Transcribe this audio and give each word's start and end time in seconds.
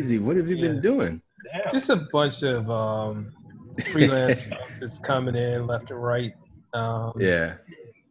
Crazy. 0.00 0.18
What 0.18 0.36
have 0.38 0.48
you 0.48 0.56
been 0.56 0.76
Yeah. 0.76 0.80
doing? 0.80 1.22
Just 1.70 1.90
a 1.90 2.08
bunch 2.10 2.42
of 2.42 2.70
um, 2.70 3.30
freelance 3.92 4.46
stuff 4.46 4.70
that's 4.80 4.98
coming 4.98 5.34
in 5.34 5.66
left 5.66 5.90
and 5.90 6.02
right. 6.02 6.32
Um, 6.72 7.12
Yeah. 7.18 7.56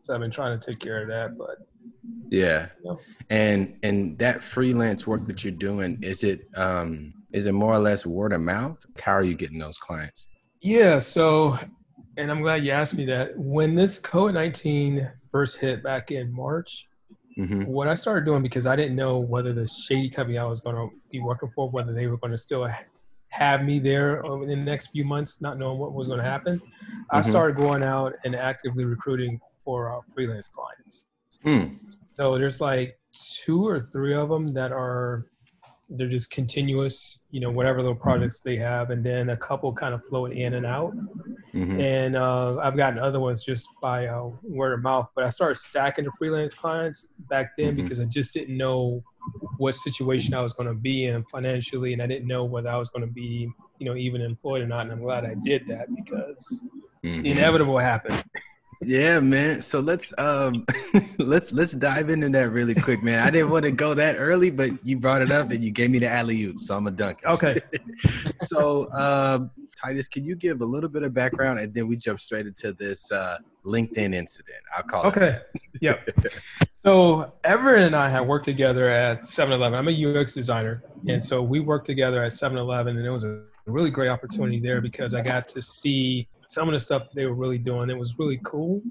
So 0.04 0.14
I've 0.14 0.22
been 0.22 0.30
trying 0.30 0.60
to 0.60 0.64
take 0.64 0.80
care 0.80 1.02
of 1.02 1.08
that, 1.08 1.36
but 1.36 1.58
Yeah. 2.30 2.68
Yeah. 2.84 2.94
And 3.32 3.80
and 3.82 4.20
that 4.20 4.44
freelance 4.44 5.08
work 5.08 5.26
that 5.26 5.44
you're 5.44 5.52
doing, 5.52 5.98
is 6.04 6.24
it 6.24 6.42
um 6.56 7.12
is 7.34 7.48
it 7.48 7.54
more 7.54 7.74
or 7.74 7.80
less 7.80 8.06
word 8.06 8.34
of 8.34 8.42
mouth? 8.42 8.78
How 9.02 9.14
are 9.14 9.24
you 9.24 9.34
getting 9.34 9.58
those 9.58 9.80
clients? 9.80 10.28
Yeah, 10.62 11.00
so, 11.00 11.58
and 12.18 12.30
I'm 12.30 12.42
glad 12.42 12.66
you 12.66 12.72
asked 12.72 12.94
me 12.96 13.06
that. 13.06 13.32
When 13.36 13.74
this 13.76 14.00
COVID 14.00 14.34
19 14.34 15.10
first 15.32 15.58
hit 15.58 15.82
back 15.82 16.12
in 16.12 16.32
March, 16.32 16.88
hmm 17.36 17.64
what 17.64 17.88
I 17.88 17.96
started 17.96 18.26
doing 18.26 18.44
because 18.44 18.68
I 18.68 18.76
didn't 18.76 18.96
know 18.96 19.18
whether 19.20 19.54
the 19.54 19.68
shady 19.68 20.10
company 20.12 20.38
I 20.38 20.44
was 20.44 20.62
going 20.62 20.76
to 20.76 20.90
be 21.12 21.20
working 21.20 21.50
for, 21.56 21.70
whether 21.70 21.94
they 21.94 22.08
were 22.08 22.18
going 22.18 22.32
to 22.32 22.38
still 22.38 22.68
have 23.30 23.64
me 23.64 23.80
there 23.80 24.26
over 24.26 24.46
the 24.46 24.56
next 24.56 24.88
few 24.88 25.06
months, 25.06 25.42
not 25.42 25.58
knowing 25.58 25.78
what 25.78 25.94
was 25.94 26.08
going 26.08 26.20
to 26.20 26.26
happen, 26.26 26.62
I 27.12 27.20
Mhm. 27.20 27.26
started 27.30 27.58
going 27.62 27.84
out 27.84 28.14
and 28.26 28.36
actively 28.40 28.86
recruiting 28.86 29.40
for 29.64 29.96
uh, 29.96 30.02
freelance 30.14 30.48
clients. 30.48 31.08
Mm. 31.46 31.80
So 32.18 32.38
there's 32.38 32.60
like 32.60 33.00
two 33.44 33.68
or 33.68 33.80
three 33.80 34.16
of 34.16 34.30
them 34.30 34.54
that 34.54 34.72
are 34.72 35.26
they're 35.90 36.08
just 36.08 36.30
continuous, 36.32 37.20
you 37.32 37.40
know, 37.40 37.50
whatever 37.52 37.80
little 37.82 37.96
projects 37.96 38.42
they 38.42 38.56
have, 38.58 38.92
and 38.92 39.04
then 39.04 39.30
a 39.32 39.38
couple 39.38 39.74
kind 39.74 39.94
of 39.94 40.06
float 40.06 40.32
in 40.34 40.54
and 40.54 40.66
out. 40.66 40.92
hmm 41.52 41.80
And 41.80 42.16
uh, 42.16 42.58
I've 42.58 42.78
gotten 42.78 43.00
other 43.00 43.20
ones 43.20 43.44
just 43.44 43.68
by 43.82 44.08
uh, 44.08 44.30
word 44.44 44.74
of 44.74 44.82
mouth. 44.84 45.08
But 45.16 45.24
I 45.24 45.30
started 45.30 45.56
stacking 45.56 46.06
the 46.06 46.12
freelance 46.18 46.54
clients 46.54 47.08
back 47.30 47.52
then 47.58 47.74
Mhm. 47.74 47.78
because 47.78 48.00
I 48.00 48.06
just 48.06 48.34
didn't 48.34 48.56
know 48.58 49.04
what 49.58 49.76
situation 49.76 50.34
I 50.34 50.42
was 50.42 50.54
going 50.54 50.68
to 50.70 50.76
be 50.76 51.06
in 51.06 51.24
financially, 51.26 51.94
and 51.94 52.02
I 52.02 52.08
didn't 52.08 52.28
know 52.28 52.44
whether 52.46 52.70
I 52.70 52.78
was 52.78 52.90
going 52.90 53.06
to 53.08 53.12
be, 53.12 53.50
you 53.80 53.86
know, 53.86 53.96
even 53.96 54.22
employed 54.22 54.62
or 54.62 54.68
not. 54.68 54.82
And 54.82 54.92
I'm 54.92 55.02
glad 55.02 55.26
I 55.26 55.36
did 55.44 55.66
that 55.68 55.88
because 55.96 56.64
Mhm. 57.04 57.24
the 57.24 57.32
inevitable 57.32 57.78
happened. 57.80 58.24
Yeah, 58.82 59.20
man. 59.20 59.62
So 59.62 59.82
let's 59.82 60.18
um 60.18 60.66
let's 61.20 61.52
let's 61.52 61.74
dive 61.74 62.10
into 62.10 62.30
that 62.30 62.52
really 62.52 62.74
quick, 62.74 63.04
man. 63.04 63.20
I 63.20 63.30
didn't 63.30 63.50
want 63.50 63.66
to 63.66 63.72
go 63.72 63.94
that 63.94 64.16
early, 64.18 64.50
but 64.52 64.72
you 64.86 64.98
brought 64.98 65.22
it 65.22 65.32
up 65.32 65.52
and 65.52 65.62
you 65.62 65.70
gave 65.72 65.92
me 65.92 66.00
the 66.00 66.08
alley 66.08 66.42
oop, 66.44 66.60
so 66.60 66.78
I'm 66.78 66.88
a 66.88 66.92
dunk. 66.92 67.20
Okay. 67.26 67.60
So 68.38 68.92
um 68.94 69.52
Titus, 69.82 70.08
can 70.08 70.24
you 70.24 70.36
give 70.36 70.62
a 70.62 70.66
little 70.66 70.90
bit 70.90 71.04
of 71.04 71.14
background 71.14 71.60
and 71.60 71.74
then 71.74 71.88
we 71.88 71.98
jump 71.98 72.20
straight 72.20 72.48
into 72.48 72.74
this 72.74 73.12
uh 73.12 73.38
LinkedIn 73.66 74.14
incident? 74.14 74.60
I'll 74.76 74.84
call 74.84 75.04
it. 75.04 75.08
Okay. 75.08 75.40
Yep. 75.82 76.10
So 76.78 77.34
Everett 77.44 77.84
and 77.84 77.96
I 77.96 78.08
had 78.10 78.22
worked 78.22 78.46
together 78.46 78.88
at 78.88 79.24
7-Eleven. 79.24 79.78
I'm 79.78 79.90
a 79.90 80.22
UX 80.22 80.34
designer, 80.34 80.82
and 81.08 81.24
so 81.24 81.44
we 81.44 81.60
worked 81.60 81.86
together 81.86 82.24
at 82.24 82.32
7-Eleven, 82.32 82.98
and 82.98 83.06
it 83.06 83.10
was 83.10 83.26
a 83.26 83.44
really 83.70 83.90
great 83.92 84.10
opportunity 84.10 84.60
there 84.60 84.82
because 84.82 85.14
I 85.14 85.22
got 85.22 85.48
to 85.50 85.62
see 85.62 86.28
some 86.48 86.68
of 86.68 86.74
the 86.74 86.80
stuff 86.80 87.04
that 87.04 87.16
they 87.16 87.26
were 87.26 87.36
really 87.36 87.58
doing. 87.58 87.90
It 87.90 87.98
was 87.98 88.18
really 88.18 88.40
cool. 88.44 88.82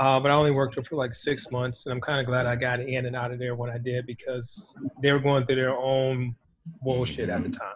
Uh, 0.00 0.20
but 0.20 0.30
I 0.30 0.34
only 0.34 0.52
worked 0.52 0.76
there 0.76 0.84
for 0.84 0.96
like 0.96 1.12
six 1.12 1.50
months, 1.50 1.86
and 1.86 1.92
I'm 1.92 2.00
kind 2.00 2.20
of 2.20 2.26
glad 2.26 2.46
I 2.46 2.54
got 2.56 2.80
in 2.80 3.06
and 3.06 3.16
out 3.16 3.32
of 3.32 3.38
there 3.38 3.54
when 3.56 3.70
I 3.70 3.78
did 3.78 4.06
because 4.06 4.74
they 5.02 5.10
were 5.12 5.18
going 5.18 5.44
through 5.46 5.56
their 5.56 5.76
own 5.76 6.36
bullshit 6.82 7.28
at 7.30 7.42
the 7.42 7.48
time. 7.50 7.68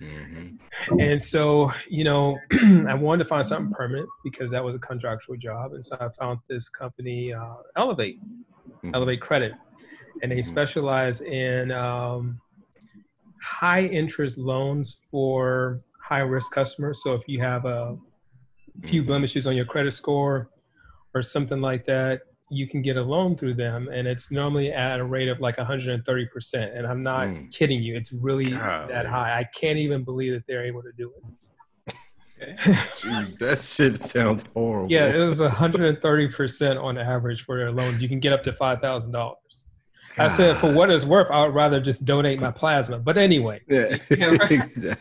Mhm. 0.00 0.58
And 0.98 1.20
so, 1.22 1.72
you 1.88 2.04
know, 2.04 2.38
I 2.88 2.94
wanted 2.94 3.24
to 3.24 3.28
find 3.28 3.44
something 3.46 3.72
permanent 3.72 4.08
because 4.24 4.50
that 4.50 4.64
was 4.64 4.74
a 4.74 4.78
contractual 4.78 5.36
job. 5.36 5.74
And 5.74 5.84
so 5.84 5.96
I 6.00 6.08
found 6.18 6.38
this 6.48 6.68
company, 6.68 7.32
uh, 7.32 7.54
Elevate, 7.76 8.18
Mhm. 8.82 8.94
Elevate 8.94 9.20
Credit, 9.20 9.52
and 10.22 10.32
they 10.32 10.38
Mhm. 10.38 10.44
specialize 10.44 11.20
in 11.20 11.70
um, 11.70 12.40
high 13.42 13.84
interest 13.84 14.38
loans 14.38 15.02
for 15.10 15.82
high 16.02 16.20
risk 16.20 16.52
customers. 16.52 17.02
So 17.02 17.14
if 17.14 17.22
you 17.26 17.40
have 17.40 17.64
a 17.64 17.96
few 18.82 19.00
mm-hmm. 19.00 19.06
blemishes 19.06 19.46
on 19.46 19.56
your 19.56 19.66
credit 19.66 19.92
score 19.92 20.50
or 21.14 21.22
something 21.22 21.60
like 21.60 21.84
that, 21.86 22.22
you 22.50 22.66
can 22.66 22.82
get 22.82 22.96
a 22.96 23.02
loan 23.02 23.36
through 23.36 23.54
them 23.54 23.88
and 23.92 24.08
it's 24.08 24.32
normally 24.32 24.72
at 24.72 24.98
a 24.98 25.04
rate 25.04 25.28
of 25.28 25.40
like 25.40 25.56
130% 25.56 26.76
and 26.76 26.86
i'm 26.86 27.00
not 27.00 27.28
mm. 27.28 27.52
kidding 27.52 27.80
you 27.80 27.96
it's 27.96 28.12
really 28.12 28.50
God, 28.50 28.88
that 28.90 29.06
high. 29.06 29.38
I 29.38 29.44
can't 29.54 29.78
even 29.78 30.02
believe 30.02 30.32
that 30.32 30.42
they're 30.48 30.64
able 30.64 30.82
to 30.82 30.90
do 30.98 31.12
it. 31.16 31.94
Jeez, 32.58 33.38
that 33.38 33.58
shit 33.58 33.96
sounds 33.96 34.44
horrible. 34.52 34.90
Yeah 34.90 35.14
it 35.14 35.18
was 35.18 35.40
130% 35.40 36.82
on 36.82 36.98
average 36.98 37.44
for 37.44 37.56
their 37.56 37.70
loans. 37.70 38.02
You 38.02 38.08
can 38.08 38.18
get 38.18 38.32
up 38.32 38.42
to 38.44 38.52
$5000 38.52 39.34
God. 40.16 40.24
I 40.24 40.28
said, 40.28 40.56
for 40.58 40.72
what 40.72 40.90
it's 40.90 41.04
worth, 41.04 41.30
I 41.30 41.44
would 41.46 41.54
rather 41.54 41.80
just 41.80 42.04
donate 42.04 42.40
my 42.40 42.50
plasma. 42.50 42.98
But 42.98 43.16
anyway, 43.16 43.60
yeah. 43.68 43.96
exactly. 44.10 44.98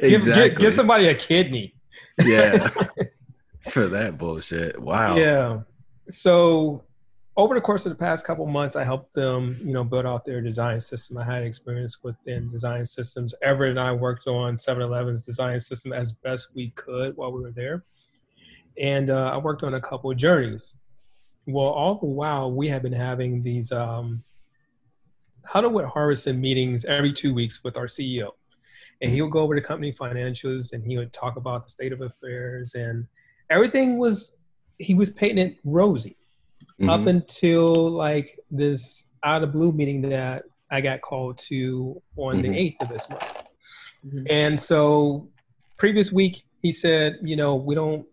give. 0.00 0.24
Give, 0.24 0.58
give, 0.58 0.72
somebody 0.72 1.06
a 1.06 1.14
kidney. 1.14 1.74
yeah, 2.24 2.68
for 3.70 3.86
that 3.86 4.18
bullshit. 4.18 4.80
Wow. 4.80 5.16
Yeah. 5.16 5.60
So, 6.08 6.82
over 7.36 7.54
the 7.54 7.60
course 7.60 7.86
of 7.86 7.90
the 7.90 7.96
past 7.98 8.26
couple 8.26 8.44
months, 8.46 8.74
I 8.74 8.82
helped 8.82 9.14
them, 9.14 9.58
you 9.64 9.72
know, 9.72 9.84
build 9.84 10.04
out 10.04 10.24
their 10.24 10.40
design 10.40 10.80
system. 10.80 11.18
I 11.18 11.24
had 11.24 11.44
experience 11.44 12.02
within 12.02 12.48
design 12.48 12.84
systems. 12.84 13.34
Everett 13.40 13.70
and 13.70 13.80
I 13.80 13.92
worked 13.92 14.26
on 14.26 14.56
7-Eleven's 14.56 15.24
design 15.24 15.60
system 15.60 15.92
as 15.92 16.10
best 16.12 16.48
we 16.56 16.70
could 16.70 17.16
while 17.16 17.30
we 17.30 17.40
were 17.40 17.52
there, 17.52 17.84
and 18.78 19.10
uh, 19.10 19.30
I 19.32 19.36
worked 19.38 19.62
on 19.62 19.74
a 19.74 19.80
couple 19.80 20.12
journeys. 20.12 20.76
Well, 21.46 21.66
all 21.66 21.96
the 21.96 22.06
while, 22.06 22.52
we 22.52 22.68
have 22.68 22.82
been 22.82 22.92
having 22.92 23.42
these 23.42 23.72
um, 23.72 24.22
Huddle 25.44 25.72
with 25.72 25.86
Harvison 25.86 26.40
meetings 26.40 26.84
every 26.84 27.12
two 27.12 27.34
weeks 27.34 27.64
with 27.64 27.76
our 27.76 27.86
CEO. 27.86 28.30
And 29.00 29.10
he 29.10 29.20
would 29.20 29.32
go 29.32 29.40
over 29.40 29.56
the 29.56 29.60
company 29.60 29.92
financials 29.92 30.72
and 30.72 30.84
he 30.84 30.96
would 30.96 31.12
talk 31.12 31.36
about 31.36 31.64
the 31.64 31.70
state 31.70 31.92
of 31.92 32.00
affairs 32.02 32.74
and 32.74 33.04
everything 33.50 33.98
was, 33.98 34.38
he 34.78 34.94
was 34.94 35.10
painting 35.10 35.46
it 35.48 35.58
rosy 35.64 36.16
up 36.88 37.00
Mhm. 37.00 37.08
until 37.08 37.90
like 37.90 38.38
this 38.50 39.08
out 39.24 39.42
of 39.42 39.50
blue 39.52 39.72
meeting 39.72 40.00
that 40.02 40.44
I 40.70 40.80
got 40.80 41.00
called 41.00 41.36
to 41.38 42.00
on 42.16 42.36
Mhm. 42.36 42.42
the 42.42 42.56
8th 42.56 42.82
of 42.82 42.88
this 42.88 43.10
month. 43.10 43.42
Mhm. 44.06 44.26
And 44.30 44.60
so 44.60 45.28
previous 45.76 46.12
week 46.12 46.44
he 46.62 46.70
said, 46.70 47.18
you 47.22 47.34
know, 47.34 47.56
we 47.56 47.74
don't 47.74 48.06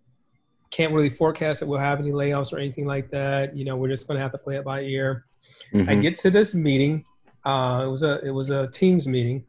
can't 0.72 0.94
really 0.94 1.09
forecast 1.09 1.59
that 1.59 1.68
we'll 1.68 1.80
have 1.80 2.00
any 2.00 2.12
layoffs 2.12 2.53
or 2.53 2.59
anything 2.59 2.85
like 2.85 3.09
that. 3.12 3.56
You 3.56 3.66
know, 3.66 3.75
we're 3.75 3.90
just 3.90 4.07
gonna 4.07 4.19
have 4.19 4.31
to 4.31 4.38
play 4.38 4.57
it 4.57 4.63
by 4.63 4.81
ear. 4.81 5.25
I 5.74 5.78
Mhm. 5.78 6.02
get 6.02 6.18
to 6.19 6.30
this 6.30 6.53
meeting. 6.53 7.03
Uh, 7.46 7.84
it 7.85 7.90
was 7.90 8.03
a 8.03 8.19
it 8.25 8.31
was 8.31 8.50
a 8.50 8.68
Teams 8.68 9.08
meeting. 9.08 9.44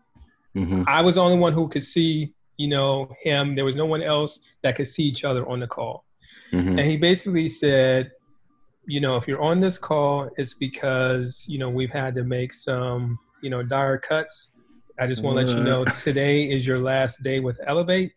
Mhm. 0.56 0.84
I 0.86 1.00
was 1.00 1.14
the 1.16 1.22
only 1.22 1.38
one 1.38 1.53
who 1.53 1.69
could 1.69 1.84
see, 1.84 2.34
you 2.56 2.69
know, 2.69 3.14
him. 3.22 3.54
There 3.54 3.64
was 3.64 3.76
no 3.76 3.86
one 3.86 4.03
else 4.03 4.41
that 4.62 4.76
could 4.76 4.88
see 4.88 5.04
each 5.04 5.25
other 5.25 5.48
on 5.48 5.60
the 5.60 5.66
call. 5.66 6.04
Mhm. 6.53 6.70
And 6.70 6.80
he 6.80 6.97
basically 6.97 7.48
said, 7.48 8.10
you 8.86 9.00
know, 9.00 9.16
if 9.16 9.28
you're 9.28 9.41
on 9.41 9.60
this 9.60 9.78
call, 9.78 10.28
it's 10.36 10.54
because, 10.54 11.44
you 11.48 11.59
know, 11.59 11.70
we've 11.70 11.92
had 11.92 12.14
to 12.16 12.25
make 12.25 12.53
some, 12.53 13.19
you 13.42 13.50
know, 13.50 13.62
dire 13.62 13.98
cuts. 13.98 14.53
I 14.98 15.06
just 15.06 15.22
want 15.22 15.38
to 15.38 15.44
let 15.47 15.56
you 15.56 15.62
know 15.62 15.84
today 15.84 16.50
is 16.50 16.66
your 16.66 16.78
last 16.80 17.22
day 17.22 17.41
with 17.41 17.59
Elevate. 17.66 18.12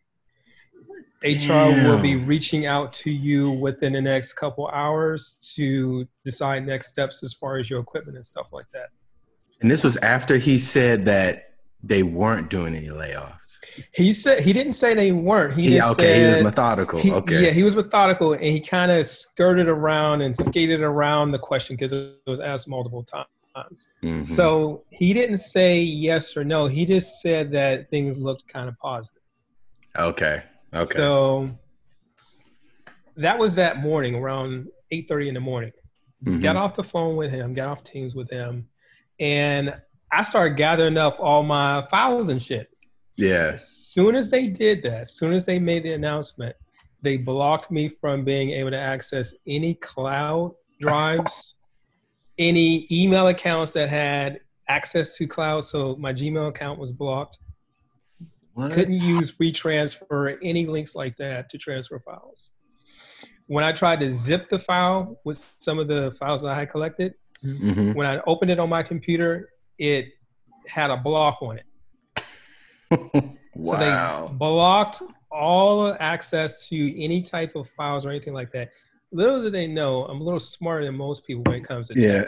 HR 1.23 1.87
will 1.87 1.99
be 2.01 2.15
reaching 2.15 2.65
out 2.65 2.93
to 2.93 3.11
you 3.11 3.51
within 3.51 3.93
the 3.93 4.01
next 4.01 4.33
couple 4.33 4.67
hours 4.67 5.37
to 5.55 6.07
decide 6.23 6.65
next 6.65 6.87
steps 6.87 7.23
as 7.23 7.33
far 7.33 7.57
as 7.57 7.69
your 7.69 7.79
equipment 7.79 8.15
and 8.17 8.25
stuff 8.25 8.47
like 8.51 8.65
that. 8.73 8.89
And 9.61 9.71
this 9.71 9.83
was 9.83 9.97
after 9.97 10.37
he 10.37 10.57
said 10.57 11.05
that 11.05 11.51
they 11.81 12.03
weren't 12.03 12.49
doing 12.49 12.75
any 12.75 12.87
layoffs. 12.87 13.57
He 13.93 14.13
said 14.13 14.43
he 14.43 14.53
didn't 14.53 14.73
say 14.73 14.93
they 14.93 15.11
weren't. 15.11 15.53
He 15.53 15.75
Yeah, 15.75 15.89
okay, 15.91 16.21
he 16.21 16.27
was 16.35 16.43
methodical. 16.43 16.99
He- 16.99 17.11
okay. 17.11 17.45
Yeah, 17.45 17.51
he 17.51 17.63
was 17.63 17.75
methodical, 17.75 18.33
and 18.33 18.43
he 18.43 18.59
kind 18.59 18.91
of 18.91 19.05
skirted 19.05 19.67
around 19.67 20.21
and 20.21 20.37
skated 20.37 20.81
around 20.81 21.31
the 21.31 21.39
question 21.39 21.75
because 21.75 21.91
it 21.93 22.17
was 22.27 22.39
asked 22.39 22.67
multiple 22.67 23.03
times. 23.03 23.27
Mhm. 24.03 24.25
So 24.25 24.83
he 24.89 25.13
didn't 25.13 25.37
say 25.37 25.79
yes 25.79 26.35
or 26.35 26.43
no. 26.43 26.67
He 26.67 26.85
just 26.85 27.21
said 27.21 27.51
that 27.51 27.89
things 27.89 28.17
looked 28.17 28.47
kind 28.47 28.67
of 28.67 28.77
positive. 28.79 29.21
okay. 29.97 30.43
Okay. 30.73 30.95
So 30.95 31.49
that 33.15 33.37
was 33.37 33.55
that 33.55 33.77
morning 33.77 34.15
around 34.15 34.67
8:30 34.91 35.27
in 35.27 35.33
the 35.33 35.39
morning. 35.39 35.71
Mhm. 36.23 36.41
Got 36.41 36.55
off 36.55 36.75
the 36.75 36.83
phone 36.83 37.15
with 37.15 37.31
him, 37.31 37.53
got 37.53 37.69
off 37.69 37.83
Teams 37.83 38.15
with 38.15 38.29
him, 38.29 38.67
and 39.19 39.75
I 40.11 40.23
started 40.23 40.57
gathering 40.57 40.97
up 40.97 41.17
all 41.19 41.43
my 41.43 41.85
files 41.89 42.29
and 42.29 42.41
shit. 42.41 42.69
Yeah. 43.15 43.51
As 43.53 43.67
soon 43.67 44.15
as 44.15 44.29
they 44.31 44.47
did 44.47 44.83
that, 44.83 45.01
as 45.01 45.13
soon 45.13 45.33
as 45.33 45.45
they 45.45 45.59
made 45.59 45.83
the 45.83 45.93
announcement, 45.93 46.55
they 47.01 47.17
blocked 47.17 47.69
me 47.69 47.89
from 47.89 48.23
being 48.23 48.51
able 48.51 48.71
to 48.71 48.79
access 48.79 49.33
any 49.45 49.73
cloud 49.75 50.53
drives, 50.79 51.55
any 52.37 52.87
email 52.91 53.27
accounts 53.27 53.71
that 53.73 53.89
had 53.89 54.39
access 54.67 55.17
to 55.17 55.27
cloud. 55.27 55.63
So 55.65 55.95
my 55.97 56.13
Gmail 56.13 56.47
account 56.47 56.79
was 56.79 56.91
blocked. 56.91 57.37
What? 58.53 58.71
Couldn't 58.71 59.01
use 59.01 59.31
WeTransfer 59.33 60.03
or 60.09 60.37
any 60.43 60.65
links 60.65 60.95
like 60.95 61.17
that 61.17 61.49
to 61.49 61.57
transfer 61.57 61.99
files. 61.99 62.49
When 63.47 63.63
I 63.63 63.71
tried 63.71 63.99
to 64.01 64.09
zip 64.09 64.49
the 64.49 64.59
file 64.59 65.19
with 65.25 65.37
some 65.37 65.79
of 65.79 65.87
the 65.87 66.15
files 66.19 66.41
that 66.43 66.49
I 66.49 66.59
had 66.59 66.69
collected, 66.69 67.15
Mhm. 67.43 67.95
when 67.95 68.07
I 68.07 68.21
opened 68.25 68.51
it 68.51 68.59
on 68.59 68.69
my 68.69 68.83
computer, 68.83 69.49
it 69.77 70.05
had 70.67 70.91
a 70.91 70.97
block 70.97 71.39
on 71.41 71.57
it. 71.57 71.65
wow. 72.91 73.35
So 73.55 73.77
they 73.77 74.37
blocked 74.37 75.01
all 75.31 75.95
access 75.99 76.67
to 76.69 77.01
any 77.03 77.21
type 77.21 77.55
of 77.55 77.69
files 77.71 78.05
or 78.05 78.09
anything 78.09 78.33
like 78.33 78.51
that. 78.53 78.71
Little 79.13 79.43
did 79.43 79.53
they 79.53 79.67
know, 79.67 80.05
I'm 80.05 80.19
a 80.19 80.23
little 80.23 80.39
smarter 80.39 80.85
than 80.85 80.95
most 80.95 81.25
people 81.25 81.43
when 81.43 81.55
it 81.61 81.63
comes 81.65 81.87
to 81.89 81.99
yeah. 81.99 82.23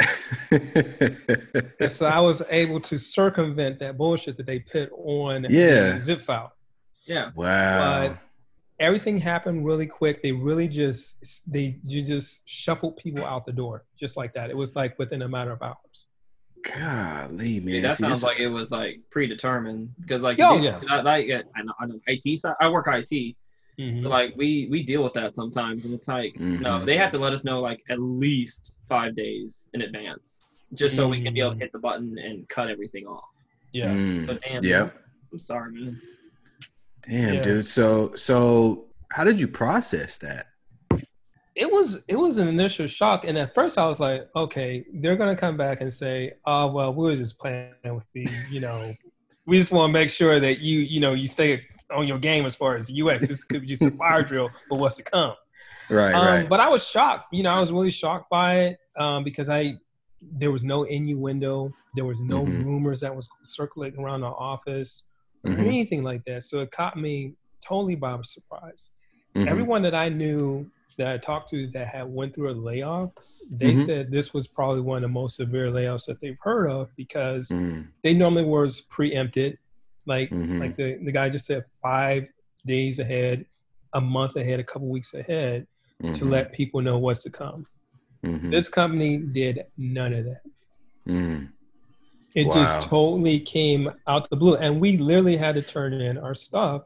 and 1.80 1.92
so 1.92 2.06
I 2.06 2.20
was 2.20 2.42
able 2.50 2.80
to 2.82 2.98
circumvent 2.98 3.80
that 3.80 3.98
bullshit 3.98 4.38
that 4.38 4.46
they 4.46 4.60
put 4.60 4.92
on 4.94 5.46
Yeah. 5.50 5.94
the 5.96 6.02
zip 6.02 6.22
file. 6.22 6.54
Yeah. 7.06 7.32
wow. 7.36 8.08
But 8.10 8.18
everything 8.80 9.18
happened 9.18 9.66
really 9.66 9.88
quick. 9.88 10.22
They 10.22 10.32
really 10.32 10.68
just 10.68 11.52
they 11.52 11.80
you 11.86 12.02
just 12.02 12.48
shuffled 12.48 12.98
people 12.98 13.26
out 13.26 13.46
the 13.46 13.52
door 13.54 13.86
just 14.00 14.16
like 14.18 14.34
that. 14.36 14.50
It 14.50 14.58
was 14.58 14.76
like 14.76 14.98
within 15.00 15.22
a 15.24 15.28
matter 15.28 15.52
of 15.52 15.62
hours. 15.62 16.08
Golly, 16.64 17.60
man. 17.60 17.76
Yeah, 17.76 17.82
that 17.82 17.92
See, 17.98 18.04
sounds 18.04 18.24
like 18.24 18.40
it 18.40 18.48
was 18.48 18.72
like 18.72 19.00
predetermined 19.12 19.94
because 20.00 20.22
like 20.24 20.40
Oh, 20.40 20.58
you- 20.58 20.66
yeah. 20.66 20.82
I, 20.90 21.02
like 21.02 21.26
I 21.56 21.62
know, 21.64 21.74
I 21.80 21.86
know 21.86 22.00
IT 22.08 22.40
side. 22.40 22.56
I 22.60 22.70
work 22.70 22.88
IT, 22.88 23.36
Mhm. 23.80 24.02
so 24.04 24.10
like 24.10 24.34
we 24.38 24.68
we 24.72 24.84
deal 24.84 25.04
with 25.04 25.14
that 25.14 25.36
sometimes, 25.36 25.86
and 25.86 25.94
it's 25.94 26.08
like 26.08 26.40
no, 26.40 26.70
Mhm. 26.80 26.86
they 26.86 26.98
have 26.98 27.12
to 27.12 27.18
let 27.20 27.34
us 27.34 27.44
know 27.44 27.60
like 27.62 27.82
at 27.90 28.00
least 28.00 28.72
five 28.88 29.16
days 29.16 29.70
in 29.74 29.82
advance, 29.82 30.60
just 30.74 30.96
so 30.96 31.08
we 31.08 31.22
can 31.22 31.34
be 31.34 31.42
able 31.42 31.52
to 31.52 31.58
Mm. 31.58 31.62
hit 31.62 31.72
the 31.72 31.80
button 31.80 32.18
and 32.18 32.48
cut 32.50 32.70
everything 32.70 33.06
off. 33.06 33.26
Yeah. 33.74 33.94
Mm. 33.94 34.28
So 34.28 34.38
damn, 34.46 34.64
Yep. 34.64 34.94
man, 34.94 35.04
I'm 35.34 35.40
sorry, 35.40 35.72
man. 35.74 36.02
Damn, 37.08 37.34
Yeah. 37.36 37.42
dude. 37.42 37.66
So, 37.66 38.14
so 38.16 38.86
how 39.12 39.24
did 39.24 39.40
you 39.40 39.48
process 39.48 40.18
that? 40.20 40.48
It 41.56 41.72
was 41.72 42.04
it 42.08 42.16
was 42.18 42.38
an 42.38 42.48
initial 42.48 42.86
shock, 42.88 43.24
and 43.26 43.38
at 43.38 43.54
first 43.54 43.78
I 43.78 43.88
was 43.88 44.00
like, 44.00 44.28
okay, 44.36 44.86
they're 44.94 45.16
gonna 45.16 45.36
come 45.38 45.56
back 45.58 45.82
and 45.82 45.92
say, 45.92 46.34
oh 46.46 46.68
well, 46.68 46.94
we 46.94 47.04
were 47.06 47.16
just 47.16 47.40
playing 47.40 47.72
with 47.86 48.06
the, 48.14 48.28
you 48.52 48.60
know, 48.60 48.94
we 49.46 49.58
just 49.58 49.72
want 49.72 49.90
to 49.90 49.94
make 49.94 50.10
sure 50.10 50.40
that 50.40 50.60
you 50.60 50.80
you 50.80 51.00
know 51.00 51.14
you 51.14 51.28
stay 51.28 51.62
on 51.94 52.08
your 52.08 52.20
game 52.20 52.46
as 52.46 52.56
far 52.56 52.76
as 52.76 52.90
UX. 52.90 53.28
This 53.28 53.44
could 53.44 53.62
be 53.62 53.68
just 53.68 53.82
a 53.84 53.92
fire 53.92 54.24
drill 54.30 54.52
for 54.68 54.78
what's 54.78 54.96
to 54.96 55.04
come. 55.04 55.34
Right, 55.90 56.14
Um, 56.16 56.26
right. 56.26 56.50
But 56.50 56.60
I 56.60 56.70
was 56.70 56.88
shocked. 56.88 57.28
You 57.32 57.44
know, 57.44 57.52
I 57.52 57.60
was 57.60 57.72
really 57.72 57.92
shocked 57.92 58.30
by 58.30 58.56
it 58.60 58.78
um, 58.98 59.24
because 59.24 59.50
I 59.50 59.74
there 60.40 60.52
was 60.52 60.64
no 60.64 60.84
innuendo, 60.84 61.72
there 61.94 62.06
was 62.06 62.22
no 62.22 62.46
Mhm. 62.46 62.66
rumors 62.66 63.00
that 63.02 63.16
was 63.16 63.30
circulating 63.44 64.00
around 64.00 64.22
the 64.22 64.28
office 64.28 65.04
or 65.44 65.52
Mhm, 65.52 65.66
anything 65.68 66.04
like 66.04 66.24
that. 66.26 66.44
So 66.44 66.62
it 66.62 66.72
caught 66.72 66.98
me 66.98 67.34
totally 67.64 67.96
by 67.96 68.18
surprise. 68.24 68.90
mhm. 69.36 69.48
Everyone 69.48 69.84
that 69.84 69.94
I 69.94 70.10
knew 70.10 70.72
that 70.98 71.08
I 71.08 71.18
talked 71.18 71.50
to 71.50 71.68
that 71.72 71.88
had 71.88 72.08
went 72.08 72.34
through 72.34 72.50
a 72.52 72.54
layoff, 72.56 73.12
they 73.52 73.74
Mhm. 73.74 73.86
said 73.86 74.12
this 74.12 74.34
was 74.34 74.48
probably 74.48 74.82
one 74.82 74.98
of 74.98 75.02
the 75.04 75.10
most 75.14 75.36
severe 75.36 75.70
layoffs 75.70 76.06
that 76.08 76.20
they've 76.22 76.40
heard 76.42 76.70
of 76.72 76.90
because 76.96 77.50
Mm, 77.52 77.92
they 78.04 78.14
normally 78.16 78.46
was 78.46 78.82
preempted. 78.82 79.60
Like 80.06 80.30
Mhm. 80.32 80.60
like 80.60 80.76
the, 80.78 80.98
the 81.04 81.12
guy 81.12 81.30
just 81.30 81.46
said 81.46 81.64
five 81.82 82.28
days 82.66 83.00
ahead, 83.00 83.46
a 83.94 84.02
month 84.02 84.36
ahead, 84.36 84.60
a 84.60 84.64
couple 84.64 84.88
weeks 84.88 85.14
ahead 85.14 85.68
to 86.02 86.26
mhm, 86.26 86.30
let 86.30 86.54
people 86.54 86.82
know 86.82 86.98
what's 87.00 87.24
to 87.24 87.30
come. 87.30 87.66
mhm, 88.26 88.52
This 88.52 88.70
company 88.70 89.18
did 89.18 89.66
none 89.78 90.14
of 90.14 90.26
that. 90.26 90.42
mm. 91.08 91.50
It 92.36 92.48
Wow. 92.48 92.54
just 92.54 92.84
totally 92.84 93.40
came 93.40 93.90
out 94.08 94.30
the 94.30 94.36
blue. 94.36 94.56
And 94.56 94.82
we 94.82 94.98
literally 94.98 95.38
had 95.38 95.56
to 95.56 95.62
turn 95.62 95.94
in 95.94 96.18
our 96.18 96.36
stuff 96.36 96.84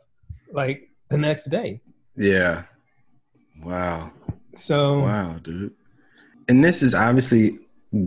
like 0.52 0.92
the 1.10 1.18
next 1.18 1.46
day. 1.46 1.82
Yeah. 2.16 2.64
Wow. 3.64 4.12
So 4.54 5.00
Wow, 5.00 5.40
dude. 5.42 5.74
And 6.48 6.64
this 6.64 6.82
is 6.84 6.94
obviously 6.94 7.58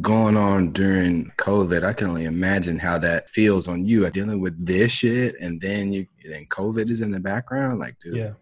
going 0.00 0.36
on 0.36 0.72
during 0.72 1.32
COVID. 1.38 1.84
I 1.84 1.92
can 1.92 2.08
only 2.08 2.24
imagine 2.24 2.78
how 2.78 2.98
that 2.98 3.28
feels 3.28 3.66
on 3.68 3.84
you 3.84 4.08
dealing 4.10 4.40
with 4.40 4.64
this 4.64 4.92
shit, 4.92 5.34
and 5.40 5.60
then 5.60 5.92
you 5.92 6.06
then 6.28 6.46
COVID 6.50 6.88
is 6.90 7.00
in 7.00 7.10
the 7.10 7.20
background. 7.20 7.78
Like, 7.80 7.96
dude. 8.02 8.16
yeah. 8.16 8.32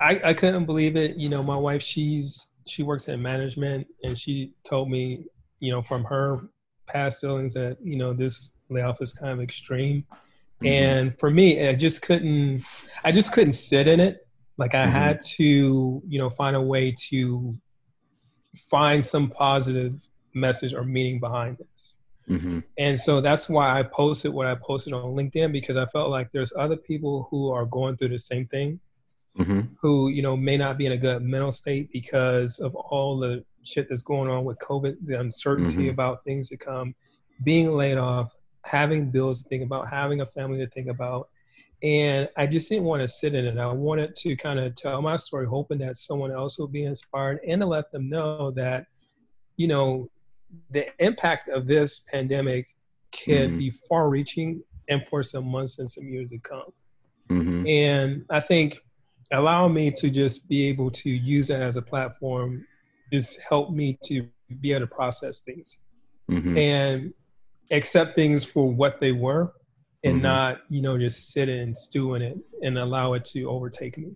I, 0.00 0.20
I 0.26 0.34
couldn't 0.34 0.66
believe 0.66 0.94
it. 0.96 1.16
You 1.16 1.28
know, 1.28 1.42
my 1.42 1.56
wife, 1.56 1.82
she's 1.82 2.46
she 2.66 2.82
works 2.82 3.08
in 3.08 3.20
management 3.22 3.86
and 4.04 4.16
she 4.18 4.52
told 4.62 4.90
me, 4.90 5.24
you 5.58 5.72
know, 5.72 5.80
from 5.82 6.04
her 6.04 6.42
past 6.86 7.22
dealings 7.22 7.54
that, 7.54 7.78
you 7.82 7.96
know, 7.96 8.12
this 8.12 8.52
layoff 8.68 9.00
is 9.00 9.14
kind 9.14 9.32
of 9.32 9.40
extreme. 9.40 10.04
Mhm. 10.62 10.66
and 10.68 11.18
for 11.20 11.30
me 11.30 11.68
i 11.68 11.72
just 11.72 12.02
couldn't 12.02 12.64
i 13.04 13.12
just 13.12 13.32
couldn't 13.32 13.52
sit 13.52 13.86
in 13.86 14.00
it 14.00 14.26
like 14.56 14.74
i 14.74 14.84
Mhm. 14.84 14.90
had 14.90 15.22
to 15.22 16.02
you 16.04 16.18
know 16.18 16.28
find 16.30 16.56
a 16.56 16.60
way 16.60 16.92
to 17.10 17.56
find 18.68 19.06
some 19.06 19.30
positive 19.30 20.04
message 20.46 20.72
or 20.74 20.84
meaning 20.84 21.18
behind 21.20 21.56
this 21.58 21.96
Mhm. 22.28 22.62
and 22.76 22.94
so 23.06 23.12
that's 23.20 23.48
why 23.48 23.66
i 23.78 23.82
posted 23.82 24.30
what 24.32 24.46
i 24.46 24.54
posted 24.54 24.92
on 24.92 25.14
linkedin 25.18 25.50
because 25.58 25.76
i 25.78 25.86
felt 25.86 26.10
like 26.10 26.30
there's 26.32 26.52
other 26.64 26.76
people 26.90 27.26
who 27.30 27.50
are 27.50 27.64
going 27.78 27.96
through 27.96 28.10
the 28.16 28.18
same 28.32 28.46
thing 28.46 28.78
Mhm. 29.38 29.60
who 29.80 30.08
you 30.16 30.22
know 30.26 30.36
may 30.36 30.56
not 30.64 30.76
be 30.78 30.86
in 30.86 30.92
a 30.92 30.96
good 31.06 31.22
mental 31.22 31.52
state 31.52 31.86
because 31.92 32.58
of 32.66 32.74
all 32.74 33.18
the 33.18 33.44
shit 33.62 33.88
that's 33.88 34.02
going 34.02 34.28
on 34.34 34.44
with 34.44 34.58
covid 34.58 34.96
the 35.08 35.18
uncertainty 35.20 35.86
Mhm. 35.86 35.94
about 35.96 36.24
things 36.24 36.48
to 36.50 36.56
come 36.56 36.94
being 37.44 37.68
laid 37.82 37.98
off 37.98 38.28
having 38.64 39.10
bills 39.10 39.42
to 39.42 39.48
think 39.48 39.62
about 39.62 39.88
having 39.88 40.20
a 40.20 40.26
family 40.26 40.58
to 40.58 40.68
think 40.76 40.88
about 40.88 41.28
and 41.82 42.28
i 42.36 42.44
just 42.54 42.68
didn't 42.68 42.84
want 42.90 43.00
to 43.00 43.08
sit 43.08 43.32
in 43.34 43.44
it 43.46 43.56
i 43.56 43.72
wanted 43.72 44.14
to 44.22 44.34
kind 44.36 44.58
of 44.58 44.74
tell 44.74 45.00
my 45.00 45.16
story 45.16 45.46
hoping 45.46 45.78
that 45.78 45.96
someone 45.96 46.32
else 46.32 46.58
will 46.58 46.66
be 46.80 46.84
inspired 46.84 47.38
and 47.46 47.60
to 47.62 47.66
let 47.66 47.90
them 47.92 48.08
know 48.10 48.50
that 48.50 48.86
you 49.56 49.68
know 49.68 50.08
the 50.70 50.86
impact 51.04 51.48
of 51.48 51.66
this 51.66 52.00
pandemic 52.10 52.66
can 53.10 53.52
Mhm. 53.52 53.58
be 53.58 53.70
far 53.88 54.08
reaching 54.08 54.62
and 54.88 55.04
for 55.06 55.22
some 55.22 55.46
months 55.46 55.78
and 55.78 55.90
some 55.90 56.08
years 56.08 56.30
to 56.30 56.38
come 56.38 56.72
Mhm. 57.28 57.68
and 57.68 58.24
I 58.30 58.40
think 58.40 58.78
allowing 59.30 59.74
me 59.74 59.90
to 59.90 60.08
just 60.10 60.48
be 60.48 60.66
able 60.68 60.90
to 60.90 61.10
use 61.10 61.48
that 61.48 61.60
as 61.60 61.76
a 61.76 61.82
platform 61.82 62.66
just 63.12 63.40
helped 63.40 63.72
me 63.72 63.98
to 64.04 64.26
be 64.60 64.72
able 64.72 64.86
to 64.86 64.94
process 64.94 65.40
things 65.40 65.78
Mhm. 66.30 66.56
and 66.56 67.14
accept 67.70 68.14
things 68.14 68.44
for 68.44 68.70
what 68.72 68.98
they 69.00 69.12
were 69.12 69.52
and 70.04 70.18
Mhm. 70.18 70.22
not, 70.22 70.62
you 70.70 70.80
know, 70.80 70.96
just 70.96 71.30
sit 71.32 71.48
and 71.50 71.76
stew 71.76 72.14
in 72.14 72.22
it 72.22 72.38
and 72.62 72.78
allow 72.78 73.12
it 73.14 73.24
to 73.26 73.42
overtake 73.44 73.98
me. 73.98 74.12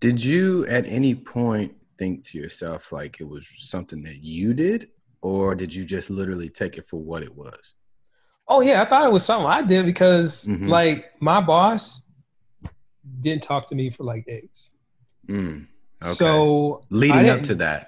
Did 0.00 0.22
you 0.22 0.66
at 0.66 0.84
any 0.86 1.14
point 1.14 1.74
think 1.96 2.24
to 2.24 2.38
yourself 2.38 2.92
like 2.92 3.20
it 3.20 3.24
was 3.24 3.46
something 3.58 4.02
that 4.02 4.16
you 4.22 4.52
did, 4.54 4.90
or 5.22 5.54
did 5.54 5.74
you 5.74 5.84
just 5.84 6.10
literally 6.10 6.48
take 6.48 6.78
it 6.78 6.88
for 6.88 7.00
what 7.00 7.22
it 7.22 7.34
was? 7.34 7.74
Oh 8.48 8.60
yeah, 8.60 8.82
I 8.82 8.84
thought 8.84 9.04
it 9.06 9.12
was 9.12 9.24
something 9.24 9.46
I 9.46 9.62
did 9.62 9.86
because 9.86 10.46
Mhm. 10.46 10.68
like 10.68 11.06
my 11.20 11.40
boss 11.40 12.00
didn't 13.20 13.42
talk 13.42 13.66
to 13.68 13.74
me 13.74 13.90
for 13.90 14.04
like 14.04 14.24
days. 14.26 14.72
Mm. 15.28 15.66
Okay. 16.02 16.12
So 16.14 16.80
leading 16.90 17.28
up 17.28 17.42
to 17.44 17.54
that. 17.56 17.86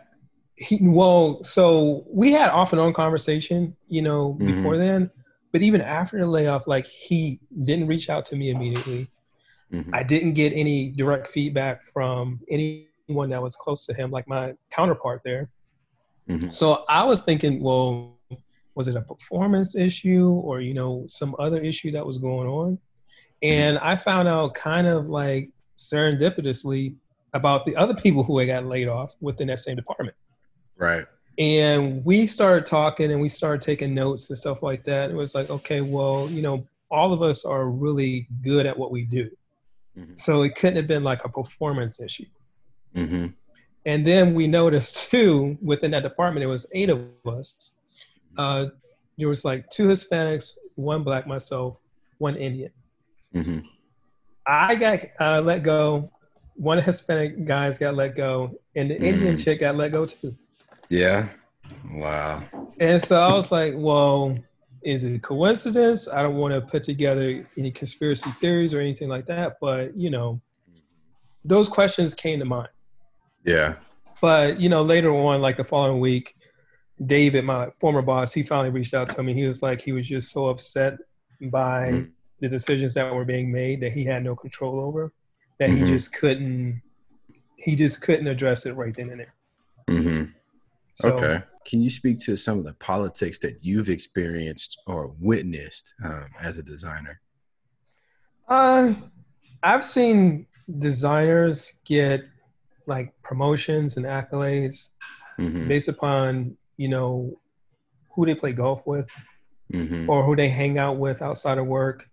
he 0.55 0.79
well 0.83 1.43
so 1.43 2.05
we 2.09 2.31
had 2.31 2.51
off 2.51 2.73
and 2.73 2.81
on 2.81 2.93
conversation 2.93 3.75
you 3.89 4.03
know 4.03 4.35
Mhm. 4.39 4.47
before 4.47 4.77
then 4.77 5.11
but 5.51 5.63
even 5.63 5.81
after 5.81 6.19
the 6.19 6.27
layoff 6.27 6.67
like 6.67 6.87
he 6.87 7.41
didn't 7.65 7.87
reach 7.87 8.11
out 8.11 8.25
to 8.27 8.37
me 8.37 8.51
immediately 8.51 9.11
Mhm. 9.73 9.89
i 9.95 10.03
didn't 10.03 10.35
get 10.35 10.53
any 10.53 10.91
direct 10.91 11.27
feedback 11.27 11.83
from 11.83 12.39
anyone 12.51 13.31
that 13.31 13.43
was 13.43 13.57
close 13.57 13.87
to 13.87 13.95
him 13.95 14.11
like 14.11 14.29
my 14.29 14.53
counterpart 14.71 15.23
there 15.25 15.49
Mhm. 16.29 16.53
so 16.53 16.85
i 16.89 17.03
was 17.05 17.21
thinking 17.21 17.61
well 17.63 18.19
was 18.75 18.89
it 18.89 18.97
a 18.97 19.01
performance 19.03 19.75
issue 19.75 20.29
or 20.45 20.61
you 20.61 20.73
know 20.75 21.03
some 21.07 21.35
other 21.39 21.59
issue 21.59 21.91
that 21.91 22.07
was 22.07 22.19
going 22.19 22.49
on 22.49 22.79
and 23.43 23.79
i 23.79 23.97
found 23.97 24.29
out 24.29 24.55
kind 24.55 24.87
of 24.87 25.09
like 25.09 25.51
serendipitously 25.77 26.95
about 27.35 27.65
the 27.67 27.75
other 27.77 27.95
people 27.95 28.23
who 28.23 28.39
had 28.39 28.47
got 28.47 28.67
laid 28.67 28.89
off 28.89 29.15
within 29.21 29.47
that 29.49 29.61
same 29.61 29.77
department 29.77 30.17
Right. 30.77 31.07
and 31.39 32.05
we 32.05 32.27
started 32.27 32.67
talking 32.67 33.11
and 33.13 33.21
we 33.21 33.29
started 33.29 33.61
taking 33.61 33.95
notes 33.95 34.29
and 34.31 34.37
stuff 34.39 34.63
like 34.63 34.85
that. 34.85 35.11
It 35.11 35.15
was 35.15 35.33
like, 35.35 35.49
okay, 35.49 35.81
well, 35.81 36.29
you 36.31 36.43
know, 36.43 36.67
all 36.91 37.13
of 37.13 37.23
us 37.23 37.45
are 37.45 37.69
really 37.71 38.27
good 38.43 38.67
at 38.67 38.77
what 38.77 38.91
we 38.91 39.05
do. 39.05 39.31
Mhm. 39.97 40.19
So 40.19 40.43
it 40.43 40.57
couldn't 40.57 40.77
have 40.77 40.87
been 40.89 41.05
like 41.05 41.25
a 41.25 41.29
performance 41.29 42.01
issue. 42.01 42.27
hmm 42.95 43.29
And 43.85 44.07
then 44.07 44.35
we 44.35 44.47
noticed 44.47 45.11
too, 45.11 45.59
within 45.63 45.91
that 45.93 46.03
department, 46.03 46.45
it 46.45 46.49
was 46.49 46.67
eight 46.73 46.91
of 46.91 47.01
us. 47.27 47.73
Uh, 48.37 48.67
there 49.19 49.29
was 49.29 49.45
like 49.45 49.69
two 49.71 49.87
Hispanics, 49.89 50.53
one 50.75 51.03
black, 51.03 51.27
myself, 51.27 51.79
one 52.19 52.37
Indian. 52.37 52.73
hmm 53.33 53.59
I 54.47 54.75
got 54.75 55.01
uh, 55.21 55.41
let 55.41 55.63
go. 55.63 56.11
One 56.55 56.79
Hispanic 56.79 57.45
guys 57.45 57.79
got 57.79 57.95
let 57.95 58.15
go, 58.17 58.59
and 58.75 58.91
the 58.91 59.01
Indian 59.01 59.37
Mm. 59.37 59.45
chick 59.45 59.61
got 59.61 59.77
let 59.77 59.93
go 59.93 60.05
too. 60.05 60.37
Yeah. 60.91 61.29
Wow. 61.93 62.43
And 62.81 63.01
so 63.01 63.21
I 63.21 63.33
was 63.33 63.53
like, 63.53 63.75
well, 63.77 64.37
is 64.83 65.05
it 65.05 65.23
coincidence? 65.23 66.09
I 66.09 66.23
don't 66.23 66.37
want 66.37 66.55
to 66.55 66.61
put 66.61 66.83
together 66.83 67.49
any 67.57 67.71
conspiracy 67.71 68.31
theories 68.41 68.75
or 68.75 68.81
anything 68.81 69.09
like 69.09 69.27
that, 69.27 69.59
but 69.61 69.97
you 69.97 70.11
know, 70.11 70.41
those 71.45 71.69
questions 71.69 72.15
came 72.15 72.39
to 72.41 72.45
mind. 72.45 72.69
Yeah. 73.45 73.75
But 74.21 74.61
you 74.61 74.69
know, 74.69 74.83
later 74.83 75.13
on, 75.15 75.41
like 75.41 75.57
the 75.57 75.65
following 75.65 76.01
week, 76.01 76.37
David, 77.05 77.45
my 77.45 77.69
former 77.81 78.03
boss, 78.03 78.33
he 78.33 78.43
finally 78.43 78.71
reached 78.71 78.95
out 78.95 79.11
to 79.11 79.23
me. 79.23 79.35
He 79.35 79.47
was 79.47 79.63
like, 79.63 79.81
he 79.81 79.93
was 79.93 80.07
just 80.07 80.31
so 80.31 80.47
upset 80.47 80.95
by 81.41 81.89
Mhm. 81.89 82.11
the 82.41 82.49
decisions 82.49 82.95
that 82.95 83.13
were 83.13 83.25
being 83.25 83.51
made 83.51 83.81
that 83.81 83.93
he 83.93 84.05
had 84.05 84.23
no 84.23 84.37
control 84.37 84.79
over, 84.79 85.13
that 85.59 85.71
Mhm. 85.71 85.79
he 85.79 85.85
just 85.87 86.13
couldn't, 86.13 86.81
he 87.57 87.75
just 87.75 88.01
couldn't 88.01 88.29
address 88.29 88.67
it 88.67 88.73
right 88.75 88.95
then 88.95 89.11
and 89.11 89.21
there. 89.21 89.35
Mm-hmm. 89.89 90.31
So, 90.95 91.09
okay. 91.11 91.43
Can 91.65 91.81
you 91.81 91.91
speak 91.91 92.19
to 92.21 92.37
some 92.37 92.59
of 92.59 92.65
the 92.65 92.75
politics 92.75 93.39
that 93.41 93.65
you've 93.65 93.89
experienced 93.89 94.81
or 94.87 95.09
witnessed 95.21 95.95
um, 96.05 96.27
as 96.41 96.59
a 96.59 96.63
designer? 96.63 97.21
Uh, 98.49 98.95
I've 99.63 99.85
seen 99.85 100.47
designers 100.79 101.75
get 101.85 102.25
like 102.87 103.13
promotions 103.23 103.97
and 103.97 104.07
accolades 104.07 104.91
hmm 105.37 105.69
based 105.69 105.89
upon 105.89 106.57
you 106.77 106.89
know 106.89 107.39
who 108.15 108.27
they 108.27 108.35
play 108.35 108.53
golf 108.53 108.87
with 108.87 109.09
hmm 109.73 110.09
or 110.09 110.25
who 110.25 110.37
they 110.37 110.49
hang 110.49 110.79
out 110.79 110.99
with 110.99 111.23
outside 111.23 111.59
of 111.59 111.67
work. 111.67 112.09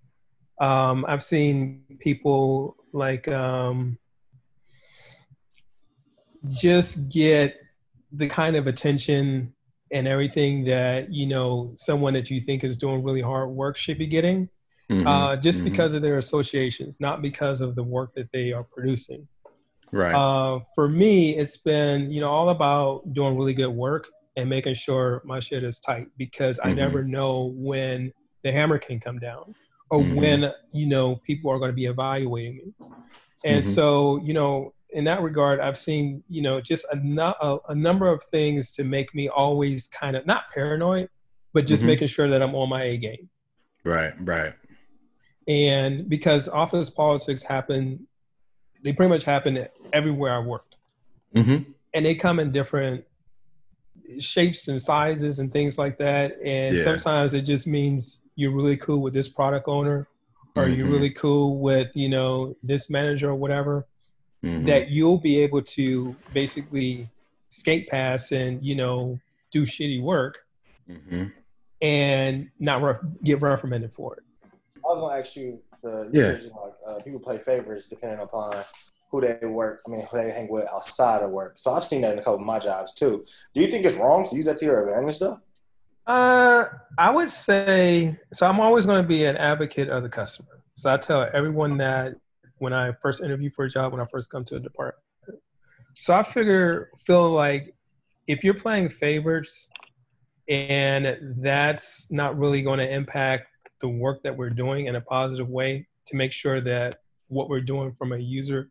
Um, 0.62 1.06
I've 1.08 1.24
seen 1.24 1.84
people 2.00 2.76
like 2.94 3.28
um, 3.28 3.98
just 6.48 7.10
get 7.10 7.56
the 8.12 8.28
kind 8.28 8.56
of 8.56 8.68
attention 8.68 9.54
and 9.92 10.08
everything 10.08 10.66
that 10.66 11.12
you 11.12 11.26
know 11.26 11.72
someone 11.76 12.14
that 12.14 12.30
you 12.30 12.40
think 12.40 12.64
is 12.64 12.78
doing 12.78 13.04
really 13.04 13.22
hard 13.22 13.50
work 13.50 13.76
should 13.78 13.98
be 13.98 14.08
getting 14.08 14.50
hmm 14.90 15.06
uh, 15.06 15.36
just 15.36 15.62
mhm. 15.62 15.66
because 15.66 15.94
of 15.94 16.02
their 16.02 16.18
associations, 16.18 17.00
not 17.00 17.22
because 17.22 17.62
of 17.62 17.76
the 17.76 17.84
work 17.84 18.14
that 18.16 18.30
they 18.34 18.52
are 18.52 18.64
producing. 18.64 19.28
Right. 19.92 20.14
Uh, 20.14 20.60
for 20.76 20.88
me, 20.88 21.36
it's 21.38 21.58
been 21.58 22.12
you 22.12 22.22
know 22.22 22.30
all 22.30 22.50
about 22.50 23.14
doing 23.14 23.38
really 23.38 23.54
good 23.54 23.70
work 23.70 24.08
and 24.36 24.50
making 24.50 24.76
sure 24.76 25.22
my 25.26 25.40
shit 25.40 25.64
is 25.64 25.80
tight 25.80 26.08
because 26.18 26.60
I 26.64 26.70
Mhm. 26.70 26.76
never 26.76 27.04
know 27.04 27.54
when 27.56 28.14
the 28.44 28.52
hammer 28.52 28.78
can 28.78 29.00
come 29.00 29.20
down 29.20 29.54
or 29.90 30.00
Mhm. 30.00 30.16
when 30.16 30.54
you 30.72 30.86
know 30.88 31.16
people 31.18 31.52
are 31.52 31.58
going 31.60 31.72
to 31.72 31.76
be 31.76 31.86
evaluating 31.86 32.58
me. 32.58 32.74
And 33.44 33.64
Mhm. 33.64 33.68
so 33.68 34.18
you 34.24 34.34
know 34.34 34.74
in 34.92 35.04
that 35.04 35.22
regard, 35.22 35.60
I've 35.60 35.78
seen 35.78 36.24
you 36.30 36.42
know 36.42 36.62
just 36.62 36.86
a, 36.92 36.96
nu- 36.96 37.22
a, 37.42 37.58
a 37.70 37.76
number 37.76 38.08
of 38.08 38.24
things 38.24 38.72
to 38.74 38.84
make 38.84 39.14
me 39.16 39.28
always 39.30 39.88
kind 39.88 40.16
of 40.16 40.26
not 40.26 40.44
paranoid, 40.54 41.10
but 41.54 41.66
just 41.66 41.84
Mhm. 41.84 41.88
making 41.88 42.08
sure 42.08 42.28
that 42.30 42.42
I'm 42.42 42.56
on 42.56 42.70
my 42.70 42.84
A 42.84 42.98
game 42.98 43.30
right. 43.86 44.14
Right. 44.20 44.54
and 45.48 46.08
because 46.10 46.48
office 46.48 46.90
politics 46.90 47.42
happen 47.42 48.08
they 48.84 48.94
pretty 48.94 49.10
much 49.10 49.24
happen 49.24 49.68
everywhere 49.94 50.34
i 50.34 50.40
worked 50.40 50.76
hmm 51.36 51.58
and 51.94 52.06
they 52.06 52.14
come 52.16 52.40
in 52.40 52.52
different 52.52 53.04
shapes 54.20 54.68
and 54.68 54.82
sizes 54.82 55.40
and 55.40 55.52
things 55.52 55.78
like 55.78 55.98
that 55.98 56.38
and 56.44 56.76
Yeah. 56.78 56.84
sometimes 56.84 57.34
it 57.34 57.42
just 57.42 57.68
means 57.68 58.22
you're 58.36 58.52
really 58.52 58.78
cool 58.78 59.02
with 59.02 59.14
this 59.14 59.28
product 59.28 59.68
owner 59.68 60.08
or 60.56 60.68
you're 60.68 60.88
Mhm. 60.88 60.92
really 60.92 61.10
cool 61.12 61.58
with 61.60 61.90
you 61.96 62.10
know 62.10 62.56
this 62.64 62.90
manager 62.90 63.30
or 63.30 63.36
whatever 63.36 63.86
Mhm. 64.44 64.66
that 64.66 64.90
you'll 64.90 65.20
be 65.20 65.40
able 65.40 65.62
to 65.62 66.16
basically 66.34 67.08
skate 67.50 67.88
past 67.90 68.32
and 68.32 68.64
you 68.64 68.76
know 68.76 69.20
do 69.52 69.64
shitty 69.64 70.02
work 70.02 70.46
Mhm. 70.90 71.32
and 71.82 72.50
not 72.60 72.82
re- 72.82 73.10
get 73.24 73.42
reprimanded 73.42 73.92
for 73.92 74.16
it 74.16 74.24
I 74.84 74.88
was 74.94 75.02
gonna 75.02 75.20
ask 75.20 75.36
you 75.36 75.62
the 75.82 76.10
Yeah. 76.14 76.40
said, 76.40 76.44
you 76.44 76.74
uh, 76.88 77.02
people 77.04 77.20
play 77.20 77.38
favorites 77.38 77.88
depending 77.88 78.20
upon 78.20 78.64
who 79.12 79.22
they 79.22 79.46
work. 79.48 79.82
I 79.88 79.92
mean, 79.92 80.06
who 80.06 80.18
they 80.20 80.32
hang 80.32 80.50
with 80.50 80.68
outside 80.72 81.24
of 81.24 81.32
work. 81.32 81.54
So 81.58 81.74
I've 81.74 81.84
seen 81.84 82.02
that 82.02 82.14
in 82.14 82.20
a 82.20 82.24
couple 82.24 82.36
of 82.40 82.46
my 82.46 82.60
jobs 82.60 82.94
too. 82.94 83.26
Do 83.54 83.62
you 83.62 83.68
think 83.72 83.86
it's 83.86 83.96
wrong 83.96 84.28
to 84.28 84.36
use 84.36 84.46
that 84.46 84.58
to 84.58 84.66
your 84.66 84.88
advantage 84.88 85.20
though? 85.20 85.40
Uh, 86.06 86.66
I 86.98 87.10
would 87.12 87.30
say 87.30 88.18
so. 88.34 88.48
I'm 88.48 88.60
always 88.60 88.86
going 88.86 89.02
to 89.02 89.08
be 89.08 89.26
an 89.26 89.38
advocate 89.38 89.90
of 89.90 90.04
the 90.04 90.10
customer. 90.10 90.64
So 90.76 90.92
I 90.92 90.98
tell 90.98 91.28
everyone 91.34 91.78
that 91.78 92.16
when 92.58 92.74
I 92.74 92.94
first 93.02 93.22
interview 93.22 93.50
for 93.52 93.66
a 93.66 93.70
job, 93.70 93.92
when 93.92 94.02
I 94.02 94.06
first 94.06 94.32
come 94.32 94.44
to 94.46 94.56
a 94.56 94.60
department. 94.60 95.04
So 95.96 96.16
I 96.16 96.24
figure, 96.24 96.90
feel 97.06 97.30
like 97.30 97.76
if 98.28 98.44
you're 98.44 98.54
playing 98.54 98.90
favorites, 98.90 99.68
and 100.48 101.36
that's 101.44 102.12
not 102.12 102.40
really 102.40 102.64
going 102.64 102.80
to 102.80 102.92
impact 102.92 103.49
the 103.82 103.88
work 103.90 104.24
that 104.24 104.36
we're 104.36 104.50
doing 104.50 104.88
in 104.88 104.96
a 104.96 105.02
positive 105.02 105.50
way 105.50 105.88
to 106.06 106.16
make 106.16 106.32
sure 106.32 106.62
that 106.62 107.00
what 107.28 107.50
we're 107.50 107.62
doing 107.62 107.92
from 107.94 108.14
a 108.14 108.18
user 108.18 108.70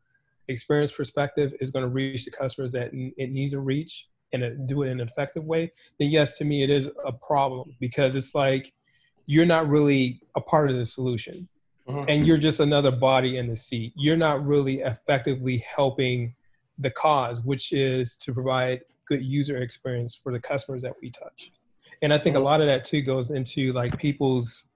experience 0.49 0.91
perspective 0.93 1.53
is 1.61 1.71
going 1.71 1.85
to 1.85 1.89
reach 1.91 2.25
the 2.25 2.31
customers 2.31 2.73
that 2.73 2.91
it 2.93 3.31
needs 3.31 3.53
to 3.53 3.61
reach 3.61 4.09
and 4.33 4.69
do 4.69 4.83
it 4.83 4.89
in 4.89 5.01
an 5.01 5.09
effective 5.09 5.45
way 5.45 5.71
then 5.99 6.11
yes, 6.11 6.37
to 6.39 6.45
me 6.45 6.63
it 6.63 6.71
is 6.71 6.89
a 7.07 7.13
problem 7.13 7.75
because 7.81 8.15
it's 8.15 8.35
like 8.35 8.73
you're 9.27 9.47
not 9.47 9.69
really 9.69 10.21
a 10.37 10.41
part 10.41 10.71
of 10.71 10.77
the 10.77 10.87
solution 10.87 11.49
Mhm. 11.87 12.05
and 12.09 12.27
you're 12.27 12.37
just 12.39 12.61
another 12.61 12.91
body 12.91 13.39
in 13.39 13.47
the 13.47 13.57
seat. 13.57 13.95
You're 13.97 14.17
not 14.17 14.45
really 14.47 14.81
effectively 14.81 15.57
helping 15.75 16.35
the 16.79 16.91
cause, 16.91 17.41
which 17.43 17.73
is 17.73 18.15
to 18.17 18.35
provide 18.35 18.83
good 19.07 19.23
user 19.23 19.57
experience 19.63 20.15
for 20.15 20.31
the 20.31 20.39
customers 20.39 20.83
that 20.83 20.93
we 21.01 21.11
touch. 21.11 21.51
And 22.03 22.13
I 22.13 22.19
think 22.19 22.37
a 22.37 22.39
Mhm. 22.39 22.45
lot 22.45 22.61
of 22.61 22.67
that 22.67 22.85
too 22.85 23.01
goes 23.01 23.31
into 23.31 23.73
like 23.73 23.97
people's 23.99 24.69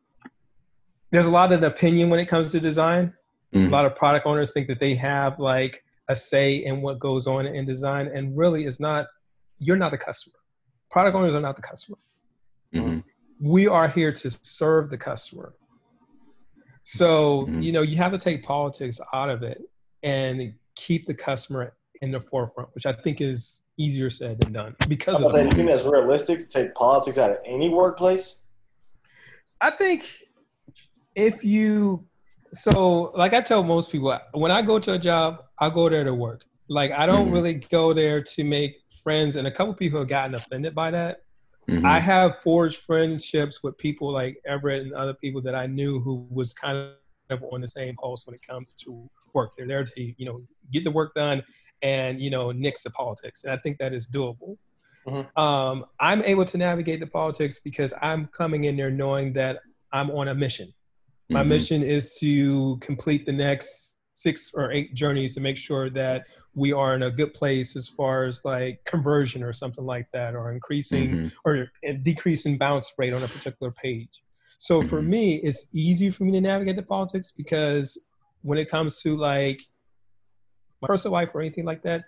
there's 1.12 1.26
a 1.26 1.30
lot 1.30 1.52
of 1.52 1.62
opinion 1.62 2.10
when 2.10 2.18
it 2.18 2.26
comes 2.26 2.50
to 2.52 2.58
design. 2.58 3.14
A 3.52 3.58
Mhm. 3.58 3.70
lot 3.70 3.84
of 3.84 3.94
product 3.94 4.26
owners 4.26 4.52
think 4.52 4.66
that 4.68 4.80
they 4.80 4.94
have 4.96 5.38
like 5.38 5.84
a 6.08 6.16
say 6.16 6.54
in 6.56 6.80
what 6.82 6.98
goes 6.98 7.26
on 7.28 7.46
in 7.46 7.64
design 7.66 8.08
and 8.08 8.36
really 8.36 8.64
it's 8.64 8.80
not 8.80 9.06
you're 9.58 9.76
not 9.76 9.92
the 9.92 9.98
customer. 9.98 10.34
Product 10.90 11.14
owners 11.14 11.34
are 11.36 11.40
not 11.40 11.54
the 11.54 11.62
customer. 11.62 11.98
Mhm. 12.74 13.04
We 13.40 13.68
are 13.68 13.86
here 13.86 14.10
to 14.12 14.30
serve 14.42 14.90
the 14.90 14.98
customer. 14.98 15.54
So, 16.82 17.46
Mhm. 17.46 17.62
you 17.62 17.70
know, 17.70 17.82
you 17.82 17.96
have 17.98 18.10
to 18.10 18.18
take 18.18 18.42
politics 18.42 18.98
out 19.12 19.30
of 19.30 19.44
it 19.44 19.62
and 20.02 20.54
keep 20.74 21.06
the 21.06 21.14
customer 21.14 21.76
in 22.00 22.10
the 22.10 22.18
forefront, 22.20 22.74
which 22.74 22.86
I 22.86 22.92
think 22.92 23.20
is 23.20 23.60
easier 23.76 24.10
said 24.10 24.40
than 24.40 24.52
done 24.52 24.74
because 24.88 25.18
So 25.18 25.28
of 25.28 25.34
that. 25.34 25.44
you 25.44 25.50
think 25.52 25.68
that's 25.68 25.84
realistic 25.86 26.40
to 26.40 26.48
take 26.48 26.74
politics 26.74 27.18
out 27.18 27.30
of 27.30 27.36
any 27.44 27.68
workplace? 27.68 28.42
I 29.60 29.70
think 29.70 30.04
if 31.14 31.44
you 31.44 32.06
so 32.54 33.12
like 33.14 33.32
I 33.32 33.40
tell 33.40 33.62
most 33.62 33.90
people 33.90 34.18
when 34.34 34.50
I 34.50 34.60
go 34.62 34.78
to 34.78 34.92
a 34.92 34.98
job, 34.98 35.42
I 35.58 35.70
go 35.70 35.88
there 35.88 36.04
to 36.04 36.14
work. 36.14 36.44
Like 36.68 36.90
I 36.92 37.06
don't 37.06 37.28
Mhm. 37.28 37.32
really 37.32 37.54
go 37.54 37.92
there 37.94 38.22
to 38.22 38.44
make 38.44 38.76
friends 39.02 39.36
and 39.36 39.46
a 39.46 39.50
couple 39.50 39.74
people 39.74 39.98
have 40.00 40.08
gotten 40.08 40.34
offended 40.34 40.74
by 40.74 40.90
that. 40.90 41.22
Mhm. 41.68 41.84
I 41.86 41.98
have 41.98 42.40
forged 42.42 42.76
friendships 42.78 43.62
with 43.62 43.76
people 43.78 44.12
like 44.12 44.40
Everett 44.46 44.82
and 44.82 44.92
other 44.92 45.14
people 45.14 45.40
that 45.42 45.54
I 45.54 45.66
knew 45.66 46.00
who 46.00 46.26
was 46.30 46.52
kind 46.52 46.76
of 47.30 47.42
on 47.52 47.60
the 47.62 47.68
same 47.68 47.96
pulse 47.96 48.26
when 48.26 48.34
it 48.34 48.46
comes 48.46 48.74
to 48.84 49.08
work. 49.32 49.52
They're 49.56 49.66
there 49.66 49.84
to, 49.84 50.02
you 50.18 50.26
know, 50.26 50.42
get 50.70 50.84
the 50.84 50.90
work 50.90 51.14
done 51.14 51.42
and, 51.80 52.20
you 52.20 52.30
know, 52.30 52.52
nix 52.52 52.82
the 52.82 52.90
politics. 52.90 53.44
And 53.44 53.52
I 53.52 53.56
think 53.56 53.78
that 53.78 53.92
is 53.94 54.06
doable. 54.06 54.58
Mhm. 55.06 55.36
Um, 55.38 55.86
I'm 55.98 56.22
able 56.22 56.44
to 56.44 56.58
navigate 56.58 57.00
the 57.00 57.06
politics 57.06 57.58
because 57.58 57.94
I'm 58.02 58.26
coming 58.28 58.64
in 58.64 58.76
there 58.76 58.90
knowing 58.90 59.32
that 59.34 59.60
I'm 59.92 60.10
on 60.10 60.28
a 60.28 60.34
mission. 60.34 60.72
My 61.30 61.42
Mhm. 61.42 61.48
mission 61.48 61.82
is 61.82 62.16
to 62.18 62.76
complete 62.78 63.26
the 63.26 63.32
next 63.32 63.96
six 64.14 64.50
or 64.54 64.70
eight 64.70 64.94
journeys 64.94 65.34
to 65.34 65.40
make 65.40 65.56
sure 65.56 65.88
that 65.90 66.26
we 66.54 66.72
are 66.72 66.94
in 66.94 67.02
a 67.02 67.10
good 67.10 67.32
place 67.32 67.74
as 67.76 67.88
far 67.88 68.24
as 68.24 68.44
like 68.44 68.84
conversion 68.84 69.42
or 69.42 69.52
something 69.52 69.84
like 69.86 70.06
that, 70.12 70.34
or 70.34 70.52
increasing 70.52 71.10
Mhm. 71.10 71.32
or 71.44 71.72
decreasing 72.02 72.58
bounce 72.58 72.92
rate 72.98 73.14
on 73.14 73.22
a 73.24 73.28
particular 73.28 73.72
page. 73.72 74.22
So 74.58 74.82
for 74.82 75.00
Mhm. 75.00 75.06
me, 75.06 75.34
it's 75.36 75.66
easy 75.72 76.10
for 76.10 76.24
me 76.24 76.32
to 76.32 76.40
navigate 76.40 76.76
the 76.76 76.82
politics 76.82 77.32
because 77.32 77.98
when 78.42 78.58
it 78.58 78.68
comes 78.68 79.00
to 79.02 79.16
like 79.16 79.62
my 80.82 80.88
personal 80.88 81.12
life 81.14 81.30
or 81.34 81.40
anything 81.40 81.64
like 81.64 81.82
that, 81.82 82.04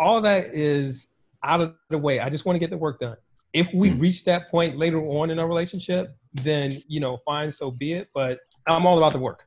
all 0.00 0.20
that 0.22 0.54
is 0.54 1.14
out 1.44 1.60
of 1.60 1.76
the 1.88 1.98
way. 1.98 2.18
I 2.20 2.28
just 2.30 2.44
want 2.44 2.56
to 2.56 2.60
get 2.60 2.70
the 2.70 2.78
work 2.78 2.98
done. 3.00 3.16
If 3.52 3.72
we 3.72 3.90
Mhm. 3.90 4.00
reach 4.00 4.24
that 4.24 4.50
point 4.50 4.76
later 4.76 5.00
on 5.00 5.30
in 5.30 5.38
our 5.38 5.48
relationship, 5.48 6.14
then 6.34 6.72
you 6.86 7.00
know, 7.00 7.18
fine, 7.24 7.50
so 7.50 7.70
be 7.70 7.94
it. 7.94 8.08
But 8.14 8.40
I'm 8.66 8.86
all 8.86 8.98
about 8.98 9.12
the 9.12 9.18
work. 9.18 9.44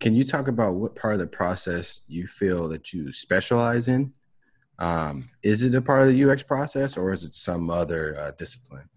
Can 0.00 0.14
you 0.14 0.24
talk 0.24 0.48
about 0.48 0.74
what 0.76 0.96
part 0.96 1.14
of 1.14 1.20
the 1.20 1.26
process 1.26 2.00
you 2.08 2.26
feel 2.26 2.68
that 2.70 2.92
you 2.92 3.12
specialize 3.12 3.88
in? 3.88 4.12
Um, 4.78 5.30
is 5.42 5.62
it 5.62 5.74
a 5.74 5.82
part 5.82 6.02
of 6.02 6.08
the 6.08 6.14
UX 6.14 6.42
process 6.42 6.96
or 6.96 7.12
is 7.12 7.22
it 7.24 7.32
some 7.32 7.70
other 7.70 8.18
uh, 8.18 8.30
discipline? 8.32 8.88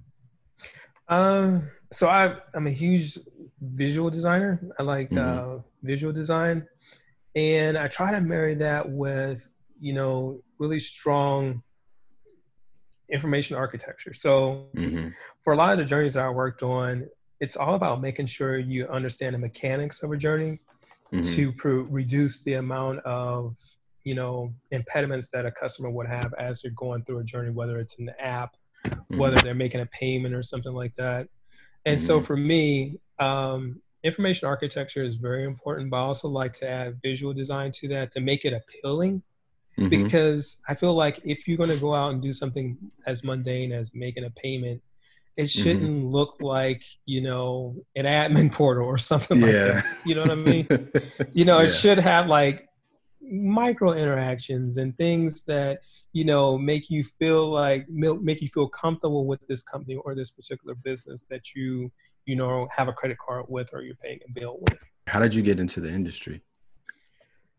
Um, 1.07 1.69
so 1.91 2.07
I, 2.07 2.37
I'm 2.53 2.65
a 2.67 2.71
huge 2.71 3.19
visual 3.61 4.09
designer. 4.09 4.59
I 4.79 4.83
like 4.83 5.11
Mhm. 5.11 5.19
uh, 5.19 5.61
visual 5.83 6.11
design, 6.11 6.67
and 7.35 7.77
I 7.77 7.87
try 7.87 8.11
to 8.11 8.21
marry 8.21 8.55
that 8.55 8.89
with 8.89 9.47
you 9.79 9.93
know 9.93 10.41
really 10.57 10.79
strong 10.79 11.61
information 13.11 13.55
architecture. 13.55 14.13
So 14.13 14.67
hmm 14.75 15.09
for 15.43 15.53
a 15.53 15.57
lot 15.57 15.73
of 15.73 15.77
the 15.79 15.85
journeys 15.85 16.15
that 16.15 16.25
I 16.25 16.29
worked 16.29 16.63
on, 16.63 17.07
it's 17.39 17.55
all 17.55 17.75
about 17.75 18.01
making 18.01 18.25
sure 18.27 18.57
you 18.57 18.87
understand 18.87 19.35
the 19.35 19.39
mechanics 19.39 20.01
of 20.03 20.11
a 20.11 20.17
journey 20.17 20.59
hmm 21.11 21.21
to 21.21 21.51
pro- 21.53 21.83
reduce 21.83 22.43
the 22.43 22.53
amount 22.53 22.99
of 23.05 23.55
you 24.03 24.15
know 24.15 24.53
impediments 24.71 25.29
that 25.33 25.45
a 25.45 25.51
customer 25.51 25.89
would 25.89 26.07
have 26.07 26.33
as 26.39 26.61
they're 26.61 26.71
going 26.71 27.03
through 27.05 27.19
a 27.19 27.23
journey, 27.23 27.51
whether 27.51 27.77
it's 27.79 27.97
an 27.99 28.09
app 28.19 28.55
whether 29.09 29.37
they're 29.37 29.55
making 29.55 29.81
a 29.81 29.85
payment 29.87 30.35
or 30.35 30.43
something 30.43 30.73
like 30.73 30.93
that. 30.95 31.27
And 31.85 31.99
so 31.99 32.19
Mhm. 32.19 32.25
for 32.25 32.37
me, 32.37 32.99
um, 33.19 33.81
information 34.03 34.47
architecture 34.47 35.03
is 35.03 35.15
very 35.15 35.43
important, 35.43 35.89
but 35.89 35.97
I 35.97 36.01
also 36.01 36.27
like 36.27 36.53
to 36.53 36.69
add 36.69 36.99
visual 37.01 37.33
design 37.33 37.71
to 37.79 37.87
that 37.89 38.11
to 38.11 38.19
make 38.19 38.45
it 38.45 38.53
appealing 38.53 39.23
Mhm. 39.77 39.89
because 39.89 40.57
I 40.69 40.75
feel 40.75 40.93
like 40.93 41.19
if 41.25 41.47
you're 41.47 41.57
going 41.57 41.69
to 41.69 41.77
go 41.77 41.93
out 41.93 42.13
and 42.13 42.21
do 42.21 42.31
something 42.31 42.77
as 43.05 43.23
mundane 43.23 43.71
as 43.73 43.93
making 43.93 44.23
a 44.23 44.29
payment, 44.29 44.81
it 45.37 45.49
shouldn't 45.49 46.05
look 46.05 46.37
like 46.39 46.83
you 47.05 47.19
know 47.21 47.75
an 47.95 48.05
admin 48.05 48.51
portal 48.59 48.85
or 48.85 48.97
something 48.97 49.41
like 49.41 49.51
that. 49.51 49.85
You 50.05 50.15
know 50.15 50.21
what 50.21 50.31
I 50.31 50.35
mean? 50.35 50.67
you 51.33 51.43
know, 51.45 51.59
Yeah. 51.59 51.65
it 51.65 51.69
should 51.71 51.99
have 51.99 52.27
like 52.27 52.67
micro 53.21 53.91
interactions 53.91 54.77
and 54.77 54.95
things 54.97 55.43
that 55.43 55.79
you 56.13 56.23
know 56.23 56.57
make 56.57 56.89
you 56.89 57.03
feel 57.03 57.49
like 57.49 57.89
make 57.89 58.39
you 58.41 58.47
feel 58.47 58.69
comfortable 58.69 59.25
with 59.25 59.45
this 59.47 59.63
company 59.63 59.95
or 59.95 60.13
this 60.15 60.29
particular 60.31 60.75
business 60.75 61.25
that 61.29 61.53
you 61.55 61.91
you 62.25 62.35
know 62.35 62.67
have 62.71 62.87
a 62.87 62.93
credit 62.93 63.17
card 63.17 63.45
with 63.49 63.67
or 63.73 63.81
you're 63.81 63.95
paying 63.95 64.19
a 64.27 64.31
bill 64.31 64.57
with. 64.61 64.79
How 65.07 65.19
did 65.19 65.33
you 65.35 65.41
get 65.41 65.59
into 65.59 65.81
the 65.81 65.89
industry? 65.91 66.41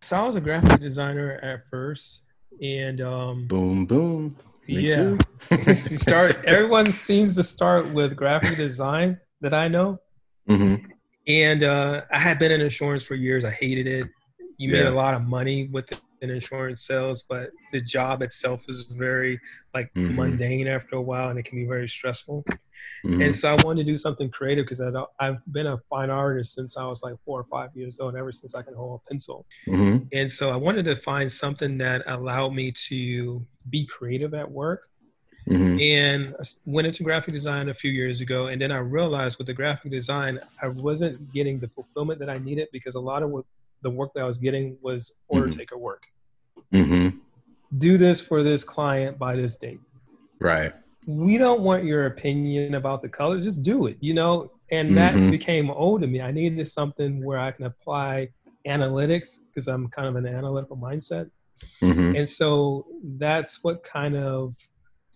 So 0.01 0.17
I 0.17 0.27
was 0.27 0.37
a 0.37 0.41
graphic 0.41 0.81
designer 0.81 1.41
at 1.43 1.69
first, 1.69 2.23
and 2.63 3.01
um, 3.01 3.47
Boom, 3.47 3.87
boom. 3.87 4.37
Me 4.69 4.81
yeah, 4.81 5.17
start. 5.75 6.37
Everyone 6.45 6.93
seems 6.93 7.35
to 7.37 7.43
start 7.43 7.93
with 7.93 8.17
graphic 8.17 8.57
design 8.57 9.19
that 9.41 9.55
I 9.55 9.69
know, 9.69 9.99
hmm 10.47 10.77
and 11.29 11.65
uh, 11.65 12.03
I 12.13 12.19
had 12.19 12.39
been 12.39 12.53
in 12.53 12.61
insurance 12.61 13.03
for 13.03 13.15
years. 13.17 13.45
I 13.45 13.51
hated 13.51 13.87
it. 13.89 14.09
You 14.59 14.71
made 14.71 14.87
a 14.87 14.93
lot 14.93 15.15
of 15.15 15.23
money 15.23 15.69
with 15.73 15.91
in 16.23 16.31
insurance 16.31 16.87
sales, 16.87 17.23
but 17.29 17.51
the 17.73 17.81
job 17.81 18.23
itself 18.23 18.65
is 18.69 18.83
very 18.91 19.41
like 19.75 19.91
Mhm. 19.95 20.15
mundane 20.17 20.67
after 20.69 20.97
a 20.97 21.03
while, 21.03 21.31
and 21.31 21.39
it 21.39 21.45
can 21.45 21.57
be 21.57 21.67
very 21.67 21.89
stressful. 21.89 22.45
hmm 23.03 23.23
And 23.23 23.35
so 23.35 23.55
I 23.55 23.65
wanted 23.65 23.87
to 23.87 23.93
do 23.93 23.99
something 23.99 24.31
creative 24.31 24.65
because 24.67 24.81
I've 25.21 25.39
been 25.53 25.67
a 25.67 25.79
fine 25.91 26.11
artist 26.11 26.55
since 26.55 26.77
I 26.77 26.85
was 26.87 27.03
like 27.03 27.15
four 27.25 27.41
or 27.41 27.45
five 27.51 27.71
years 27.75 27.99
old, 28.01 28.17
ever 28.17 28.33
since 28.33 28.55
I 28.55 28.63
can 28.63 28.75
hold 28.75 29.01
a 29.01 29.09
pencil. 29.09 29.47
hmm 29.67 29.99
And 30.13 30.31
so 30.31 30.51
I 30.51 30.57
wanted 30.57 30.85
to 30.87 30.97
find 30.97 31.31
something 31.31 31.79
that 31.79 32.03
allowed 32.07 32.55
me 32.55 32.73
to 32.89 33.45
be 33.71 33.87
creative 33.87 34.35
at 34.35 34.51
work. 34.51 34.89
hmm 35.49 35.79
And 35.79 36.35
I 36.41 36.45
went 36.67 36.87
into 36.87 37.03
graphic 37.05 37.33
design 37.33 37.69
a 37.69 37.75
few 37.75 37.91
years 37.91 38.21
ago. 38.21 38.49
And 38.49 38.61
then 38.61 38.73
I 38.73 38.79
realized 38.79 39.39
with 39.39 39.47
the 39.47 39.55
graphic 39.55 39.91
design, 39.91 40.41
I 40.63 40.69
wasn't 40.69 41.33
getting 41.33 41.59
the 41.61 41.69
fulfillment 41.69 42.19
that 42.21 42.31
I 42.31 42.39
needed 42.39 42.69
because 42.73 42.95
a 42.95 43.01
lot 43.01 43.23
of 43.23 43.31
what 43.31 43.45
the 43.87 43.91
work 44.01 44.11
that 44.15 44.23
I 44.25 44.27
was 44.33 44.39
getting 44.47 44.67
was 44.83 45.01
order 45.29 45.47
Mhm. 45.49 45.57
taker 45.59 45.79
work. 45.79 46.03
hmm 46.73 47.09
Do 47.87 47.93
this 48.05 48.19
for 48.29 48.43
this 48.43 48.63
client 48.75 49.13
by 49.27 49.33
this 49.43 49.55
date. 49.65 49.81
Right. 50.41 50.73
we 51.09 51.39
don't 51.39 51.63
want 51.69 51.85
your 51.85 52.07
opinion 52.07 52.75
about 52.75 52.99
the 53.01 53.09
color. 53.09 53.37
Just 53.51 53.63
do 53.63 53.87
it, 53.87 53.97
you 54.01 54.13
know? 54.21 54.33
And 54.73 54.87
that 55.01 55.15
Mhm. 55.15 55.31
became 55.31 55.71
old 55.71 56.01
to 56.03 56.09
me. 56.09 56.19
I 56.21 56.33
needed 56.33 56.67
something 56.81 57.13
where 57.25 57.39
I 57.39 57.53
can 57.53 57.65
apply 57.73 58.13
analytics 58.67 59.29
because 59.47 59.69
I'm 59.69 59.85
kind 59.97 60.09
of 60.09 60.17
an 60.17 60.27
analytical 60.27 60.77
mindset. 60.89 61.27
hmm 61.81 62.13
And 62.17 62.29
so 62.39 62.87
that's 63.27 63.53
what 63.63 63.77
kind 63.85 64.17
of 64.17 64.57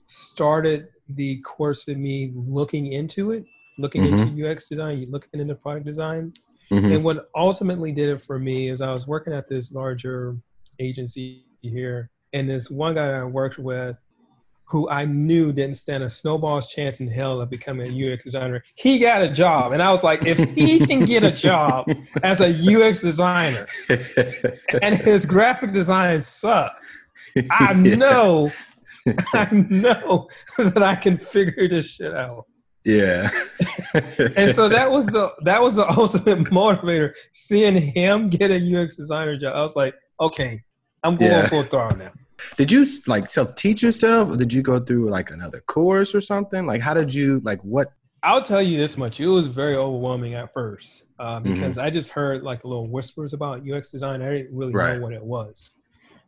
started 0.06 0.80
the 1.20 1.30
course 1.54 1.82
of 1.88 1.96
me 1.98 2.16
looking 2.58 2.84
into 2.92 3.22
it, 3.32 3.42
looking 3.82 4.04
into 4.10 4.26
UX 4.44 4.68
design, 4.68 4.96
looking 5.14 5.40
into 5.40 5.56
product 5.56 5.86
design. 5.86 6.32
Hmm 6.70 6.92
And 6.92 7.04
what 7.04 7.26
ultimately 7.34 7.92
did 7.92 8.08
it 8.08 8.20
for 8.20 8.38
me 8.38 8.68
is 8.68 8.80
I 8.80 8.92
was 8.92 9.06
working 9.06 9.32
at 9.32 9.48
this 9.48 9.72
larger 9.72 10.36
agency 10.78 11.44
here, 11.62 12.10
and 12.32 12.48
this 12.48 12.70
one 12.70 12.94
guy 12.94 13.10
I 13.10 13.24
worked 13.24 13.58
with 13.58 13.96
who 14.70 14.88
I 14.88 15.04
knew 15.04 15.52
didn't 15.52 15.76
stand 15.76 16.04
a 16.04 16.10
snowball's 16.10 16.68
chance 16.68 17.00
in 17.00 17.08
hell 17.08 17.40
of 17.40 17.50
becoming 17.50 17.90
a 17.90 18.14
UX 18.14 18.22
designer. 18.22 18.62
He 18.76 19.00
got 19.00 19.20
a 19.20 19.28
job. 19.28 19.72
And 19.72 19.82
I 19.82 19.90
was 19.90 20.04
like, 20.04 20.24
if 20.24 20.38
he 20.38 20.78
can 20.86 21.04
get 21.04 21.24
a 21.24 21.32
job 21.32 21.90
as 22.22 22.40
a 22.40 22.48
UX 22.48 23.00
designer 23.00 23.66
and 24.82 24.94
his 24.94 25.26
graphic 25.26 25.72
design 25.72 26.20
suck, 26.20 26.80
I 27.50 27.72
know, 27.74 28.52
I 29.34 29.48
know 29.50 30.28
that 30.56 30.84
I 30.84 30.94
can 30.94 31.18
figure 31.18 31.68
this 31.68 31.86
shit 31.86 32.14
out. 32.14 32.46
Yeah. 32.84 33.30
and 34.36 34.50
so 34.54 34.68
that 34.68 34.90
was 34.90 35.06
the 35.06 35.32
that 35.42 35.60
was 35.60 35.76
the 35.76 35.88
ultimate 35.98 36.38
motivator. 36.50 37.12
Seeing 37.32 37.76
him 37.76 38.28
get 38.30 38.50
a 38.50 38.56
UX 38.82 38.96
designer 38.96 39.36
job, 39.36 39.54
I 39.54 39.62
was 39.62 39.76
like, 39.76 39.94
okay, 40.20 40.62
I'm 41.02 41.16
going 41.16 41.30
Yeah. 41.30 41.48
full 41.48 41.62
throttle 41.62 41.98
now. 41.98 42.12
Did 42.56 42.72
you 42.72 42.86
like 43.06 43.28
self 43.28 43.54
teach 43.54 43.82
yourself, 43.82 44.30
or 44.30 44.36
did 44.36 44.52
you 44.52 44.62
go 44.62 44.80
through 44.80 45.10
like 45.10 45.30
another 45.30 45.60
course 45.60 46.14
or 46.14 46.22
something? 46.22 46.64
Like, 46.66 46.80
how 46.80 46.94
did 46.94 47.12
you 47.12 47.40
like 47.44 47.60
what? 47.62 47.92
I'll 48.22 48.42
tell 48.42 48.62
you 48.62 48.78
this 48.78 48.96
much: 48.96 49.20
it 49.20 49.26
was 49.26 49.46
very 49.46 49.76
overwhelming 49.76 50.34
at 50.34 50.52
first 50.54 51.02
uh, 51.18 51.40
because 51.40 51.76
I 51.76 51.90
just 51.90 52.08
heard 52.10 52.42
like 52.42 52.64
little 52.64 52.86
whispers 52.88 53.34
about 53.34 53.62
UX 53.70 53.90
design. 53.90 54.22
I 54.22 54.30
didn't 54.30 54.56
really 54.56 54.72
Right. 54.72 54.96
know 54.96 55.02
what 55.02 55.12
it 55.12 55.22
was, 55.22 55.70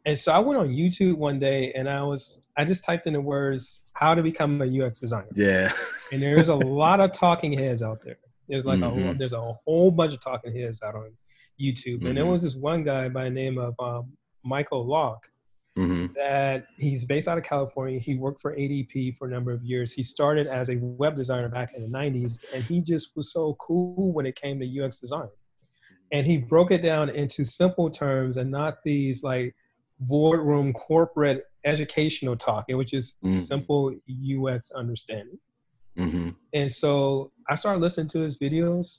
and 0.04 0.16
so 0.18 0.32
I 0.32 0.38
went 0.38 0.58
on 0.60 0.68
YouTube 0.68 1.16
one 1.16 1.38
day 1.38 1.72
and 1.72 1.88
I 1.88 2.02
was 2.02 2.46
I 2.56 2.64
just 2.64 2.84
typed 2.84 3.06
in 3.06 3.12
the 3.12 3.20
words 3.20 3.82
"how 3.94 4.14
to 4.14 4.22
become 4.22 4.60
a 4.62 4.66
UX 4.66 5.00
designer," 5.00 5.28
Yeah. 5.34 5.72
and 6.12 6.22
there's 6.22 6.48
a 6.48 6.54
lot 6.82 7.00
of 7.00 7.12
talking 7.12 7.52
heads 7.52 7.82
out 7.82 8.00
there. 8.04 8.18
There's 8.48 8.66
like 8.66 8.80
a 8.80 8.84
Mhm. 8.84 9.18
there's 9.18 9.32
a 9.32 9.40
whole 9.64 9.90
bunch 9.90 10.14
of 10.14 10.20
talking 10.20 10.54
heads 10.54 10.82
out 10.82 10.94
on 10.94 11.12
YouTube, 11.60 12.04
and 12.06 12.16
there 12.16 12.24
Mhm. 12.24 12.30
was 12.30 12.42
this 12.42 12.56
one 12.56 12.82
guy 12.82 13.08
by 13.08 13.24
the 13.24 13.30
name 13.30 13.58
of 13.58 13.74
um, 13.78 14.12
Michael 14.44 14.84
Locke 14.86 15.26
hmm 15.76 16.06
that 16.14 16.66
he's 16.76 17.04
based 17.06 17.26
out 17.28 17.38
of 17.38 17.44
California. 17.44 17.98
He 17.98 18.14
worked 18.16 18.40
for 18.42 18.54
ADP 18.54 19.12
for 19.16 19.26
a 19.26 19.30
number 19.30 19.50
of 19.52 19.62
years. 19.64 19.92
He 19.92 20.02
started 20.02 20.46
as 20.46 20.68
a 20.68 20.76
web 20.76 21.16
designer 21.16 21.48
back 21.48 21.72
in 21.74 21.80
the 21.82 21.88
90s, 21.88 22.44
and 22.54 22.62
he 22.64 22.82
just 22.82 23.16
was 23.16 23.32
so 23.32 23.54
cool 23.54 24.12
when 24.12 24.26
it 24.26 24.34
came 24.36 24.60
to 24.60 24.66
UX 24.66 25.00
design. 25.00 25.28
And 26.10 26.26
he 26.26 26.36
broke 26.36 26.70
it 26.70 26.82
down 26.82 27.08
into 27.08 27.44
simple 27.46 27.88
terms 27.88 28.36
and 28.36 28.50
not 28.50 28.82
these 28.84 29.22
like 29.22 29.54
boardroom 30.08 30.72
corporate 30.72 31.44
educational 31.64 32.36
talk. 32.36 32.64
Was 32.68 32.90
just 32.90 33.20
Mhm. 33.22 33.32
simple 33.32 33.94
UX 34.06 34.70
understanding. 34.72 35.38
hmm 35.96 36.30
And 36.54 36.70
so 36.70 37.32
I 37.48 37.54
started 37.54 37.80
listening 37.80 38.08
to 38.08 38.20
his 38.20 38.38
videos. 38.38 38.98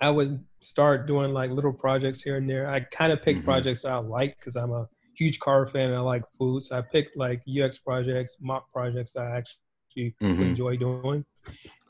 I 0.00 0.10
would 0.10 0.44
start 0.60 1.06
doing 1.06 1.32
like 1.32 1.50
little 1.50 1.72
projects 1.72 2.20
here 2.22 2.36
and 2.36 2.48
there. 2.48 2.68
I 2.68 2.80
kind 2.80 3.12
of 3.12 3.22
pick 3.22 3.36
Mhm. 3.38 3.44
projects 3.44 3.84
I 3.84 3.96
like 3.96 4.36
because 4.38 4.56
I'm 4.56 4.72
a 4.72 4.88
huge 5.16 5.38
car 5.38 5.66
fan 5.66 5.88
and 5.88 5.96
I 5.96 6.00
like 6.00 6.24
food. 6.38 6.62
So 6.64 6.76
I 6.78 6.82
picked 6.82 7.16
like 7.16 7.42
UX 7.46 7.78
projects, 7.78 8.36
mock 8.40 8.70
projects 8.72 9.16
I 9.16 9.26
actually 9.38 10.14
hmm 10.20 10.42
enjoy 10.42 10.76
doing. 10.76 11.24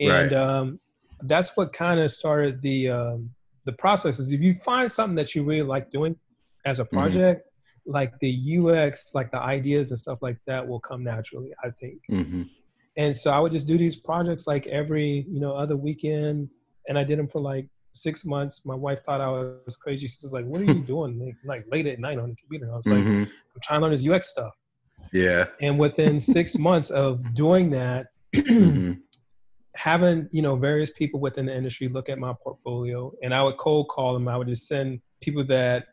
Right. 0.01 0.25
And 0.25 0.33
um, 0.35 0.81
that's 1.23 1.57
what 1.57 1.73
kind 1.73 1.99
of 2.01 2.11
started 2.11 2.61
the 2.61 2.91
um, 2.91 3.31
the 3.65 3.73
process. 3.73 4.19
Is 4.19 4.33
if 4.33 4.41
you 4.43 4.55
find 4.65 4.91
something 4.91 5.17
that 5.17 5.35
you 5.35 5.43
really 5.45 5.63
like 5.63 5.91
doing 5.91 6.17
as 6.67 6.81
a 6.81 6.85
Mhm. 6.85 6.91
project, 6.91 7.49
like 7.87 8.19
the 8.21 8.31
UX, 8.31 9.15
like 9.15 9.31
the 9.31 9.41
ideas 9.41 9.91
and 9.91 9.99
stuff 9.99 10.19
like 10.23 10.39
that 10.47 10.67
will 10.67 10.81
come 10.81 11.05
naturally. 11.05 11.51
I 11.63 11.71
think 11.71 12.01
hmm 12.09 12.43
and 12.97 13.15
so 13.15 13.31
I 13.31 13.39
would 13.41 13.53
just 13.53 13.67
do 13.67 13.77
these 13.77 13.97
projects 13.97 14.47
like 14.47 14.67
every 14.67 15.27
you 15.29 15.41
know 15.41 15.55
other 15.55 15.77
weekend, 15.77 16.49
and 16.89 16.99
I 16.99 17.05
did 17.05 17.19
them 17.19 17.29
for 17.29 17.41
like 17.41 17.67
six 17.93 18.25
months. 18.25 18.63
My 18.65 18.75
wife 18.75 19.03
thought 19.05 19.21
I 19.21 19.29
was 19.31 19.77
crazy. 19.77 20.07
She 20.07 20.17
was 20.23 20.33
like, 20.33 20.45
"What 20.45 20.61
are 20.61 20.65
you 20.65 20.81
doing 20.87 21.19
like, 21.19 21.37
like 21.45 21.65
late 21.73 21.87
at 21.87 21.99
night 21.99 22.19
on 22.19 22.31
the 22.31 22.37
computer?" 22.37 22.67
And 22.67 22.73
I 22.73 22.77
was 22.77 22.87
like, 22.87 23.03
hmm 23.03 23.23
"I'm 23.23 23.61
trying 23.63 23.81
to 23.81 23.87
learn 23.87 23.93
this 23.93 24.07
UX 24.07 24.29
stuff." 24.29 24.53
Yeah. 25.13 25.47
And 25.61 25.79
within 25.79 26.21
six 26.21 26.57
months 26.59 26.91
of 26.91 27.35
doing 27.35 27.71
that, 27.71 28.07
hmm 28.37 28.93
having 29.77 30.29
you 30.31 30.43
know 30.43 30.55
various 30.55 30.91
people 30.91 31.19
within 31.19 31.47
the 31.47 31.55
industry 31.55 31.89
look 31.89 32.09
at 32.09 32.19
my 32.19 32.33
portfolio, 32.45 33.13
and 33.23 33.35
I 33.35 33.43
would 33.43 33.57
cold 33.59 33.89
call 33.89 34.15
them. 34.15 34.29
I 34.29 34.37
would 34.37 34.49
just 34.49 34.69
send 34.69 35.01
people 35.21 35.45
that 35.47 35.87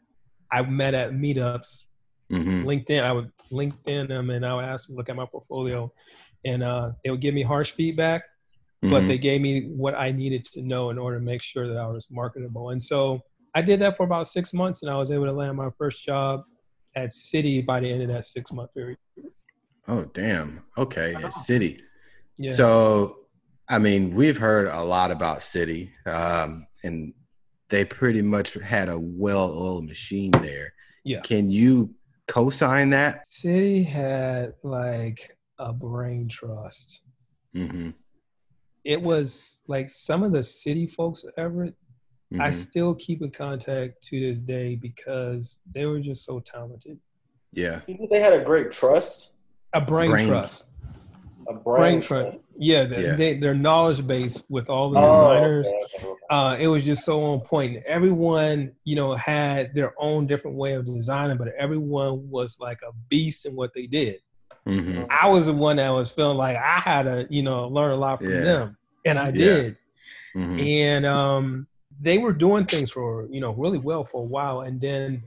I 0.51 0.61
met 0.63 0.93
at 0.93 1.11
meetups 1.11 1.85
hmm 2.29 2.63
LinkedIn. 2.65 3.03
I 3.03 3.11
would 3.11 3.31
LinkedIn 3.51 4.07
them 4.07 4.29
and 4.29 4.45
I 4.45 4.55
would 4.55 4.65
ask 4.65 4.87
them 4.87 4.95
to 4.95 4.97
look 4.97 5.09
at 5.09 5.15
my 5.15 5.25
portfolio, 5.25 5.91
and 6.45 6.63
uh, 6.63 6.91
they 7.03 7.11
would 7.11 7.21
give 7.21 7.33
me 7.33 7.43
harsh 7.43 7.71
feedback, 7.71 8.23
but 8.81 9.07
they 9.07 9.17
gave 9.17 9.41
me 9.41 9.67
what 9.67 9.95
I 9.95 10.11
needed 10.11 10.45
to 10.53 10.61
know 10.61 10.89
in 10.89 10.97
order 10.97 11.19
to 11.19 11.23
make 11.23 11.41
sure 11.41 11.67
that 11.67 11.77
I 11.77 11.87
was 11.87 12.07
marketable. 12.09 12.69
And 12.71 12.81
so 12.81 13.21
I 13.53 13.61
did 13.61 13.79
that 13.81 13.97
for 13.97 14.03
about 14.03 14.27
six 14.27 14.53
months, 14.53 14.81
and 14.81 14.89
I 14.91 14.95
was 14.95 15.11
able 15.11 15.25
to 15.25 15.33
land 15.33 15.57
my 15.57 15.69
first 15.77 16.03
job 16.05 16.43
at 16.95 17.09
Citi 17.09 17.65
by 17.65 17.79
the 17.79 17.91
end 17.91 18.01
of 18.03 18.07
that 18.09 18.25
six 18.25 18.51
month 18.51 18.73
period. 18.73 18.97
Oh 19.87 20.05
damn. 20.13 20.63
Okay. 20.77 21.13
Yeah, 21.13 21.27
Citi. 21.27 21.79
Yeah. 22.37 22.51
So, 22.53 23.17
I 23.67 23.77
mean, 23.77 24.15
we've 24.15 24.37
heard 24.37 24.67
a 24.67 24.83
lot 24.83 25.11
about 25.11 25.39
Citi, 25.39 25.91
um, 26.05 26.65
and 26.83 27.13
they 27.71 27.85
pretty 27.85 28.21
much 28.21 28.53
had 28.55 28.89
a 28.89 28.99
well-oiled 28.99 29.85
machine 29.85 30.29
there. 30.41 30.73
Yeah. 31.03 31.21
Can 31.21 31.49
you 31.49 31.95
co-sign 32.27 32.91
that? 32.91 33.23
Citi 33.31 33.83
had 33.87 34.53
like 34.61 35.35
a 35.57 35.73
brain 35.73 36.27
trust. 36.27 37.01
hmm 37.53 37.89
It 38.83 39.01
was 39.01 39.59
like 39.67 39.89
some 39.89 40.21
of 40.23 40.31
the 40.33 40.39
Citi 40.39 40.89
folks, 40.89 41.23
Everett, 41.37 41.75
I 42.39 42.49
Mhm. 42.49 42.53
still 42.53 42.95
keep 42.95 43.21
in 43.21 43.29
contact 43.31 44.01
to 44.03 44.19
this 44.19 44.39
day 44.39 44.75
because 44.75 45.61
they 45.73 45.85
were 45.85 45.99
just 45.99 46.23
so 46.25 46.39
talented. 46.39 46.97
Yeah. 47.51 47.81
You 47.87 47.97
think 47.97 48.09
they 48.09 48.21
had 48.21 48.33
a 48.33 48.43
great 48.43 48.71
trust? 48.71 49.33
A 49.73 49.83
brain, 49.83 50.09
Brain- 50.11 50.27
trust. 50.27 50.71
A 51.49 51.53
brain 51.53 51.63
brain 51.63 52.01
trust. 52.01 52.37
Yeah, 52.57 52.83
the, 52.85 53.01
Yeah. 53.01 53.15
They, 53.15 53.33
their 53.39 53.55
knowledge 53.55 54.05
base 54.05 54.41
with 54.49 54.69
all 54.69 54.91
the 54.91 54.99
Oh, 54.99 55.11
designers. 55.13 55.67
okay, 55.67 55.77
okay, 55.97 56.07
okay. 56.07 56.19
uh, 56.29 56.57
it 56.59 56.67
was 56.67 56.83
just 56.83 57.03
so 57.03 57.21
on 57.23 57.41
point. 57.41 57.83
Everyone, 57.85 58.71
you 58.85 58.95
know, 58.95 59.15
had 59.15 59.73
their 59.73 59.93
own 59.99 60.27
different 60.27 60.57
way 60.57 60.73
of 60.73 60.85
designing, 60.85 61.37
but 61.37 61.49
everyone 61.57 62.29
was 62.29 62.57
like 62.59 62.79
a 62.83 62.91
beast 63.09 63.45
in 63.45 63.55
what 63.55 63.73
they 63.73 63.87
did. 63.87 64.19
hmm 64.65 65.03
I 65.09 65.27
was 65.27 65.47
the 65.47 65.53
one 65.53 65.77
that 65.77 65.89
was 65.89 66.11
feeling 66.11 66.37
like 66.37 66.55
I 66.57 66.79
had 66.79 67.03
to, 67.03 67.25
you 67.29 67.41
know, 67.43 67.67
learn 67.67 67.91
a 67.91 67.95
lot 67.95 68.21
from 68.21 68.31
Yeah. 68.33 68.41
them, 68.41 68.77
and 69.05 69.17
I 69.19 69.27
Yeah. 69.27 69.31
did. 69.31 69.77
hmm 70.33 70.59
And 70.59 71.05
um, 71.05 71.67
they 71.99 72.17
were 72.17 72.33
doing 72.33 72.65
things 72.65 72.91
for 72.91 73.27
you 73.31 73.41
know 73.41 73.53
really 73.53 73.77
well 73.79 74.03
for 74.05 74.21
a 74.21 74.25
while, 74.25 74.61
and 74.61 74.79
then 74.79 75.23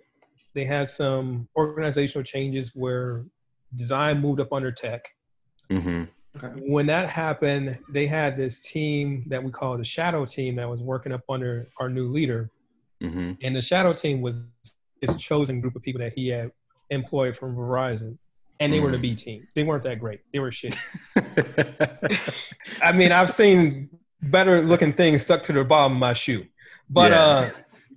they 0.55 0.65
had 0.65 0.89
some 0.89 1.49
organizational 1.57 2.25
changes 2.25 2.71
where 2.75 3.25
design 3.77 4.21
moved 4.21 4.41
up 4.41 4.53
under 4.53 4.71
tech. 4.71 5.09
Hmm 5.71 6.05
When 6.57 6.87
that 6.87 7.09
happened, 7.09 7.79
they 7.89 8.07
had 8.07 8.37
this 8.37 8.61
team 8.63 9.25
that 9.29 9.43
we 9.43 9.51
call 9.51 9.77
the 9.79 9.85
shadow 9.85 10.25
team 10.27 10.57
that 10.57 10.69
was 10.69 10.83
working 10.83 11.13
up 11.13 11.23
under 11.29 11.69
our 11.81 11.89
new 11.89 12.09
leader. 12.09 12.51
hmm 13.01 13.33
And 13.43 13.55
the 13.55 13.63
shadow 13.63 13.93
team 13.93 14.21
was 14.21 14.53
his 15.01 15.17
chosen 15.17 15.61
group 15.61 15.77
of 15.77 15.83
people 15.83 16.01
that 16.01 16.13
he 16.15 16.29
had 16.29 16.51
employed 16.91 17.37
from 17.37 17.55
Verizon. 17.57 18.19
And 18.61 18.73
they 18.73 18.81
were 18.81 18.91
the 18.93 18.99
Mm. 18.99 19.03
B 19.03 19.15
team. 19.17 19.49
They 19.55 19.65
weren't 19.65 19.83
that 19.83 19.99
great. 19.99 20.21
They 20.33 20.39
were 20.39 20.53
shit. 20.53 20.77
I 22.83 22.93
mean, 22.93 23.11
I've 23.13 23.31
seen 23.31 23.91
better 24.23 24.63
looking 24.63 24.93
things 24.93 25.23
stuck 25.23 25.43
to 25.45 25.53
the 25.53 25.65
bottom 25.65 25.93
of 25.95 25.99
my 25.99 26.13
shoe. 26.13 26.45
But 26.89 27.11
Yeah. 27.13 27.21
uh, 27.23 27.51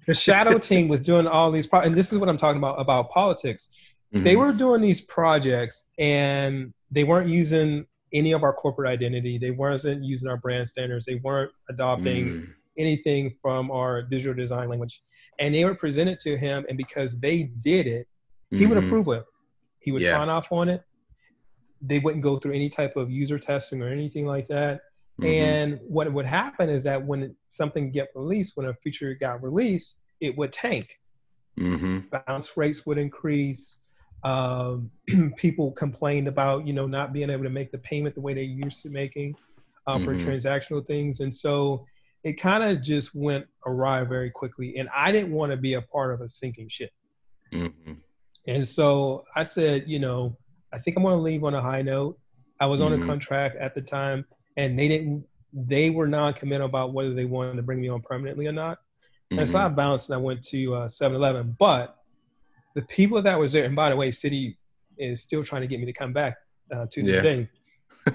the 0.08 0.14
shadow 0.14 0.58
team 0.58 0.88
was 0.88 1.00
doing 1.02 1.28
all 1.28 1.52
these, 1.52 1.68
pro- 1.68 1.82
and 1.82 1.96
this 1.96 2.12
is 2.12 2.18
what 2.18 2.28
I'm 2.30 2.38
talking 2.38 2.58
about 2.58 2.80
about 2.80 3.12
politics. 3.12 3.70
They 4.12 4.34
Mhm. 4.36 4.38
were 4.40 4.54
doing 4.54 4.82
these 4.82 5.02
projects, 5.02 5.86
and 6.00 6.74
they 6.92 7.04
weren't 7.04 7.30
using 7.30 7.86
any 8.14 8.32
of 8.32 8.44
our 8.44 8.54
corporate 8.54 8.90
identity. 8.90 9.38
They 9.38 9.52
weren't 9.52 9.84
using 10.04 10.28
our 10.30 10.38
brand 10.38 10.70
standards. 10.70 11.06
They 11.06 11.16
weren't 11.16 11.52
adopting 11.70 12.26
Mm. 12.26 12.54
anything 12.78 13.36
from 13.42 13.70
our 13.72 14.02
digital 14.02 14.34
design 14.34 14.70
language. 14.70 15.02
And 15.40 15.54
they 15.54 15.66
were 15.66 15.76
presented 15.76 16.20
to 16.22 16.38
him, 16.38 16.66
and 16.70 16.78
because 16.78 17.20
they 17.20 17.44
did 17.44 17.88
it, 17.88 18.08
he 18.50 18.66
would 18.66 18.78
Mhm. 18.78 18.88
approve 18.88 19.08
it. 19.10 19.26
He 19.82 19.92
would 19.92 20.02
Yeah. 20.02 20.12
sign 20.12 20.30
off 20.30 20.52
on 20.52 20.70
it. 20.70 20.84
They 21.82 22.00
wouldn't 22.00 22.24
go 22.24 22.38
through 22.38 22.54
any 22.54 22.70
type 22.70 22.96
of 22.96 23.12
user 23.12 23.38
testing 23.38 23.82
or 23.82 23.90
anything 23.90 24.26
like 24.26 24.48
that. 24.48 24.82
Mhm. 25.20 25.26
And 25.26 25.80
what 25.88 26.12
would 26.12 26.26
happen 26.26 26.70
is 26.70 26.84
that 26.84 27.06
when 27.06 27.36
something 27.50 27.92
get 27.92 28.10
released, 28.16 28.56
when 28.56 28.68
a 28.68 28.74
feature 28.76 29.14
got 29.16 29.44
released, 29.44 30.00
it 30.22 30.38
would 30.38 30.54
tank. 30.54 31.00
Mhm. 31.58 32.10
Bounce 32.26 32.56
rates 32.56 32.86
would 32.86 32.98
increase. 32.98 33.80
Um, 34.24 34.92
people 35.38 35.72
complained 35.72 36.28
about 36.28 36.66
you 36.68 36.74
know 36.74 36.88
not 36.88 37.14
being 37.14 37.30
able 37.30 37.44
to 37.44 37.50
make 37.50 37.72
the 37.72 37.78
payment 37.78 38.16
the 38.16 38.22
way 38.22 38.34
they 38.34 38.44
used 38.44 38.82
to 38.84 38.90
making 38.90 39.36
uh, 39.86 40.00
for 40.00 40.16
Mhm. 40.16 40.26
transactional 40.26 40.86
things, 40.86 41.20
and 41.20 41.34
so 41.34 41.86
it 42.24 42.34
kind 42.34 42.64
of 42.64 42.82
just 42.82 43.14
went 43.16 43.46
awry 43.66 44.04
very 44.04 44.30
quickly. 44.32 44.76
And 44.78 44.90
I 44.94 45.12
didn't 45.12 45.32
want 45.32 45.52
to 45.52 45.58
be 45.58 45.74
a 45.76 45.82
part 45.82 46.14
of 46.14 46.22
a 46.22 46.28
sinking 46.28 46.68
ship. 46.68 46.90
Mhm. 47.54 47.98
And 48.48 48.68
so 48.68 49.24
I 49.36 49.44
said, 49.44 49.88
you 49.88 50.00
know, 50.00 50.36
I 50.74 50.80
think 50.80 50.98
I'm 50.98 51.04
going 51.04 51.16
to 51.16 51.22
leave 51.22 51.44
on 51.44 51.54
a 51.54 51.62
high 51.62 51.82
note. 51.84 52.20
I 52.60 52.66
was 52.66 52.82
on 52.82 52.92
Mhm. 52.92 53.04
a 53.04 53.06
contract 53.06 53.56
at 53.58 53.76
the 53.76 53.82
time, 53.82 54.26
and 54.58 54.78
they 54.78 54.88
didn't. 54.88 55.26
They 55.54 55.90
were 55.90 56.08
non-committal 56.08 56.66
about 56.68 56.94
whether 56.94 57.14
they 57.14 57.26
wanted 57.26 57.56
to 57.56 57.62
bring 57.62 57.80
me 57.80 57.88
on 57.88 58.02
permanently 58.02 58.48
or 58.48 58.52
not. 58.52 58.80
And 59.32 59.48
so 59.48 59.60
I 59.60 59.68
Mhm. 59.70 59.76
bounced 59.76 60.10
and 60.10 60.16
I 60.16 60.18
went 60.22 60.42
to 60.46 60.76
uh, 60.76 60.88
7-Eleven. 60.88 61.56
But 61.60 61.97
the 62.78 62.84
people 62.84 63.20
that 63.24 63.40
was 63.40 63.52
there, 63.54 63.66
and 63.66 63.76
by 63.76 63.90
the 63.90 63.96
way, 63.96 64.10
Citi 64.12 64.56
is 65.00 65.20
still 65.22 65.44
trying 65.44 65.62
to 65.64 65.68
get 65.68 65.80
me 65.80 65.88
to 65.88 65.94
come 65.94 66.14
back 66.14 66.36
uh, 66.72 66.86
to 66.92 67.02
this 67.02 67.16
Yeah. 67.16 67.22
day. 67.22 67.50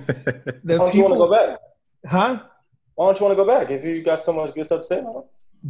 The 0.65 0.79
Why 0.79 0.85
don't 0.85 0.95
you 0.95 1.03
want 1.03 1.15
to 1.15 1.19
people, 1.19 1.27
go 1.27 1.31
back? 1.47 1.59
huh? 2.07 2.43
Why 2.95 3.07
don't 3.07 3.19
you 3.19 3.27
want 3.27 3.37
to 3.39 3.45
go 3.45 3.49
back 3.55 3.71
if 3.73 3.85
you 3.85 4.03
got 4.03 4.21
so 4.21 4.33
much 4.33 4.55
good 4.55 4.65
stuff 4.67 4.81
to 4.83 4.87
say 4.87 4.99
about 5.01 5.17
it? 5.17 5.25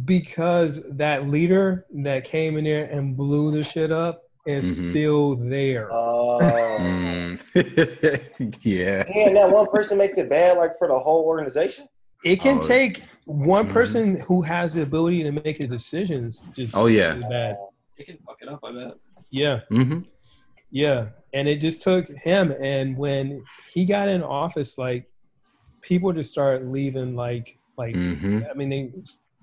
Because 0.05 0.81
that 0.91 1.27
leader 1.27 1.85
that 2.07 2.23
came 2.23 2.57
in 2.59 2.65
there 2.65 2.85
and 2.85 3.17
blew 3.17 3.51
the 3.51 3.63
shit 3.63 3.91
up 3.91 4.21
is 4.45 4.79
Mhm. 4.79 4.89
still 4.91 5.35
there. 5.37 5.87
Oh. 5.91 6.37
Mm. 6.79 7.39
yeah. 8.63 9.03
and 9.27 9.35
that 9.37 9.49
one 9.49 9.67
person 9.67 9.97
makes 9.97 10.17
it 10.17 10.29
bad, 10.29 10.57
like 10.57 10.71
for 10.77 10.87
the 10.87 10.99
whole 10.99 11.23
organization. 11.25 11.87
It 12.23 12.39
can 12.39 12.57
Oh. 12.59 12.61
take 12.61 13.01
one 13.25 13.67
Mhm. 13.67 13.73
person 13.73 14.19
who 14.21 14.41
has 14.43 14.73
the 14.75 14.81
ability 14.83 15.23
to 15.23 15.31
make 15.31 15.57
the 15.57 15.67
decisions. 15.67 16.43
Just 16.55 16.75
Oh, 16.77 16.85
yeah. 16.87 17.15
bad. 17.29 17.57
It 17.97 18.05
can 18.05 18.17
fuck 18.25 18.37
it 18.41 18.49
up, 18.49 18.59
I 18.63 18.71
bet. 18.71 18.93
Yeah, 19.29 19.61
hmm 19.69 19.99
yeah, 20.71 21.09
and 21.33 21.47
it 21.47 21.61
just 21.61 21.81
took 21.81 22.07
him. 22.07 22.51
And 22.59 22.97
when 22.97 23.43
he 23.71 23.85
got 23.85 24.07
in 24.09 24.23
office, 24.23 24.77
like 24.77 25.05
people 25.81 26.11
just 26.11 26.31
started 26.31 26.67
leaving. 26.67 27.15
Like, 27.15 27.59
like 27.77 27.93
hmm 27.93 28.39
I 28.49 28.53
mean, 28.55 28.69
they 28.69 28.91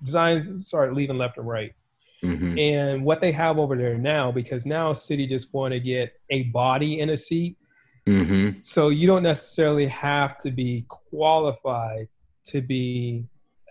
designs 0.03 0.67
started 0.67 0.93
leaving 0.95 1.17
left 1.17 1.37
and 1.37 1.47
right. 1.47 1.73
hmm 2.21 2.57
And 2.57 3.05
what 3.05 3.21
they 3.21 3.31
have 3.31 3.57
over 3.59 3.77
there 3.77 3.97
now, 3.97 4.29
because 4.31 4.65
now 4.65 4.91
Citi 4.91 5.27
just 5.27 5.53
want 5.53 5.71
to 5.73 5.79
get 5.79 6.13
a 6.29 6.43
body 6.43 6.99
in 6.99 7.11
a 7.11 7.17
seat, 7.17 7.57
hmm 8.05 8.49
so 8.61 8.89
you 8.89 9.07
don't 9.07 9.23
necessarily 9.23 9.87
have 9.87 10.37
to 10.39 10.51
be 10.51 10.85
qualified 10.89 12.07
to 12.47 12.61
be 12.61 13.25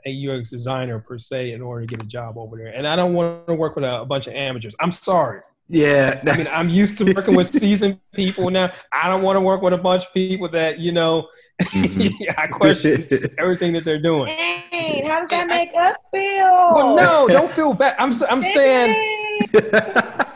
a 0.06 0.28
UX 0.28 0.50
designer 0.50 0.98
per 0.98 1.18
se 1.18 1.52
in 1.52 1.62
order 1.62 1.86
to 1.86 1.96
get 1.96 2.02
a 2.02 2.06
job 2.06 2.36
over 2.38 2.56
there. 2.56 2.68
And 2.74 2.86
I 2.86 2.96
don't 2.96 3.14
want 3.14 3.46
to 3.46 3.54
work 3.54 3.74
with 3.76 3.84
a, 3.84 4.00
a 4.02 4.04
bunch 4.06 4.26
of 4.26 4.34
amateurs. 4.34 4.74
I'm 4.80 4.92
sorry. 4.92 5.40
Yeah. 5.68 6.20
I 6.26 6.36
mean, 6.36 6.48
I'm 6.50 6.68
used 6.68 6.98
to 6.98 7.12
working 7.12 7.36
with 7.36 7.46
seasoned 7.52 8.00
people 8.14 8.50
now. 8.50 8.72
I 8.92 9.08
don't 9.08 9.22
want 9.22 9.36
to 9.36 9.40
work 9.40 9.62
with 9.62 9.72
a 9.72 9.78
bunch 9.78 10.06
of 10.06 10.12
people 10.14 10.48
that 10.50 10.78
you 10.78 10.92
know. 10.92 11.28
Mhm. 11.60 12.10
I 12.38 12.46
question 12.46 13.06
everything 13.38 13.74
that 13.74 13.84
they're 13.84 14.00
doing. 14.00 14.28
Dang, 14.28 15.04
how 15.06 15.18
does 15.20 15.28
that 15.28 15.46
make 15.46 15.68
us 15.76 15.94
feel? 16.10 16.70
Well, 16.74 16.96
no, 16.96 17.28
don't 17.28 17.50
feel 17.52 17.74
bad. 17.74 17.96
I'm 17.98 18.08
s- 18.08 18.22
I'm 18.22 18.40
saying 18.40 18.96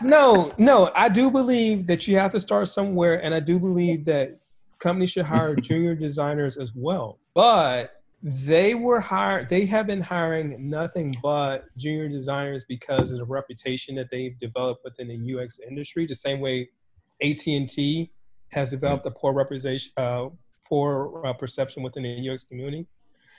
no, 0.02 0.52
no. 0.58 0.90
I 0.94 1.08
do 1.08 1.30
believe 1.30 1.86
that 1.86 2.06
you 2.06 2.18
have 2.18 2.30
to 2.32 2.40
start 2.40 2.68
somewhere, 2.68 3.22
and 3.24 3.34
I 3.34 3.40
do 3.40 3.58
believe 3.58 4.04
that 4.04 4.38
companies 4.78 5.12
should 5.12 5.24
hire 5.24 5.54
junior 5.56 5.94
designers 5.94 6.56
as 6.58 6.72
well. 6.74 7.18
But 7.34 8.02
they 8.26 8.74
were 8.74 9.00
hired. 9.00 9.50
They 9.50 9.66
have 9.66 9.86
been 9.86 10.00
hiring 10.00 10.70
nothing 10.70 11.14
but 11.22 11.66
junior 11.76 12.08
designers 12.08 12.64
because 12.64 13.10
of 13.10 13.18
the 13.18 13.24
reputation 13.26 13.94
that 13.96 14.10
they've 14.10 14.36
developed 14.38 14.82
within 14.82 15.08
the 15.08 15.38
UX 15.38 15.58
industry. 15.58 16.06
The 16.06 16.14
same 16.14 16.40
way 16.40 16.70
AT 17.22 17.46
and 17.46 17.68
T 17.68 18.10
has 18.48 18.70
developed 18.70 19.04
a 19.04 19.10
poor 19.10 19.34
representation, 19.34 19.92
uh, 19.98 20.28
poor 20.66 21.22
uh, 21.26 21.34
perception 21.34 21.82
within 21.82 22.02
the 22.02 22.30
UX 22.30 22.44
community. 22.44 22.86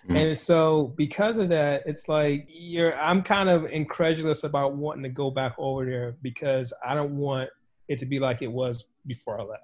Mhm. 0.07 0.17
And 0.17 0.37
so, 0.37 0.93
because 0.95 1.37
of 1.37 1.49
that, 1.49 1.81
it's 1.87 2.07
like 2.07 2.45
you're. 2.47 2.95
I'm 2.95 3.23
kind 3.23 3.49
of 3.49 3.65
incredulous 3.65 4.43
about 4.43 4.75
wanting 4.75 5.01
to 5.01 5.09
go 5.09 5.31
back 5.31 5.55
over 5.57 5.83
there 5.83 6.15
because 6.21 6.71
I 6.85 6.93
don't 6.93 7.17
want 7.17 7.49
it 7.87 7.97
to 7.99 8.05
be 8.05 8.19
like 8.19 8.43
it 8.43 8.51
was 8.51 8.85
before 9.07 9.41
I 9.41 9.43
left, 9.45 9.63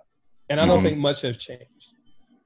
and 0.50 0.60
I 0.60 0.66
don't 0.66 0.80
Mhm. 0.80 0.88
think 0.88 0.98
much 0.98 1.22
has 1.22 1.38
changed. 1.38 1.94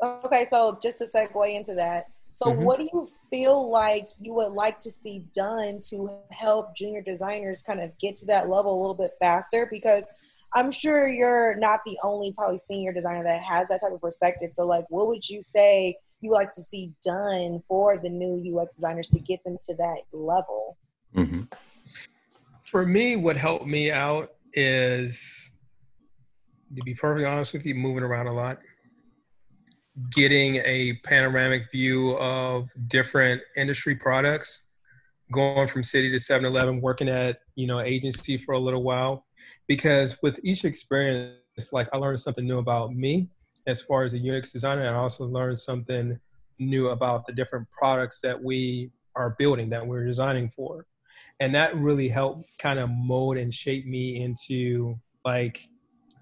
Okay, 0.04 0.46
so 0.50 0.78
just 0.84 0.98
to 0.98 1.06
segue 1.06 1.56
into 1.56 1.74
that, 1.76 2.08
so 2.36 2.54
Mhm. 2.54 2.64
what 2.66 2.80
do 2.80 2.90
you 2.92 3.08
feel 3.30 3.72
like 3.72 4.10
you 4.20 4.34
would 4.34 4.52
like 4.52 4.78
to 4.82 4.92
see 4.92 5.20
done 5.34 5.80
to 5.90 6.20
help 6.32 6.76
junior 6.76 7.02
designers 7.02 7.62
kind 7.62 7.80
of 7.80 7.98
get 7.98 8.18
to 8.18 8.26
that 8.26 8.50
level 8.50 8.78
a 8.78 8.82
little 8.82 8.94
bit 8.94 9.12
faster? 9.22 9.66
Because 9.72 10.06
I'm 10.54 10.70
sure 10.70 11.08
you're 11.08 11.56
not 11.56 11.80
the 11.86 11.98
only 12.04 12.34
probably 12.34 12.58
senior 12.58 12.92
designer 12.92 13.24
that 13.24 13.42
has 13.42 13.70
that 13.70 13.80
type 13.80 13.94
of 13.94 14.02
perspective. 14.02 14.52
So, 14.52 14.66
like, 14.66 14.84
what 14.90 15.08
would 15.08 15.30
you 15.30 15.42
say 15.42 15.98
you 16.20 16.30
would 16.30 16.36
like 16.36 16.54
to 16.56 16.62
see 16.62 16.92
done 17.02 17.62
for 17.70 17.98
the 17.98 18.10
new 18.10 18.36
UX 18.44 18.76
designers 18.76 19.08
to 19.10 19.20
get 19.22 19.42
them 19.46 19.58
to 19.68 19.76
that 19.76 20.02
level? 20.12 20.78
Mhm. 21.16 21.50
For 22.70 22.86
me, 22.86 23.16
what 23.16 23.38
helped 23.38 23.66
me 23.66 23.92
out 23.92 24.34
is, 24.52 25.58
to 26.76 26.84
be 26.84 26.94
perfectly 26.96 27.26
honest 27.26 27.54
with 27.54 27.66
you, 27.66 27.76
moving 27.76 28.04
around 28.04 28.28
a 28.28 28.34
lot, 28.34 28.60
getting 30.12 30.58
a 30.58 30.94
panoramic 31.04 31.72
view 31.72 32.18
of 32.18 32.70
different 32.88 33.42
industry 33.56 33.96
products, 33.96 34.70
going 35.32 35.68
from 35.68 35.82
Citi 35.82 36.12
to 36.12 36.18
7-Eleven, 36.18 36.82
working 36.82 37.10
at 37.10 37.40
you 37.56 37.68
know 37.68 37.80
agency 37.80 38.38
for 38.38 38.54
a 38.54 38.60
little 38.60 38.84
while, 38.84 39.26
because 39.68 40.18
with 40.22 40.40
each 40.44 40.66
experience, 40.66 41.38
like 41.72 41.88
I 41.94 41.98
learned 41.98 42.20
something 42.20 42.46
new 42.46 42.60
about 42.60 42.94
me 42.94 43.30
as 43.68 43.82
far 43.82 44.04
as 44.04 44.14
a 44.14 44.18
UX 44.18 44.52
designer, 44.52 44.82
and 44.82 44.96
I 44.96 45.00
also 45.00 45.26
learned 45.26 45.58
something 45.58 46.20
new 46.60 46.90
about 46.90 47.26
the 47.26 47.34
different 47.34 47.68
products 47.72 48.22
that 48.22 48.42
we 48.42 48.92
are 49.16 49.36
building 49.40 49.70
that 49.70 49.86
we're 49.86 50.06
designing 50.06 50.50
for. 50.50 50.86
And 51.40 51.54
that 51.56 51.76
really 51.76 52.08
helped 52.08 52.48
kind 52.60 52.80
of 52.80 52.90
mold 52.90 53.38
and 53.38 53.54
shape 53.54 53.86
me 53.86 54.22
into 54.22 55.00
like 55.26 55.68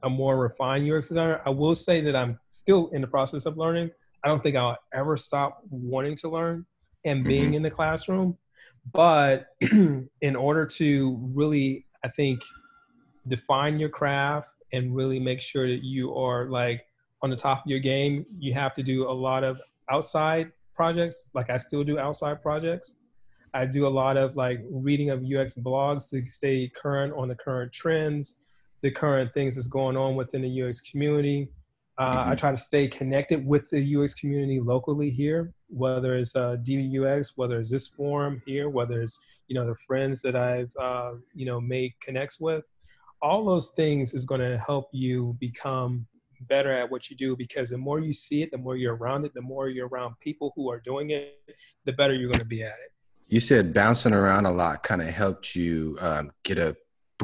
a 0.04 0.10
more 0.10 0.38
refined 0.38 0.90
UX 0.90 1.08
designer. 1.08 1.42
I 1.46 1.50
will 1.50 1.76
say 1.76 2.02
that 2.02 2.16
I'm 2.16 2.40
still 2.50 2.88
in 2.90 3.02
the 3.02 3.08
process 3.08 3.46
of 3.46 3.58
learning. 3.58 3.90
I 4.24 4.28
don't 4.28 4.44
think 4.44 4.56
I'll 4.56 4.78
ever 4.94 5.18
stop 5.18 5.62
wanting 5.70 6.16
to 6.18 6.30
learn 6.30 6.66
and 7.06 7.20
mm-hmm. 7.20 7.28
being 7.28 7.54
in 7.56 7.62
the 7.62 7.72
classroom. 7.72 8.38
But 8.92 9.48
in 9.62 10.36
order 10.36 10.66
to 10.66 11.18
really, 11.34 11.86
I 12.04 12.10
think, 12.10 12.42
define 13.28 13.80
your 13.80 13.90
craft 13.90 14.50
and 14.74 14.96
really 14.96 15.20
make 15.20 15.40
sure 15.40 15.68
that 15.68 15.84
you 15.84 16.14
are 16.16 16.50
like 16.50 16.84
on 17.22 17.30
the 17.30 17.36
top 17.36 17.66
of 17.66 17.70
your 17.70 17.80
game, 17.80 18.26
you 18.28 18.54
have 18.54 18.74
to 18.76 18.84
do 18.84 19.10
a 19.10 19.12
lot 19.12 19.44
of 19.44 19.62
outside 19.90 20.52
projects. 20.76 21.30
Like 21.34 21.50
I 21.50 21.58
still 21.58 21.84
do 21.84 22.00
outside 22.00 22.42
projects. 22.42 22.98
I 23.54 23.66
do 23.66 23.86
a 23.86 23.90
lot 23.90 24.18
of 24.18 24.36
like 24.36 24.62
reading 24.70 25.12
of 25.12 25.24
UX 25.24 25.54
blogs 25.54 26.10
to 26.10 26.26
stay 26.30 26.72
current 26.76 27.14
on 27.16 27.28
the 27.28 27.36
current 27.36 27.72
trends, 27.72 28.36
the 28.84 28.92
current 28.92 29.34
things 29.34 29.56
that's 29.56 29.68
going 29.68 29.98
on 29.98 30.16
within 30.16 30.44
the 30.44 30.62
UX 30.62 30.80
community. 30.82 31.50
Uh, 31.98 32.18
Mm-hmm. 32.18 32.32
I 32.32 32.36
try 32.36 32.52
to 32.52 32.58
stay 32.58 32.88
connected 32.88 33.46
with 33.46 33.70
the 33.70 33.96
UX 33.96 34.14
community 34.14 34.60
locally 34.60 35.10
here, 35.10 35.54
whether 35.68 36.16
it's 36.16 36.36
uh, 36.36 36.58
DBUX, 36.64 37.34
whether 37.36 37.60
it's 37.60 37.70
this 37.70 37.88
forum 37.88 38.42
here, 38.46 38.70
whether 38.70 39.02
it's 39.02 39.20
you 39.48 39.56
know 39.56 39.66
the 39.66 39.76
friends 39.88 40.22
that 40.24 40.36
I've 40.36 40.72
uh, 40.82 41.14
you 41.34 41.46
know 41.46 41.62
made 41.62 41.94
connects 42.02 42.40
with. 42.40 42.64
All 43.22 43.46
those 43.46 43.70
things 43.72 44.14
is 44.14 44.26
going 44.26 44.42
to 44.42 44.58
help 44.58 44.90
you 44.92 45.38
become 45.40 46.06
better 46.42 46.74
at 46.74 46.90
what 46.92 47.10
you 47.10 47.16
do 47.16 47.38
because 47.38 47.70
the 47.70 47.78
more 47.78 48.00
you 48.00 48.12
see 48.12 48.42
it, 48.42 48.52
the 48.52 48.58
more 48.58 48.76
you're 48.76 48.96
around 48.96 49.24
it, 49.24 49.34
the 49.34 49.42
more 49.42 49.70
you're 49.70 49.88
around 49.88 50.16
people 50.20 50.52
who 50.56 50.70
are 50.70 50.80
doing 50.80 51.12
it, 51.12 51.38
the 51.86 51.94
better 51.94 52.14
you're 52.14 52.32
going 52.32 52.40
to 52.40 52.46
be 52.46 52.64
at 52.64 52.80
it. 52.84 52.92
You 53.28 53.40
said 53.40 53.74
bouncing 53.74 54.14
around 54.14 54.46
a 54.46 54.52
lot 54.52 54.84
kind 54.84 55.02
of 55.02 55.08
helped 55.08 55.56
you 55.56 55.98
um, 56.02 56.32
get 56.44 56.58
a 56.58 56.76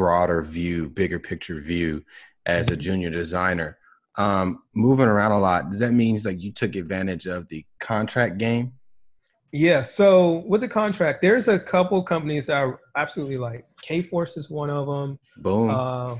broader 0.04 0.42
view, 0.42 0.90
bigger 0.90 1.20
picture 1.20 1.60
view 1.60 2.02
as 2.46 2.70
a 2.72 2.78
junior 2.78 3.10
designer. 3.10 3.78
Um, 4.18 4.64
moving 4.74 5.08
around 5.08 5.34
a 5.34 5.40
lot, 5.40 5.70
does 5.70 5.80
that 5.80 5.92
mean 5.92 6.18
like 6.24 6.40
you 6.42 6.54
took 6.54 6.76
advantage 6.78 7.26
of 7.28 7.50
the 7.50 7.66
contract 7.82 8.38
game? 8.38 8.72
Yeah. 9.52 9.82
So 9.82 10.44
with 10.48 10.62
the 10.62 10.70
contract, 10.70 11.22
there's 11.22 11.50
a 11.50 11.60
couple 11.60 12.02
companies 12.02 12.46
that 12.46 12.64
I 12.64 12.72
absolutely 12.96 13.38
like. 13.38 13.66
Kforce 13.84 14.38
is 14.38 14.50
one 14.50 14.70
of 14.70 14.88
them. 14.88 15.20
Boom. 15.38 15.70
Uh, 15.70 16.16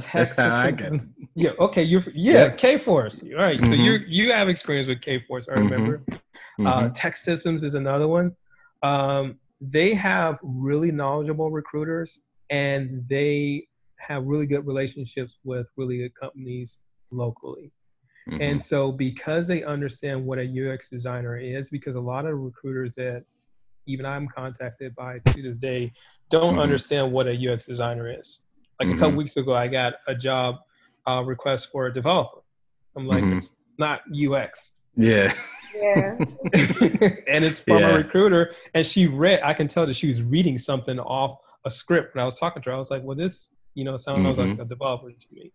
Tech 0.00 0.12
That's 0.12 0.36
how 0.36 0.56
I 0.58 0.72
Systems 0.72 1.06
Yeah. 1.36 1.50
Okay. 1.60 1.84
You're 1.84 2.02
yeah. 2.14 2.32
Yep. 2.46 2.58
Kforce. 2.58 3.22
All 3.32 3.40
right. 3.40 3.64
So 3.64 3.70
Mhm. 3.72 3.84
you 3.84 3.92
you 4.08 4.32
have 4.32 4.48
experience 4.48 4.88
with 4.88 5.00
Kforce. 5.02 5.46
I 5.48 5.54
Mhm. 5.54 5.70
remember. 5.70 6.02
Mhm. 6.58 6.66
Uh, 6.66 6.88
TEKsystems 6.90 7.62
is 7.62 7.74
another 7.74 8.08
one. 8.08 8.34
Um, 8.82 9.38
they 9.60 9.94
have 9.94 10.38
really 10.42 10.90
knowledgeable 10.90 11.50
recruiters, 11.52 12.20
and 12.50 13.04
they 13.08 13.66
have 13.98 14.24
really 14.24 14.46
good 14.46 14.66
relationships 14.66 15.32
with 15.44 15.66
really 15.76 15.98
good 15.98 16.14
companies 16.14 16.78
locally. 17.10 17.72
Mhm. 18.30 18.40
And 18.40 18.62
so, 18.62 18.92
because 18.92 19.46
they 19.48 19.62
understand 19.64 20.24
what 20.24 20.38
a 20.38 20.44
UX 20.44 20.88
designer 20.90 21.36
is, 21.38 21.70
because 21.70 21.94
a 21.94 22.00
lot 22.00 22.26
of 22.26 22.38
recruiters 22.38 22.94
that 22.96 23.24
even 23.86 24.04
I'm 24.04 24.28
contacted 24.28 24.94
by 24.94 25.18
to 25.30 25.42
this 25.42 25.56
day 25.56 25.92
don't 26.30 26.56
Mhm. 26.56 26.60
understand 26.62 27.10
what 27.12 27.26
a 27.26 27.32
UX 27.34 27.66
designer 27.66 28.10
is. 28.10 28.40
Like 28.78 28.90
a 28.90 28.92
Mhm. 28.92 28.98
couple 28.98 29.16
weeks 29.16 29.36
ago, 29.38 29.54
I 29.54 29.66
got 29.68 29.94
a 30.06 30.14
job 30.14 30.56
uh, 31.06 31.22
request 31.24 31.70
for 31.72 31.86
a 31.86 31.92
developer. 31.92 32.42
I'm 32.94 33.06
like, 33.06 33.24
Mhm. 33.24 33.36
it's 33.38 33.56
not 33.78 34.02
UX. 34.12 34.74
yeah. 34.94 35.32
Yeah. 35.74 36.16
and 37.26 37.44
it's 37.44 37.60
from 37.60 37.78
Yeah. 37.78 37.88
a 37.94 37.96
recruiter. 37.96 38.52
And 38.74 38.84
she 38.84 39.06
read, 39.06 39.40
I 39.42 39.54
can 39.54 39.68
tell 39.68 39.86
that 39.86 39.94
she 39.94 40.06
was 40.08 40.22
reading 40.22 40.58
something 40.58 40.98
off 41.00 41.38
a 41.68 41.70
script. 41.70 42.14
When 42.14 42.22
I 42.22 42.24
was 42.24 42.34
talking 42.34 42.62
to 42.62 42.70
her, 42.70 42.74
I 42.74 42.78
was 42.78 42.90
like, 42.90 43.02
well, 43.04 43.16
this, 43.16 43.54
you 43.74 43.84
know, 43.84 43.96
sounds 43.96 44.38
like 44.38 44.58
a 44.58 44.64
developer 44.64 45.10
to 45.10 45.26
me. 45.32 45.52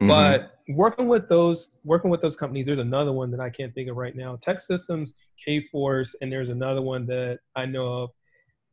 Mhm. 0.00 0.08
But 0.08 0.58
working 0.68 1.08
with 1.08 1.28
those, 1.28 1.58
working 1.82 2.10
with 2.10 2.20
those 2.20 2.36
companies, 2.36 2.66
there's 2.66 2.78
another 2.78 3.12
one 3.12 3.30
that 3.32 3.40
I 3.40 3.50
can't 3.50 3.74
think 3.74 3.88
of 3.88 3.96
right 3.96 4.14
now. 4.14 4.36
TEKsystems, 4.36 5.10
K 5.42 5.62
Force, 5.72 6.14
and 6.20 6.30
there's 6.30 6.50
another 6.50 6.82
one 6.82 7.06
that 7.06 7.40
I 7.56 7.64
know 7.66 7.86
of. 8.02 8.10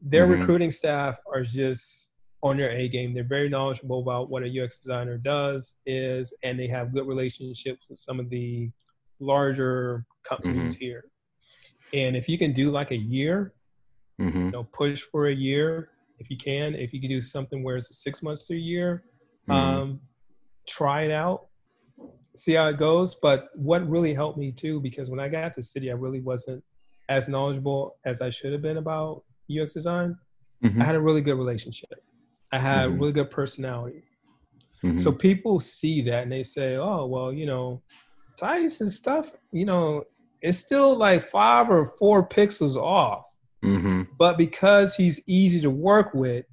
Their 0.01 0.27
Mhm. 0.27 0.39
recruiting 0.39 0.71
staff 0.71 1.17
are 1.33 1.43
just 1.43 2.09
on 2.41 2.57
their 2.57 2.71
A 2.71 2.89
game. 2.89 3.13
They're 3.13 3.23
very 3.23 3.47
knowledgeable 3.47 4.01
about 4.01 4.29
what 4.29 4.43
a 4.43 4.49
UX 4.49 4.77
designer 4.79 5.17
does, 5.17 5.77
is, 5.85 6.33
and 6.43 6.59
they 6.59 6.67
have 6.67 6.93
good 6.93 7.07
relationships 7.07 7.87
with 7.87 7.97
some 7.97 8.19
of 8.19 8.29
the 8.29 8.69
larger 9.21 10.05
companies 10.23 10.75
here. 10.75 11.05
And 11.93 12.17
if 12.17 12.27
you 12.27 12.37
can 12.37 12.51
do 12.51 12.69
like 12.69 12.91
a 12.91 12.97
year, 12.97 13.53
Mhm. 14.19 14.45
you 14.47 14.51
know, 14.51 14.65
push 14.65 15.01
for 15.03 15.27
a 15.27 15.33
year 15.33 15.91
if 16.23 16.29
you 16.29 16.38
can. 16.38 16.73
If 16.75 16.93
you 16.93 16.99
can 17.01 17.09
do 17.09 17.21
something 17.21 17.63
where 17.63 17.75
it's 17.77 17.95
six 18.01 18.23
months 18.23 18.47
to 18.47 18.55
a 18.55 18.57
year, 18.57 19.03
Mhm. 19.49 19.53
um, 19.53 20.01
try 20.67 21.03
it 21.03 21.12
out, 21.12 21.47
see 22.36 22.53
how 22.53 22.67
it 22.67 22.77
goes. 22.77 23.15
But 23.15 23.49
what 23.55 23.88
really 23.89 24.13
helped 24.13 24.38
me 24.38 24.51
too, 24.51 24.79
because 24.79 25.09
when 25.09 25.19
I 25.19 25.27
got 25.27 25.53
to 25.55 25.62
Citi, 25.62 25.89
I 25.89 25.93
really 25.93 26.21
wasn't 26.21 26.63
as 27.09 27.27
knowledgeable 27.27 27.97
as 28.05 28.21
I 28.21 28.29
should 28.29 28.53
have 28.53 28.62
been 28.62 28.77
about 28.77 29.23
UX 29.47 29.73
design. 29.73 30.17
Mhm. 30.63 30.81
I 30.81 30.86
had 30.86 30.95
a 30.95 31.01
really 31.01 31.21
good 31.21 31.36
relationship. 31.38 31.89
I 32.53 32.59
had 32.59 32.89
Mhm. 32.89 32.99
really 32.99 33.12
good 33.12 33.29
personality. 33.29 34.03
Mhm. 34.83 34.99
So 34.99 35.12
people 35.12 35.59
see 35.59 36.01
that 36.03 36.23
and 36.23 36.31
they 36.31 36.43
say, 36.43 36.75
"Oh, 36.75 37.05
well, 37.07 37.33
you 37.33 37.45
know, 37.45 37.81
Titus's 38.38 38.95
stuff, 38.95 39.31
you 39.51 39.65
know, 39.65 40.03
it's 40.41 40.57
still 40.57 40.95
like 40.95 41.21
five 41.23 41.69
or 41.69 41.89
four 41.99 42.27
pixels 42.27 42.75
off." 42.77 43.25
Mhm. 43.63 44.08
but 44.17 44.38
because 44.38 44.95
he's 44.95 45.21
easy 45.28 45.62
to 45.62 45.69
work 45.69 46.13
with 46.13 46.45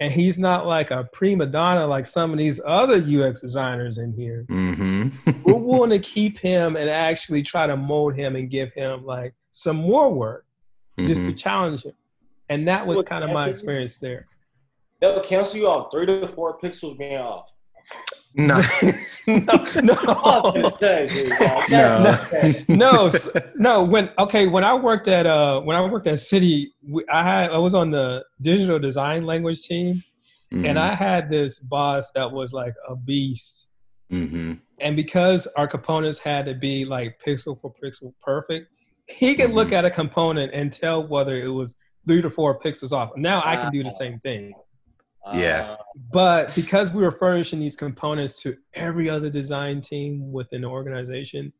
and 0.00 0.12
he's 0.12 0.38
not 0.38 0.66
like 0.66 0.90
a 0.90 1.08
prima 1.12 1.46
donna 1.46 1.86
like 1.86 2.06
some 2.06 2.32
of 2.32 2.38
these 2.38 2.60
other 2.64 2.96
UX 2.96 3.40
designers 3.40 3.98
in 3.98 4.12
here, 4.12 4.44
Mhm. 4.48 5.12
we're 5.44 5.54
willing 5.54 5.90
to 5.90 5.98
keep 5.98 6.38
him 6.38 6.76
and 6.76 6.88
actually 6.88 7.42
try 7.42 7.66
to 7.66 7.76
mold 7.76 8.14
him 8.14 8.36
and 8.36 8.48
give 8.50 8.72
him 8.72 9.04
like 9.04 9.34
some 9.50 9.76
more 9.76 10.12
work 10.12 10.44
just 11.00 11.24
to 11.24 11.32
Mhm. 11.32 11.38
challenge 11.38 11.82
him. 11.84 11.92
And 12.48 12.66
that 12.68 12.86
was 12.86 13.02
kind 13.02 13.24
of 13.24 13.30
my 13.30 13.48
experience 13.48 13.98
there. 13.98 14.26
They'll 15.00 15.20
cancel 15.20 15.60
you 15.60 15.68
off 15.68 15.90
three 15.90 16.06
to 16.06 16.26
four 16.28 16.58
pixels 16.58 16.96
being 16.98 17.18
off. 17.18 17.50
no. 18.36 18.62
no, 19.26 19.44
no. 19.82 20.70
dude, 20.80 21.10
dude, 21.10 21.28
like, 21.40 21.68
No. 21.68 22.18
no, 22.68 23.10
no. 23.56 23.84
When 23.84 24.08
okay, 24.18 24.46
when 24.46 24.64
I 24.64 24.74
worked 24.74 25.06
at 25.08 25.26
uh, 25.26 25.60
when 25.60 25.76
I 25.76 25.84
worked 25.84 26.06
at 26.06 26.14
Citi, 26.14 26.68
I 27.10 27.22
had 27.22 27.50
I 27.50 27.58
was 27.58 27.74
on 27.74 27.90
the 27.90 28.24
digital 28.40 28.78
design 28.78 29.24
language 29.26 29.62
team, 29.62 30.02
Mm-hmm. 30.52 30.66
and 30.66 30.78
I 30.78 30.94
had 30.94 31.30
this 31.30 31.58
boss 31.58 32.10
that 32.12 32.30
was 32.30 32.52
like 32.52 32.74
a 32.86 32.94
beast. 32.94 33.70
Mhm. 34.12 34.60
And 34.80 34.96
because 34.96 35.46
our 35.56 35.66
components 35.66 36.18
had 36.18 36.44
to 36.44 36.52
be 36.54 36.84
like 36.84 37.18
pixel 37.26 37.58
for 37.58 37.72
pixel 37.82 38.12
perfect, 38.22 38.68
he 39.08 39.34
could 39.34 39.50
look 39.52 39.68
Mhm. 39.68 39.72
at 39.78 39.84
a 39.86 39.90
component 39.90 40.52
and 40.52 40.70
tell 40.70 41.06
whether 41.06 41.36
it 41.40 41.48
was 41.48 41.74
three 42.06 42.20
to 42.20 42.28
four 42.28 42.58
pixels 42.60 42.92
off. 42.92 43.10
Now 43.16 43.40
I 43.44 43.56
can 43.56 43.72
do 43.72 43.82
the 43.82 43.90
same 43.90 44.18
thing. 44.18 44.52
Yeah. 45.34 45.76
Uh, 45.78 45.82
But 46.12 46.54
because 46.54 46.92
we 46.92 47.02
were 47.02 47.12
furnishing 47.12 47.60
these 47.60 47.76
components 47.76 48.40
to 48.42 48.56
every 48.74 49.08
other 49.08 49.30
design 49.30 49.80
team 49.80 50.32
within 50.32 50.62
the 50.62 50.68
organization, 50.68 51.52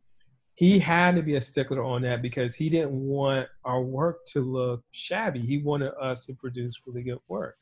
he 0.55 0.79
had 0.79 1.15
to 1.17 1.23
be 1.23 1.37
a 1.37 1.41
stickler 1.41 1.83
on 1.83 2.03
that 2.03 2.21
because 2.23 2.55
he 2.55 2.69
didn't 2.69 2.93
want 2.93 3.49
our 3.65 3.83
work 3.83 4.25
to 4.27 4.41
look 4.41 4.83
shabby. 4.91 5.41
He 5.41 5.59
wanted 5.59 5.93
us 6.01 6.27
to 6.27 6.35
produce 6.35 6.81
really 6.87 7.03
good 7.03 7.21
work. 7.29 7.57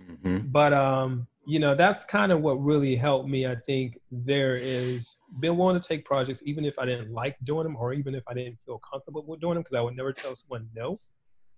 Mhm. 0.00 0.50
But 0.52 0.72
um, 0.72 1.26
you 1.46 1.58
know, 1.58 1.74
that's 1.74 2.04
kind 2.04 2.30
of 2.32 2.42
what 2.42 2.54
really 2.62 2.94
helped 2.94 3.28
me. 3.28 3.46
I 3.46 3.56
think 3.56 3.98
there 4.12 4.54
is 4.54 5.16
been 5.40 5.56
willing 5.56 5.78
to 5.80 5.86
take 5.86 6.04
projects, 6.04 6.42
even 6.44 6.64
if 6.64 6.78
I 6.78 6.84
didn't 6.84 7.12
like 7.12 7.36
doing 7.44 7.64
them, 7.64 7.76
or 7.76 7.92
even 7.92 8.14
if 8.14 8.22
I 8.28 8.34
didn't 8.34 8.58
feel 8.64 8.78
comfortable 8.78 9.24
with 9.26 9.40
doing 9.40 9.54
them, 9.54 9.62
because 9.62 9.74
I 9.74 9.80
would 9.80 9.96
never 9.96 10.12
tell 10.12 10.34
someone 10.34 10.68
no. 10.74 11.00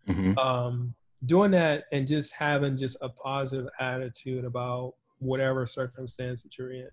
Mhm. 0.09 0.39
Um, 0.39 0.95
doing 1.27 1.51
that 1.53 1.85
and 1.93 2.07
just 2.07 2.33
having 2.33 2.77
just 2.77 2.97
a 3.01 3.09
positive 3.09 3.69
attitude 3.81 4.45
about 4.45 4.95
whatever 5.19 5.67
circumstance 5.67 6.43
that 6.43 6.59
you're 6.59 6.73
in, 6.73 6.89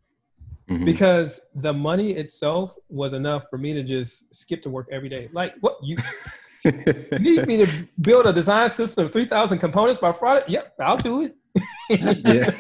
Mhm. 0.69 0.85
because 0.85 1.41
the 1.55 1.73
money 1.73 2.11
itself 2.11 2.75
was 2.89 3.13
enough 3.13 3.45
for 3.49 3.57
me 3.57 3.73
to 3.73 3.81
just 3.83 4.33
skip 4.33 4.61
to 4.61 4.69
work 4.69 4.87
every 4.91 5.09
day. 5.09 5.29
Like, 5.33 5.55
what 5.61 5.77
you 5.83 5.97
you 6.65 7.19
need 7.19 7.47
me 7.47 7.57
to 7.65 7.87
build 8.01 8.25
a 8.25 8.33
design 8.33 8.69
system 8.69 9.05
of 9.05 9.11
three 9.11 9.25
thousand 9.25 9.59
components 9.59 9.97
by 9.99 10.11
Friday? 10.11 10.45
Yep, 10.49 10.75
I'll 10.79 10.97
do 10.97 11.21
it. 11.23 11.35
yeah. 11.89 12.51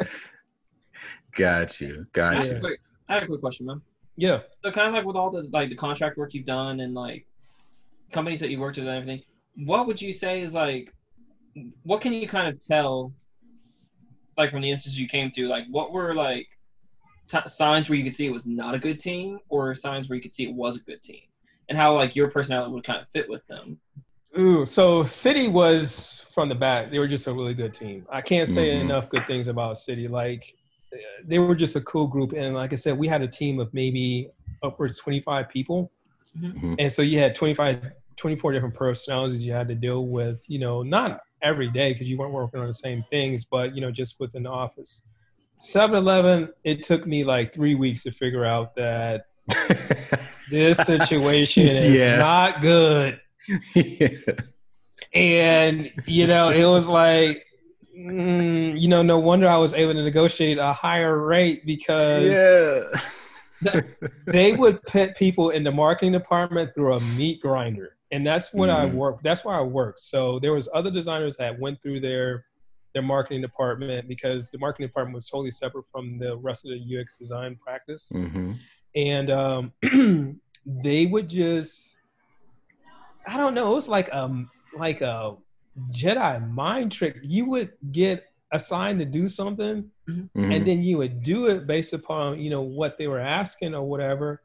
got 1.36 1.80
you. 1.80 2.06
Got 2.12 2.44
you. 2.46 2.50
Yeah. 2.52 2.56
a 2.56 2.60
quick, 2.60 2.80
I 3.08 3.14
have 3.14 3.22
a 3.22 3.26
quick 3.26 3.40
question, 3.40 3.66
man. 3.66 3.80
yeah. 4.16 4.40
So 4.64 4.72
kind 4.72 4.88
of 4.88 4.94
like 4.94 5.04
with 5.04 5.16
all 5.16 5.30
the 5.30 5.42
like 5.52 5.68
the 5.70 5.76
contract 5.76 6.16
work 6.16 6.34
you've 6.34 6.46
done 6.46 6.80
and 6.80 6.94
like 6.94 7.26
companies 8.12 8.40
that 8.40 8.50
you 8.50 8.58
worked 8.58 8.78
with 8.78 8.86
and 8.88 8.96
everything, 8.96 9.22
what 9.56 9.86
would 9.86 10.00
you 10.00 10.12
say 10.12 10.42
is 10.42 10.54
like 10.54 10.92
what 11.82 12.00
can 12.00 12.12
you 12.12 12.28
kind 12.28 12.48
of 12.48 12.60
tell 12.64 13.12
like 14.38 14.50
from 14.50 14.62
the 14.62 14.70
instance 14.70 14.96
you 14.96 15.08
came 15.08 15.30
through 15.30 15.48
like 15.48 15.64
what 15.70 15.92
were 15.92 16.14
like 16.14 16.46
t- 17.26 17.38
signs 17.46 17.88
where 17.88 17.98
you 17.98 18.04
could 18.04 18.14
see 18.16 18.26
it 18.26 18.32
was 18.32 18.46
not 18.46 18.74
a 18.74 18.78
good 18.78 18.98
team 18.98 19.38
or 19.48 19.74
signs 19.74 20.08
where 20.08 20.16
you 20.16 20.22
could 20.22 20.34
see 20.34 20.44
it 20.44 20.54
was 20.54 20.76
a 20.76 20.80
good 20.84 21.02
team 21.02 21.22
and 21.68 21.76
how 21.76 21.94
like 21.94 22.14
your 22.16 22.30
personality 22.30 22.72
would 22.72 22.84
kind 22.84 23.00
of 23.00 23.08
fit 23.12 23.28
with 23.28 23.46
them 23.48 23.78
Ooh, 24.38 24.64
so 24.64 25.02
Citi 25.02 25.50
was 25.50 26.24
from 26.32 26.48
the 26.48 26.54
back. 26.54 26.92
They 26.92 27.00
were 27.00 27.08
just 27.08 27.26
a 27.26 27.32
really 27.32 27.52
good 27.52 27.74
team. 27.74 28.06
I 28.12 28.20
can't 28.20 28.48
say 28.48 28.68
Mhm. 28.76 28.82
enough 28.82 29.08
good 29.08 29.26
things 29.26 29.48
about 29.48 29.74
Citi. 29.74 30.08
Like 30.08 30.54
they 31.24 31.40
were 31.40 31.56
just 31.56 31.74
a 31.74 31.80
cool 31.80 32.06
group, 32.06 32.32
and 32.34 32.54
like 32.54 32.72
I 32.72 32.76
said, 32.76 32.96
we 32.96 33.08
had 33.08 33.22
a 33.22 33.26
team 33.26 33.58
of 33.58 33.74
maybe 33.74 34.28
upwards 34.62 35.00
twenty 35.00 35.18
five 35.20 35.48
people, 35.48 35.90
Mhm. 36.40 36.76
and 36.78 36.92
so 36.92 37.02
you 37.02 37.18
had 37.18 37.34
25, 37.34 37.90
24 38.20 38.52
different 38.52 38.74
personalities 38.74 39.44
you 39.44 39.52
had 39.52 39.66
to 39.68 39.74
deal 39.74 40.06
with. 40.06 40.44
You 40.46 40.58
know, 40.58 40.82
not 40.82 41.20
every 41.42 41.70
day 41.70 41.92
because 41.92 42.08
you 42.10 42.18
weren't 42.18 42.32
working 42.34 42.60
on 42.60 42.66
the 42.66 42.74
same 42.74 43.02
things, 43.02 43.44
but 43.44 43.74
you 43.74 43.80
know, 43.80 43.90
just 43.90 44.20
within 44.20 44.42
the 44.44 44.50
office. 44.50 45.02
7-Eleven, 45.60 46.50
it 46.64 46.82
took 46.82 47.06
me 47.06 47.24
like 47.24 47.52
three 47.52 47.74
weeks 47.74 48.02
to 48.04 48.10
figure 48.10 48.44
out 48.44 48.74
that 48.76 49.24
this 50.50 50.78
situation 50.78 51.64
is 51.66 51.98
Yeah. 52.00 52.16
not 52.16 52.60
good. 52.62 53.20
yeah. 53.74 54.08
And, 55.14 55.90
you 56.06 56.26
know, 56.26 56.50
it 56.50 56.64
was 56.64 56.88
like, 56.88 57.44
mm, 57.98 58.78
you 58.80 58.88
know, 58.88 59.02
no 59.02 59.18
wonder 59.18 59.48
I 59.48 59.56
was 59.56 59.74
able 59.74 59.92
to 59.94 60.02
negotiate 60.02 60.58
a 60.58 60.72
higher 60.72 61.18
rate 61.18 61.66
because 61.66 62.26
Yeah. 63.62 63.80
they 64.26 64.52
would 64.52 64.82
put 64.84 65.16
people 65.16 65.50
in 65.50 65.62
the 65.64 65.72
marketing 65.72 66.12
department 66.12 66.74
through 66.74 66.94
a 66.94 67.00
meat 67.18 67.40
grinder. 67.42 67.96
And 68.12 68.26
that's 68.26 68.52
what 68.52 68.70
I 68.70 68.86
Mhm. 68.86 68.94
worked. 68.94 69.22
That's 69.22 69.44
why 69.44 69.56
I 69.56 69.62
worked. 69.62 70.00
So 70.00 70.38
there 70.40 70.52
was 70.52 70.68
other 70.74 70.90
designers 70.90 71.36
that 71.36 71.58
went 71.58 71.80
through 71.82 72.00
their 72.00 72.46
their 72.92 73.02
marketing 73.04 73.40
department 73.40 74.08
because 74.08 74.50
the 74.50 74.58
marketing 74.58 74.88
department 74.88 75.14
was 75.14 75.28
totally 75.28 75.52
separate 75.52 75.84
from 75.92 76.18
the 76.18 76.36
rest 76.38 76.64
of 76.66 76.72
the 76.72 76.78
UX 76.80 77.16
design 77.18 77.56
practice. 77.64 78.10
hmm 78.12 78.54
And 78.96 79.30
um, 79.30 79.72
they 80.66 81.06
would 81.06 81.28
just 81.28 81.98
I 83.26 83.36
don't 83.36 83.54
know, 83.54 83.70
it 83.72 83.74
was 83.76 83.88
like 83.88 84.12
um 84.14 84.50
like 84.72 85.00
a 85.02 85.36
Jedi 85.92 86.52
mind 86.52 86.90
trick. 86.92 87.18
You 87.22 87.44
would 87.46 87.72
get 87.92 88.24
assigned 88.52 88.98
to 88.98 89.04
do 89.04 89.28
something 89.28 89.90
Mm-hmm. 90.08 90.50
and 90.52 90.66
then 90.66 90.82
you 90.82 90.98
would 90.98 91.22
do 91.22 91.46
it 91.46 91.68
based 91.68 91.92
upon 91.92 92.40
you 92.40 92.50
know 92.50 92.62
what 92.62 92.98
they 92.98 93.06
were 93.06 93.20
asking 93.20 93.76
or 93.76 93.84
whatever 93.84 94.42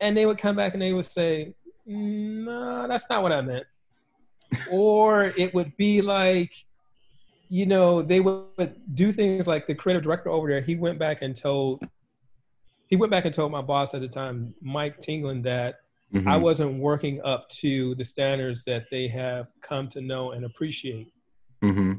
and 0.00 0.14
they 0.14 0.26
would 0.26 0.36
come 0.36 0.56
back 0.56 0.74
and 0.74 0.82
they 0.82 0.92
would 0.92 1.06
say 1.06 1.54
no 1.90 2.86
that's 2.88 3.10
not 3.10 3.22
what 3.22 3.32
i 3.32 3.40
meant 3.40 3.66
or 4.70 5.24
it 5.36 5.52
would 5.54 5.76
be 5.76 6.00
like 6.00 6.54
you 7.48 7.66
know 7.66 8.00
they 8.00 8.20
would 8.20 8.74
do 8.94 9.10
things 9.10 9.46
like 9.48 9.66
the 9.66 9.74
creative 9.74 10.02
director 10.02 10.30
over 10.30 10.48
there 10.48 10.60
he 10.60 10.76
went 10.76 10.98
back 10.98 11.22
and 11.22 11.34
told 11.34 11.82
he 12.86 12.96
went 12.96 13.10
back 13.10 13.24
and 13.24 13.34
told 13.34 13.50
my 13.50 13.60
boss 13.62 13.92
at 13.92 14.00
the 14.00 14.08
time 14.08 14.54
mike 14.62 14.98
tingland 15.00 15.42
that 15.42 15.76
Mm-hmm. 16.12 16.28
i 16.28 16.36
wasn't 16.36 16.80
working 16.80 17.20
up 17.22 17.48
to 17.50 17.94
the 17.94 18.02
standards 18.04 18.64
that 18.64 18.86
they 18.90 19.06
have 19.06 19.46
come 19.60 19.86
to 19.86 20.00
know 20.00 20.32
and 20.32 20.44
appreciate 20.44 21.12
hmm 21.62 21.92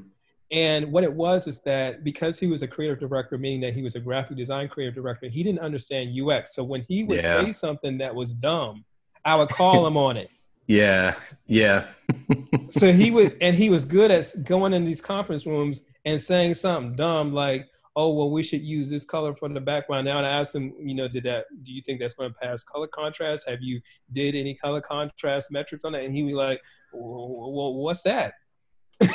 and 0.52 0.92
what 0.92 1.06
it 1.06 1.14
was 1.14 1.48
is 1.48 1.62
that 1.62 2.04
because 2.04 2.38
he 2.38 2.46
was 2.46 2.62
a 2.62 2.68
creative 2.68 3.00
director, 3.00 3.38
meaning 3.38 3.62
that 3.62 3.74
he 3.74 3.82
was 3.82 3.96
a 3.96 4.02
graphic 4.02 4.36
design 4.36 4.68
creative 4.68 4.94
director, 4.94 5.30
he 5.30 5.44
didn't 5.44 5.62
understand 5.62 6.12
UX. 6.14 6.54
So 6.54 6.62
when 6.62 6.84
he 6.90 7.06
would 7.06 7.22
Yeah. 7.22 7.32
say 7.46 7.54
something 7.54 7.98
that 8.00 8.14
was 8.14 8.34
dumb, 8.34 8.84
I 9.26 9.36
would 9.36 9.50
call 9.50 9.86
him 9.86 9.98
on 9.98 10.18
it. 10.18 10.30
Yeah. 10.68 11.16
Yeah. 11.48 11.88
So 12.70 12.94
he 12.94 13.12
would, 13.12 13.36
and 13.42 13.54
he 13.54 13.70
was 13.70 13.84
good 13.84 14.10
at 14.10 14.32
going 14.46 14.74
in 14.74 14.86
these 14.86 15.02
conference 15.02 15.46
rooms 15.46 15.82
and 16.06 16.22
saying 16.22 16.54
something 16.54 16.96
dumb 16.96 17.34
like, 17.34 17.68
"Oh, 17.98 18.14
well, 18.14 18.32
we 18.32 18.44
should 18.44 18.62
use 18.62 18.90
this 18.90 19.04
color 19.04 19.36
for 19.36 19.50
the 19.50 19.60
background." 19.60 20.06
Now, 20.06 20.18
and 20.18 20.26
I 20.26 20.30
asked 20.30 20.56
him, 20.56 20.74
you 20.80 20.96
know, 20.96 21.10
did 21.10 21.24
that? 21.24 21.46
Do 21.64 21.74
you 21.74 21.82
think 21.82 22.00
that's 22.00 22.14
going 22.14 22.32
to 22.32 22.40
pass 22.40 22.64
color 22.64 22.88
contrast? 22.88 23.50
Have 23.50 23.62
you 23.62 23.82
did 24.14 24.36
any 24.36 24.56
color 24.56 24.80
contrast 24.80 25.52
metrics 25.52 25.84
on 25.84 25.92
that? 25.92 26.04
And 26.04 26.14
he 26.14 26.24
was 26.24 26.36
like, 26.36 26.62
"Well, 26.94 27.74
what's 27.74 28.04
that?" 28.04 28.36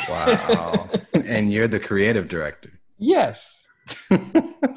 Wow. 0.09 0.89
and 1.15 1.51
you're 1.51 1.69
the 1.69 1.81
creative 1.81 2.29
director. 2.29 2.79
Yes. 2.99 3.67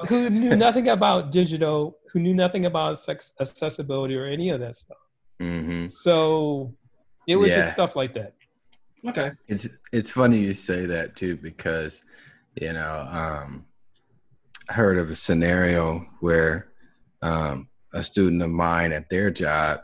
who 0.08 0.30
knew 0.30 0.56
nothing 0.56 0.88
about 0.88 1.32
digital, 1.32 1.98
who 2.14 2.20
knew 2.20 2.34
nothing 2.34 2.66
about 2.66 2.98
sex 2.98 3.34
accessibility 3.42 4.16
or 4.16 4.26
any 4.26 4.50
of 4.50 4.60
that 4.62 4.76
stuff. 4.78 4.98
Hmm 5.40 5.88
So 5.88 6.74
it 7.28 7.36
was 7.36 7.54
just 7.54 7.74
stuff 7.74 7.96
like 7.96 8.14
that. 8.16 8.34
Okay. 9.08 9.32
It's 9.48 9.68
it's 9.94 10.10
funny 10.10 10.40
you 10.40 10.54
say 10.54 10.86
that 10.86 11.16
too 11.16 11.38
because 11.38 12.04
you 12.60 12.74
know 12.74 13.08
um, 13.12 13.66
I 14.70 14.74
heard 14.74 14.98
of 14.98 15.10
a 15.10 15.16
scenario 15.16 16.06
where 16.20 16.74
um, 17.22 17.70
a 17.94 18.04
student 18.04 18.42
of 18.42 18.50
mine 18.50 18.92
at 18.92 19.10
their 19.10 19.32
job 19.32 19.82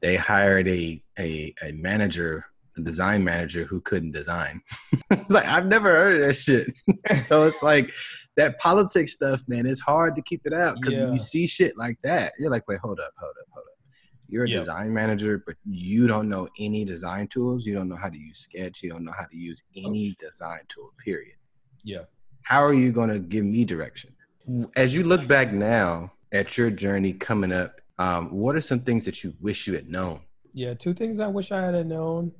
they 0.00 0.16
hired 0.16 0.68
a 0.68 1.02
a, 1.18 1.54
a 1.62 1.72
manager 1.72 2.44
a 2.76 2.80
design 2.80 3.24
manager 3.24 3.64
who 3.64 3.80
couldn't 3.80 4.12
design. 4.12 4.60
it's 5.10 5.30
like 5.30 5.46
I've 5.46 5.66
never 5.66 5.90
heard 5.90 6.20
of 6.20 6.26
that 6.26 6.34
shit. 6.34 6.72
so 7.26 7.44
it's 7.44 7.62
like 7.62 7.90
that 8.36 8.58
politics 8.58 9.12
stuff, 9.12 9.40
man. 9.48 9.66
It's 9.66 9.80
hard 9.80 10.14
to 10.16 10.22
keep 10.22 10.42
it 10.44 10.52
out 10.52 10.76
because 10.80 10.98
when 10.98 11.12
you 11.12 11.18
see 11.18 11.46
shit 11.46 11.76
like 11.76 11.98
that, 12.02 12.32
you're 12.38 12.50
like, 12.50 12.68
wait, 12.68 12.80
hold 12.80 13.00
up, 13.00 13.12
hold 13.18 13.34
up, 13.40 13.48
hold 13.52 13.64
up. 13.66 13.75
You're 14.28 14.44
a 14.44 14.48
Yep. 14.48 14.58
design 14.60 14.92
manager, 14.92 15.42
but 15.46 15.56
you 15.64 16.06
don't 16.06 16.28
know 16.28 16.48
any 16.58 16.84
design 16.84 17.28
tools. 17.28 17.66
You 17.66 17.74
don't 17.74 17.88
know 17.88 17.96
how 17.96 18.08
to 18.08 18.18
use 18.18 18.38
Sketch. 18.38 18.82
You 18.82 18.90
don't 18.90 19.04
know 19.04 19.12
how 19.16 19.24
to 19.26 19.36
use 19.36 19.62
any 19.76 20.16
design 20.18 20.60
tool. 20.68 20.90
Period. 21.04 21.36
Yeah. 21.84 22.04
How 22.42 22.60
are 22.64 22.74
you 22.74 22.92
going 22.92 23.10
to 23.10 23.18
give 23.18 23.44
me 23.44 23.64
direction? 23.64 24.12
As 24.76 24.94
you 24.96 25.02
look 25.04 25.26
back 25.26 25.52
now 25.52 26.12
at 26.32 26.56
your 26.58 26.70
journey 26.70 27.12
coming 27.12 27.52
up, 27.52 27.80
um, 27.98 28.30
what 28.30 28.56
are 28.56 28.60
some 28.60 28.80
things 28.80 29.04
that 29.04 29.22
you 29.24 29.34
wish 29.40 29.66
you 29.66 29.74
had 29.74 29.88
known? 29.88 30.20
Yeah. 30.52 30.74
Two 30.74 30.94
things 30.94 31.20
I 31.20 31.28
wish 31.28 31.52
I 31.52 31.62
had 31.70 31.86
known. 31.86 32.32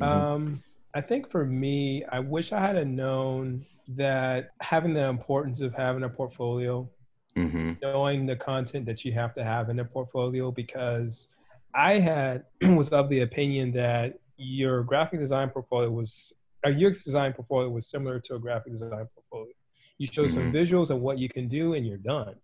Mhm. 0.00 0.04
Um, 0.06 0.62
I 0.94 1.00
think 1.00 1.28
for 1.28 1.44
me, 1.44 2.04
I 2.04 2.20
wish 2.20 2.52
I 2.52 2.60
had 2.60 2.86
known 2.88 3.64
that 3.88 4.50
having 4.60 4.94
the 4.94 5.06
importance 5.06 5.60
of 5.60 5.74
having 5.74 6.02
a 6.02 6.08
portfolio 6.08 6.88
hmm 7.36 7.72
knowing 7.82 8.24
the 8.24 8.34
content 8.36 8.86
that 8.86 9.04
you 9.04 9.12
have 9.12 9.34
to 9.34 9.44
have 9.44 9.68
in 9.68 9.78
a 9.80 9.84
portfolio 9.84 10.50
because 10.50 11.28
I 11.74 11.98
had 11.98 12.44
was 12.62 12.88
of 12.90 13.10
the 13.10 13.20
opinion 13.20 13.70
that 13.72 14.18
your 14.38 14.82
graphic 14.82 15.20
design 15.20 15.50
portfolio 15.50 15.90
was 15.90 16.32
a 16.64 16.70
UX 16.70 17.04
design 17.04 17.32
portfolio 17.34 17.68
was 17.68 17.86
similar 17.86 18.18
to 18.20 18.34
a 18.34 18.38
graphic 18.38 18.72
design 18.72 19.06
portfolio. 19.14 19.52
You 19.98 20.06
show 20.06 20.26
some 20.26 20.50
visuals 20.52 20.90
of 20.90 21.00
what 21.00 21.18
you 21.18 21.28
can 21.28 21.48
do 21.48 21.74
and 21.74 21.86
you're 21.86 21.98
done. 21.98 22.34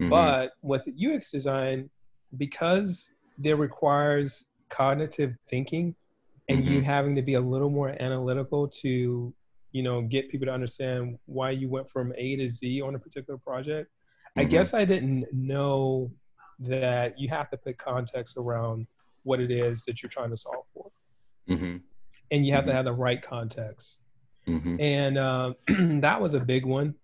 Mhm. 0.00 0.10
But 0.10 0.52
with 0.62 0.86
UX 0.94 1.30
design, 1.30 1.90
because 2.36 3.10
there 3.38 3.56
requires 3.56 4.48
cognitive 4.68 5.36
thinking 5.48 5.94
and 6.48 6.64
you 6.64 6.80
Mhm. 6.80 6.84
having 6.84 7.14
to 7.16 7.22
be 7.22 7.34
a 7.34 7.40
little 7.40 7.70
more 7.70 7.90
analytical 8.00 8.68
to, 8.68 9.34
you 9.72 9.82
know, 9.82 10.02
get 10.02 10.28
people 10.28 10.46
to 10.46 10.52
understand 10.52 11.18
why 11.26 11.50
you 11.50 11.68
went 11.68 11.88
from 11.90 12.12
A 12.16 12.36
to 12.36 12.48
Z 12.48 12.80
on 12.82 12.94
a 12.94 12.98
particular 12.98 13.38
project. 13.38 13.90
I 14.36 14.44
Mhm. 14.44 14.50
guess 14.50 14.74
I 14.74 14.84
didn't 14.84 15.32
know 15.32 16.12
that 16.58 17.18
you 17.18 17.28
have 17.28 17.50
to 17.50 17.56
put 17.56 17.78
context 17.78 18.36
around 18.36 18.86
what 19.22 19.40
it 19.40 19.50
is 19.50 19.84
that 19.84 20.02
you're 20.02 20.10
trying 20.10 20.30
to 20.30 20.36
solve 20.36 20.66
for. 20.72 20.90
Mhm. 21.48 21.82
And 22.30 22.46
you 22.46 22.52
have 22.52 22.64
Mhm. 22.64 22.68
to 22.68 22.72
have 22.74 22.84
the 22.84 22.92
right 22.92 23.20
context 23.22 24.00
Mhm. 24.46 24.80
and 24.80 25.18
uh, 25.18 25.54
that 26.00 26.20
was 26.20 26.34
a 26.34 26.40
big 26.40 26.64
one. 26.64 26.94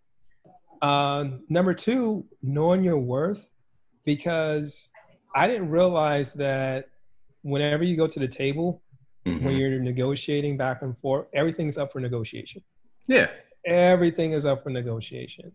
Uh, 0.80 1.38
number 1.48 1.74
two, 1.74 2.26
knowing 2.42 2.82
your 2.82 2.98
worth, 2.98 3.48
because 4.04 4.90
I 5.34 5.46
didn't 5.46 5.70
realize 5.70 6.34
that 6.34 6.88
whenever 7.42 7.84
you 7.84 7.96
go 7.96 8.06
to 8.06 8.18
the 8.18 8.28
table, 8.28 8.82
when 9.24 9.38
Mhm. 9.40 9.58
you're 9.58 9.80
negotiating 9.80 10.56
back 10.56 10.82
and 10.82 10.98
forth, 10.98 11.28
everything's 11.32 11.78
up 11.78 11.92
for 11.92 12.00
negotiation. 12.00 12.62
Yeah. 13.06 13.30
Everything 13.64 14.32
is 14.32 14.44
up 14.44 14.62
for 14.64 14.70
negotiation. 14.70 15.52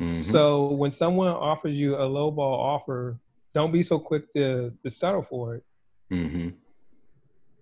Mhm. 0.00 0.18
So 0.18 0.72
when 0.72 0.90
someone 0.90 1.28
offers 1.28 1.78
you 1.78 1.96
a 1.96 2.00
lowball 2.08 2.38
offer, 2.58 3.18
don't 3.52 3.72
be 3.72 3.82
so 3.82 3.98
quick 3.98 4.32
to, 4.32 4.72
to 4.82 4.90
settle 4.90 5.22
for 5.22 5.56
it. 5.56 5.64
Mhm. 6.12 6.54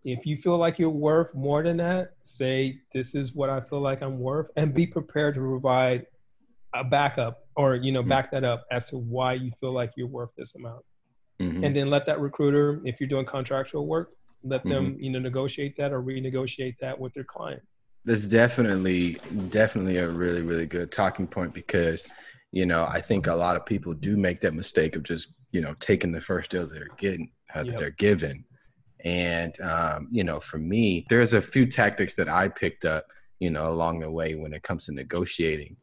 If 0.05 0.25
you 0.27 0.37
feel 0.37 0.57
like 0.59 0.79
you're 0.79 0.91
worth 0.91 1.35
more 1.35 1.63
than 1.63 1.79
that, 1.79 2.15
say, 2.23 2.81
This 2.93 3.15
is 3.15 3.35
what 3.35 3.51
I 3.51 3.61
feel 3.61 3.81
like 3.81 4.03
I'm 4.03 4.19
worth, 4.21 4.51
and 4.57 4.73
be 4.75 4.87
prepared 4.87 5.35
to 5.35 5.41
provide 5.41 6.07
a 6.75 6.85
backup 6.85 7.47
or, 7.57 7.75
you 7.75 7.91
know, 7.91 8.03
Mhm. 8.03 8.09
back 8.09 8.31
that 8.33 8.45
up 8.45 8.67
as 8.71 8.89
to 8.91 8.99
why 8.99 9.33
you 9.35 9.51
feel 9.53 9.73
like 9.73 9.93
you're 9.97 10.07
worth 10.07 10.31
this 10.37 10.55
amount. 10.55 10.85
Mhm. 11.41 11.65
And 11.65 11.75
then 11.77 11.91
let 11.91 12.07
that 12.07 12.21
recruiter, 12.21 12.81
if 12.85 13.01
you're 13.01 13.09
doing 13.09 13.25
contractual 13.27 13.87
work, 13.87 14.13
let 14.43 14.63
them, 14.65 14.93
Mm-hmm. 14.93 15.03
you 15.03 15.11
know, 15.11 15.19
negotiate 15.19 15.77
that 15.77 15.93
or 15.93 16.03
renegotiate 16.03 16.79
that 16.79 16.99
with 17.01 17.15
their 17.15 17.25
client. 17.25 17.63
That's 18.07 18.29
definitely 18.29 19.19
definitely 19.51 19.99
a 19.99 20.09
really 20.09 20.43
really 20.43 20.67
good 20.67 20.93
talking 20.93 21.27
point 21.27 21.53
because 21.55 22.07
you 22.53 22.65
know 22.67 22.87
I 22.87 23.01
think 23.01 23.27
a 23.27 23.35
lot 23.35 23.57
of 23.57 23.67
people 23.67 23.95
do 23.95 24.17
make 24.17 24.41
that 24.43 24.55
mistake 24.55 24.97
of 24.97 25.03
just 25.03 25.35
you 25.53 25.61
know 25.61 25.75
taking 25.81 26.13
the 26.13 26.21
first 26.21 26.53
deal 26.53 26.67
that 26.69 26.75
they're 26.75 26.93
getting 26.99 27.33
uh, 27.55 27.65
that 27.65 27.69
Yep. 27.73 27.79
they're 27.79 27.91
given, 27.91 28.45
and 29.05 29.61
um, 29.61 30.09
you 30.13 30.25
know 30.25 30.41
for 30.41 30.59
me 30.59 31.05
there's 31.09 31.35
a 31.35 31.43
few 31.43 31.67
tactics 31.67 32.15
that 32.17 32.29
I 32.29 32.49
picked 32.49 32.85
up 32.85 33.07
you 33.41 33.51
know 33.51 33.69
along 33.71 34.01
the 34.01 34.11
way 34.11 34.37
when 34.37 34.53
it 34.55 34.63
comes 34.63 34.87
to 34.87 34.93
negotiating, 34.93 35.77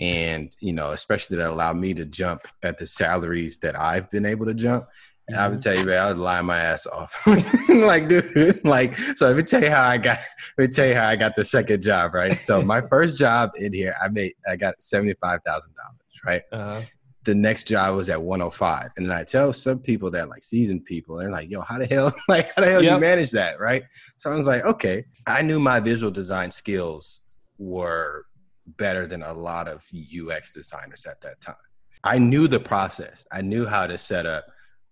and 0.00 0.52
you 0.60 0.72
know 0.72 0.90
especially 0.92 1.36
that 1.38 1.50
allow 1.50 1.72
me 1.72 1.94
to 1.94 2.04
jump 2.06 2.42
at 2.64 2.78
the 2.78 2.88
salaries 2.88 3.58
that 3.58 3.78
I've 3.78 4.10
been 4.10 4.26
able 4.26 4.46
to 4.46 4.54
jump. 4.54 4.84
And 5.28 5.36
I 5.36 5.46
would 5.48 5.60
tell 5.60 5.78
you, 5.78 5.84
man, 5.84 5.98
I 5.98 6.08
would 6.08 6.16
lie 6.16 6.40
my 6.40 6.58
ass 6.58 6.86
off. 6.86 7.26
like, 7.68 8.08
dude, 8.08 8.64
like, 8.64 8.96
so 8.96 9.26
let 9.26 9.36
me 9.36 9.42
tell 9.42 9.62
you 9.62 9.70
how 9.70 9.86
I 9.86 9.98
got, 9.98 10.18
let 10.56 10.68
me 10.68 10.74
tell 10.74 10.86
you 10.86 10.94
how 10.94 11.06
I 11.06 11.16
got 11.16 11.34
the 11.34 11.44
second 11.44 11.82
job, 11.82 12.14
right? 12.14 12.40
So 12.40 12.62
my 12.62 12.80
first 12.88 13.18
job 13.18 13.50
in 13.56 13.72
here, 13.74 13.94
I 14.02 14.08
made, 14.08 14.32
I 14.50 14.56
got 14.56 14.76
$75,000, 14.80 15.40
right? 16.24 16.42
Uh, 16.50 16.80
The 17.24 17.34
next 17.34 17.64
job 17.68 17.94
was 17.94 18.08
at 18.08 18.22
105. 18.22 18.90
And 18.96 19.10
then 19.10 19.16
I 19.16 19.22
tell 19.22 19.52
some 19.52 19.80
people 19.80 20.10
that 20.12 20.30
like 20.30 20.42
seasoned 20.42 20.86
people, 20.86 21.18
they're 21.18 21.30
like, 21.30 21.50
yo, 21.50 21.60
how 21.60 21.76
the 21.76 21.86
hell, 21.86 22.14
like, 22.28 22.48
how 22.56 22.62
the 22.62 22.70
hell 22.70 22.82
you 22.82 22.98
manage 22.98 23.30
that, 23.32 23.60
right? 23.60 23.82
So 24.16 24.32
I 24.32 24.34
was 24.34 24.46
like, 24.46 24.64
okay. 24.64 25.04
I 25.26 25.42
knew 25.42 25.60
my 25.60 25.78
visual 25.78 26.10
design 26.10 26.50
skills 26.50 27.24
were 27.58 28.24
better 28.66 29.06
than 29.06 29.22
a 29.22 29.32
lot 29.34 29.68
of 29.68 29.84
UX 29.94 30.50
designers 30.50 31.04
at 31.04 31.20
that 31.20 31.40
time. 31.42 31.56
I 32.04 32.16
knew 32.18 32.48
the 32.48 32.60
process. 32.60 33.26
I 33.30 33.42
knew 33.42 33.66
how 33.66 33.86
to 33.86 33.98
set 33.98 34.24
up 34.24 34.46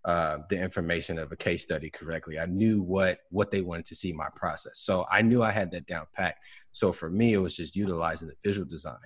uh, 0.07 0.39
the 0.49 0.57
information 0.59 1.19
of 1.19 1.33
a 1.33 1.37
case 1.37 1.65
study 1.65 1.91
correctly. 1.91 2.39
I 2.39 2.47
knew 2.47 2.81
what 2.81 3.19
what 3.31 3.51
they 3.51 3.61
wanted 3.61 3.87
to 3.87 3.97
see 3.97 4.13
my 4.13 4.29
process. 4.37 4.79
So 4.79 5.05
I 5.11 5.21
knew 5.21 5.43
I 5.43 5.51
had 5.51 5.73
that 5.73 5.87
down 5.87 6.07
pat. 6.15 6.37
So 6.71 6.93
for 6.93 7.11
me, 7.11 7.33
it 7.33 7.39
was 7.39 7.57
just 7.57 7.75
utilizing 7.75 8.29
the 8.29 8.35
visual 8.45 8.69
design. 8.69 8.99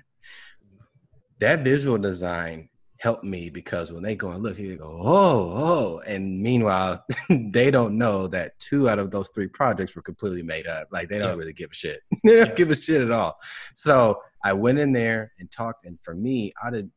That 1.39 1.65
visual 1.65 1.97
design 1.97 2.69
helped 2.99 3.25
me 3.25 3.49
because 3.49 3.91
when 3.91 4.03
they 4.03 4.15
go 4.15 4.31
and 4.31 4.43
look, 4.43 4.59
they 4.59 4.77
go, 4.77 5.01
oh, 5.03 5.55
oh. 5.57 6.03
And 6.07 6.39
meanwhile, 6.39 7.03
they 7.31 7.71
don't 7.71 7.97
know 7.97 8.27
that 8.27 8.59
two 8.59 8.91
out 8.91 8.99
of 8.99 9.11
those 9.11 9.31
three 9.31 9.49
projects 9.49 9.97
were 9.97 10.03
completely 10.03 10.43
made 10.43 10.67
up. 10.67 10.89
Like 10.93 11.09
they 11.09 11.19
don't 11.19 11.29
yeah. 11.29 11.35
really 11.35 11.55
give 11.55 11.71
a 11.71 11.75
shit. 11.75 12.03
they 12.25 12.37
don't 12.37 12.49
yeah. 12.49 12.55
give 12.55 12.71
a 12.71 12.79
shit 12.79 13.01
at 13.01 13.11
all. 13.11 13.39
So 13.75 14.21
I 14.45 14.53
went 14.53 14.79
in 14.79 14.93
there 14.93 15.33
and 15.39 15.51
talked. 15.51 15.87
And 15.87 15.99
for 16.03 16.15
me, 16.15 16.53
I 16.63 16.69
did 16.69 16.91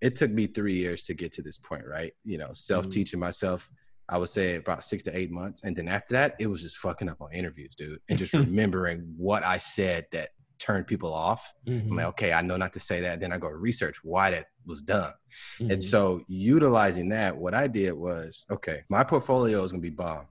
it 0.00 0.16
took 0.16 0.30
me 0.30 0.46
three 0.46 0.76
years 0.76 1.02
to 1.04 1.14
get 1.14 1.32
to 1.32 1.42
this 1.42 1.58
point, 1.58 1.84
right? 1.86 2.12
You 2.24 2.38
know, 2.38 2.50
self 2.52 2.88
teaching 2.88 3.18
mm-hmm. 3.18 3.26
myself. 3.26 3.70
I 4.10 4.16
would 4.16 4.30
say 4.30 4.56
about 4.56 4.84
six 4.84 5.02
to 5.02 5.16
eight 5.16 5.30
months. 5.30 5.64
And 5.64 5.76
then 5.76 5.86
after 5.86 6.14
that, 6.14 6.34
it 6.38 6.46
was 6.46 6.62
just 6.62 6.78
fucking 6.78 7.10
up 7.10 7.20
on 7.20 7.30
interviews, 7.32 7.74
dude. 7.74 8.00
And 8.08 8.18
just 8.18 8.32
remembering 8.34 9.12
what 9.18 9.44
I 9.44 9.58
said 9.58 10.06
that 10.12 10.30
turned 10.58 10.86
people 10.86 11.12
off. 11.12 11.52
Mm-hmm. 11.66 11.90
I'm 11.90 11.96
like, 11.96 12.06
okay, 12.06 12.32
I 12.32 12.40
know 12.40 12.56
not 12.56 12.72
to 12.72 12.80
say 12.80 13.00
that. 13.02 13.20
Then 13.20 13.32
I 13.32 13.38
go 13.38 13.48
research 13.48 14.02
why 14.02 14.30
that 14.30 14.46
was 14.66 14.82
done. 14.82 15.12
Mm-hmm. 15.60 15.72
And 15.72 15.84
so 15.84 16.22
utilizing 16.26 17.10
that, 17.10 17.36
what 17.36 17.54
I 17.54 17.66
did 17.66 17.92
was, 17.92 18.46
okay, 18.50 18.82
my 18.88 19.04
portfolio 19.04 19.62
is 19.62 19.72
gonna 19.72 19.82
be 19.82 19.90
bomb. 19.90 20.26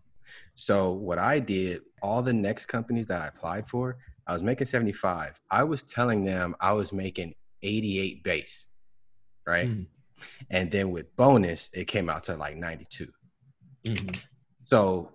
So 0.56 0.92
what 0.94 1.20
I 1.20 1.40
did, 1.40 1.82
all 2.02 2.22
the 2.22 2.34
next 2.34 2.66
companies 2.66 3.08
that 3.08 3.22
I 3.22 3.28
applied 3.28 3.68
for, 3.68 3.98
I 4.26 4.34
was 4.34 4.44
making 4.44 4.68
75. 4.68 5.40
I 5.52 5.64
was 5.64 5.84
telling 5.84 6.26
them 6.26 6.56
I 6.60 6.74
was 6.74 6.92
making 6.92 7.34
88 7.62 8.24
base 8.24 8.68
right? 9.48 9.70
Mm-hmm. 9.70 9.84
And 10.50 10.70
then 10.70 10.92
with 10.92 11.16
bonus, 11.16 11.70
it 11.74 11.86
came 11.86 12.10
out 12.10 12.24
to 12.26 12.36
like 12.36 12.56
92. 12.56 13.08
Mm-hmm. 13.86 14.16
So 14.64 15.14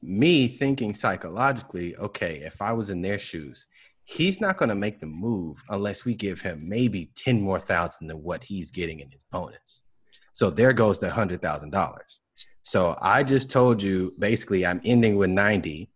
me 0.00 0.48
thinking 0.48 0.94
psychologically, 0.94 1.96
okay, 1.96 2.36
if 2.44 2.62
I 2.62 2.72
was 2.72 2.90
in 2.90 3.02
their 3.02 3.18
shoes, 3.18 3.66
he's 4.04 4.40
not 4.40 4.56
going 4.56 4.68
to 4.68 4.74
make 4.74 5.00
the 5.00 5.06
move 5.06 5.62
unless 5.68 6.04
we 6.04 6.14
give 6.14 6.40
him 6.40 6.68
maybe 6.68 7.10
10 7.16 7.40
more 7.40 7.60
thousand 7.60 8.06
than 8.08 8.22
what 8.22 8.44
he's 8.44 8.70
getting 8.70 9.00
in 9.00 9.10
his 9.10 9.24
bonus. 9.30 9.82
So 10.32 10.50
there 10.50 10.72
goes 10.72 10.98
the 10.98 11.08
$100,000. 11.08 11.98
So 12.62 12.96
I 13.02 13.22
just 13.22 13.50
told 13.50 13.82
you 13.82 14.14
basically 14.18 14.64
I'm 14.64 14.80
ending 14.84 15.16
with 15.16 15.30
90 15.30 15.90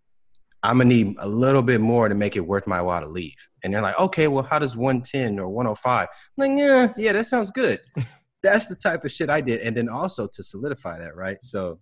I'm 0.66 0.78
gonna 0.78 0.88
need 0.88 1.14
a 1.18 1.28
little 1.28 1.62
bit 1.62 1.80
more 1.80 2.08
to 2.08 2.14
make 2.14 2.36
it 2.36 2.40
worth 2.40 2.66
my 2.66 2.82
while 2.82 3.00
to 3.00 3.08
leave. 3.08 3.36
And 3.62 3.72
they're 3.72 3.82
like, 3.82 3.98
okay, 3.98 4.26
well, 4.28 4.42
how 4.42 4.58
does 4.58 4.76
110 4.76 5.38
or 5.38 5.48
105? 5.48 6.08
I'm 6.08 6.08
like, 6.36 6.58
yeah, 6.58 6.92
yeah, 6.96 7.12
that 7.12 7.26
sounds 7.26 7.50
good. 7.50 7.80
That's 8.42 8.66
the 8.66 8.74
type 8.74 9.04
of 9.04 9.12
shit 9.12 9.30
I 9.30 9.40
did. 9.40 9.60
And 9.60 9.76
then 9.76 9.88
also 9.88 10.26
to 10.26 10.42
solidify 10.42 10.98
that, 10.98 11.16
right? 11.16 11.42
So 11.42 11.80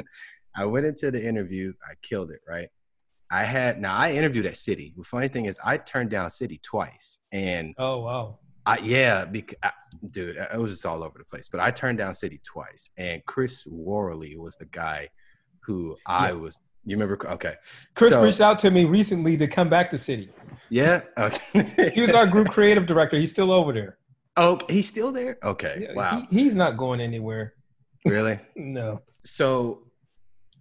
I 0.56 0.64
went 0.64 0.86
into 0.86 1.10
the 1.10 1.26
interview, 1.26 1.72
I 1.88 1.94
killed 2.02 2.30
it, 2.30 2.40
right? 2.46 2.68
I 3.30 3.42
had 3.42 3.80
now 3.80 3.94
I 3.94 4.12
interviewed 4.12 4.46
at 4.46 4.54
Citi. 4.54 4.94
The 4.94 5.02
funny 5.02 5.28
thing 5.28 5.46
is, 5.46 5.58
I 5.64 5.78
turned 5.78 6.10
down 6.10 6.28
Citi 6.28 6.62
twice, 6.62 7.22
and 7.32 7.74
oh 7.78 8.00
wow, 8.00 8.38
I, 8.64 8.78
yeah, 8.78 9.24
because 9.24 9.58
I, 9.62 9.72
dude, 10.10 10.36
it 10.36 10.58
was 10.58 10.70
just 10.70 10.86
all 10.86 11.02
over 11.02 11.18
the 11.18 11.24
place. 11.24 11.48
But 11.48 11.60
I 11.60 11.70
turned 11.70 11.98
down 11.98 12.12
Citi 12.12 12.42
twice, 12.44 12.90
and 12.96 13.24
Chris 13.26 13.66
Worley 13.66 14.36
was 14.36 14.56
the 14.56 14.66
guy 14.66 15.08
who 15.66 15.96
I 16.06 16.34
was 16.34 16.60
you 16.86 16.96
remember? 16.96 17.18
Okay. 17.32 17.56
Chris 17.94 18.12
so, 18.12 18.22
reached 18.22 18.40
out 18.40 18.60
to 18.60 18.70
me 18.70 18.84
recently 18.84 19.36
to 19.36 19.48
come 19.48 19.68
back 19.68 19.90
to 19.90 19.96
Citi. 19.96 20.28
Yeah. 20.70 21.02
Okay. 21.18 21.90
he 21.94 22.00
was 22.00 22.12
our 22.12 22.26
group 22.26 22.48
creative 22.48 22.86
director. 22.86 23.18
He's 23.18 23.32
still 23.32 23.50
over 23.50 23.72
there. 23.72 23.98
Oh, 24.36 24.60
he's 24.68 24.86
still 24.86 25.10
there. 25.12 25.38
Okay. 25.42 25.88
Yeah, 25.88 25.94
wow. 25.94 26.22
He, 26.30 26.42
he's 26.42 26.54
not 26.54 26.76
going 26.76 27.00
anywhere. 27.00 27.54
Really? 28.06 28.38
no. 28.56 29.02
So, 29.20 29.82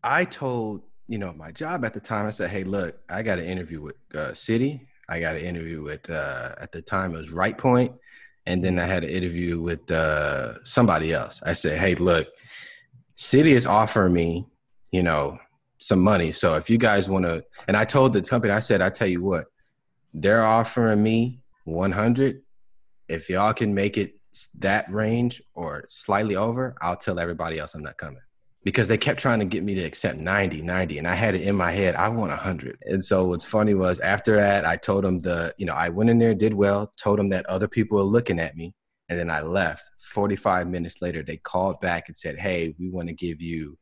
I 0.03 0.25
told 0.25 0.81
you 1.07 1.19
know 1.19 1.31
my 1.33 1.51
job 1.51 1.85
at 1.85 1.93
the 1.93 1.99
time. 1.99 2.25
I 2.25 2.31
said, 2.31 2.49
"Hey, 2.49 2.63
look, 2.63 2.97
I 3.07 3.21
got 3.21 3.37
an 3.37 3.45
interview 3.45 3.81
with 3.81 3.95
uh, 4.13 4.31
Citi. 4.31 4.81
I 5.07 5.19
got 5.19 5.35
an 5.35 5.41
interview 5.41 5.83
with 5.83 6.09
uh, 6.09 6.55
at 6.59 6.71
the 6.71 6.81
time 6.81 7.13
it 7.13 7.19
was 7.19 7.29
Rightpoint, 7.29 7.93
and 8.47 8.63
then 8.63 8.79
I 8.79 8.85
had 8.85 9.03
an 9.03 9.11
interview 9.11 9.61
with 9.61 9.91
uh, 9.91 10.63
somebody 10.63 11.13
else. 11.13 11.43
I 11.43 11.53
said, 11.53 11.79
"Hey, 11.79 11.93
look, 11.93 12.27
Citi 13.15 13.53
is 13.53 13.67
offering 13.67 14.13
me, 14.13 14.47
you 14.91 15.03
know, 15.03 15.37
some 15.79 15.99
money. 15.99 16.31
So 16.31 16.55
if 16.55 16.69
you 16.69 16.77
guys 16.77 17.09
want 17.09 17.25
to, 17.25 17.43
and 17.67 17.75
I 17.75 17.85
told 17.85 18.13
the 18.13 18.21
company, 18.21 18.53
I 18.53 18.59
said, 18.59 18.81
I 18.81 18.89
tell 18.89 19.07
you 19.07 19.21
what, 19.21 19.45
they're 20.13 20.43
offering 20.43 21.03
me 21.03 21.41
100. 21.65 22.41
If 23.07 23.29
y'all 23.29 23.53
can 23.53 23.73
make 23.73 23.97
it 23.97 24.15
that 24.59 24.91
range 24.91 25.41
or 25.53 25.85
slightly 25.89 26.35
over, 26.35 26.75
I'll 26.81 26.97
tell 26.97 27.19
everybody 27.19 27.59
else 27.59 27.75
I'm 27.75 27.83
not 27.83 27.97
coming. 27.97 28.21
Because 28.63 28.87
they 28.87 28.97
kept 28.97 29.19
trying 29.19 29.39
to 29.39 29.45
get 29.45 29.63
me 29.63 29.75
to 29.75 29.83
accept 29.83 30.17
90, 30.17 30.63
90. 30.63 30.97
And 30.97 31.07
I 31.07 31.13
had 31.13 31.35
it 31.35 31.41
in 31.41 31.55
my 31.55 31.71
head, 31.71 31.95
I 31.95 32.09
want 32.09 32.31
100. 32.31 32.79
And 32.85 33.03
so 33.03 33.25
what's 33.25 33.45
funny 33.45 33.75
was 33.75 33.99
after 33.99 34.37
that, 34.37 34.65
I 34.65 34.75
told 34.75 35.03
them 35.03 35.19
the, 35.19 35.53
you 35.57 35.67
know, 35.67 35.75
I 35.75 35.89
went 35.89 36.09
in 36.09 36.17
there, 36.17 36.33
did 36.33 36.53
well, 36.53 36.91
told 36.97 37.19
them 37.19 37.29
that 37.29 37.45
other 37.45 37.67
people 37.67 37.97
were 37.97 38.03
looking 38.03 38.39
at 38.39 38.57
me. 38.57 38.73
And 39.07 39.19
then 39.19 39.29
I 39.29 39.41
left. 39.41 39.87
45 39.99 40.67
minutes 40.67 40.99
later, 40.99 41.21
they 41.21 41.37
called 41.37 41.79
back 41.79 42.07
and 42.07 42.17
said, 42.17 42.39
Hey, 42.39 42.73
we 42.79 42.89
want 42.89 43.07
to 43.07 43.13
give 43.13 43.39
you 43.39 43.77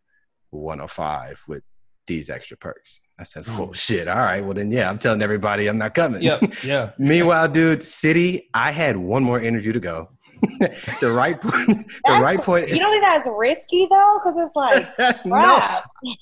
105 0.49 1.43
with 1.47 1.63
these 2.07 2.29
extra 2.29 2.57
perks. 2.57 3.01
I 3.19 3.23
said, 3.23 3.45
"Oh 3.47 3.73
shit! 3.73 4.07
All 4.07 4.17
right, 4.17 4.43
well 4.43 4.53
then, 4.53 4.71
yeah, 4.71 4.89
I'm 4.89 4.97
telling 4.97 5.21
everybody 5.21 5.67
I'm 5.67 5.77
not 5.77 5.93
coming." 5.93 6.21
Yep, 6.21 6.53
yeah. 6.63 6.91
Meanwhile, 6.97 7.49
dude, 7.49 7.79
Citi, 7.79 8.45
I 8.53 8.71
had 8.71 8.97
one 8.97 9.23
more 9.23 9.39
interview 9.39 9.73
to 9.73 9.79
go. 9.79 10.09
the 10.41 11.07
Rightpoint. 11.07 11.67
the 11.67 11.85
That's, 12.05 12.23
Rightpoint. 12.23 12.69
You 12.69 12.79
don't 12.79 12.91
think 12.91 13.03
that's 13.03 13.29
risky 13.37 13.87
though, 13.89 14.19
because 14.23 14.45
it's 14.45 14.55
like 14.55 15.25
no, 15.25 15.61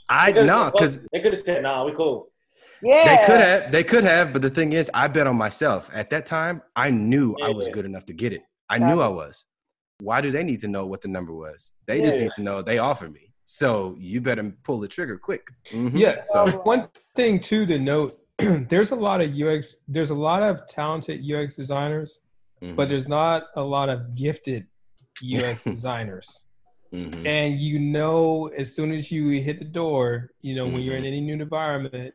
I 0.09 0.32
no, 0.32 0.69
because 0.71 0.99
they 1.11 1.21
could 1.21 1.34
have 1.34 1.41
said, 1.41 1.63
"Nah, 1.63 1.86
we 1.86 1.93
cool." 1.93 2.29
Yeah, 2.84 3.15
they 3.15 3.25
could 3.25 3.39
have. 3.39 3.71
They 3.71 3.84
could 3.84 4.03
have, 4.03 4.34
but 4.34 4.41
the 4.41 4.49
thing 4.49 4.73
is, 4.73 4.91
I 4.93 5.07
bet 5.07 5.27
on 5.27 5.38
myself. 5.38 5.89
At 5.93 6.09
that 6.11 6.25
time, 6.25 6.61
I 6.75 6.89
knew 6.89 7.36
yeah, 7.39 7.45
I 7.45 7.49
was 7.49 7.67
yeah. 7.67 7.73
good 7.73 7.86
enough 7.86 8.05
to 8.07 8.13
get 8.13 8.34
it. 8.34 8.41
I 8.69 8.77
knew 8.77 9.01
I 9.01 9.07
was. 9.07 9.45
Why 10.01 10.21
do 10.21 10.32
they 10.32 10.43
need 10.43 10.59
to 10.61 10.67
know 10.67 10.88
what 10.88 11.01
the 11.01 11.07
number 11.07 11.34
was? 11.34 11.73
They 11.86 11.99
yeah. 11.99 12.05
just 12.05 12.17
need 12.17 12.32
to 12.36 12.41
know 12.41 12.61
they 12.61 12.79
offered 12.79 13.13
me. 13.13 13.30
So 13.53 13.97
you 13.99 14.21
better 14.21 14.49
pull 14.63 14.79
the 14.79 14.87
trigger 14.87 15.17
quick. 15.17 15.45
Mm-hmm. 15.71 15.97
Yeah. 15.97 16.23
So 16.23 16.51
one 16.63 16.87
thing 17.17 17.37
too 17.37 17.65
to 17.65 17.77
note, 17.77 18.17
there's 18.37 18.91
a 18.91 18.95
lot 18.95 19.19
of 19.19 19.37
UX. 19.37 19.75
There's 19.89 20.11
a 20.11 20.15
lot 20.15 20.41
of 20.41 20.65
talented 20.67 21.21
UX 21.29 21.57
designers, 21.57 22.21
mm-hmm. 22.61 22.75
but 22.75 22.87
there's 22.87 23.09
not 23.09 23.47
a 23.57 23.61
lot 23.61 23.89
of 23.89 24.15
gifted 24.15 24.67
UX 25.21 25.63
designers. 25.65 26.43
Mm-hmm. 26.93 27.27
And 27.27 27.59
you 27.59 27.77
know, 27.77 28.49
as 28.57 28.73
soon 28.73 28.93
as 28.93 29.11
you 29.11 29.27
hit 29.41 29.59
the 29.59 29.65
door, 29.65 30.31
you 30.41 30.55
know, 30.55 30.65
when 30.65 30.81
you're 30.81 30.95
in 30.95 31.03
mm-hmm. 31.03 31.07
any 31.07 31.19
new 31.19 31.33
environment, 31.33 32.13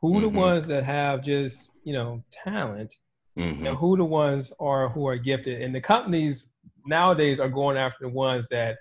who 0.00 0.20
the 0.20 0.26
mm-hmm. 0.26 0.36
ones 0.36 0.66
that 0.66 0.82
have 0.82 1.22
just 1.22 1.70
you 1.84 1.92
know 1.92 2.24
talent, 2.32 2.96
mm-hmm. 3.38 3.68
and 3.68 3.76
who 3.76 3.96
the 3.96 4.04
ones 4.04 4.52
are 4.58 4.88
who 4.88 5.06
are 5.06 5.16
gifted. 5.16 5.62
And 5.62 5.72
the 5.72 5.80
companies 5.80 6.48
nowadays 6.84 7.38
are 7.38 7.48
going 7.48 7.76
after 7.76 7.98
the 8.00 8.08
ones 8.08 8.48
that 8.48 8.78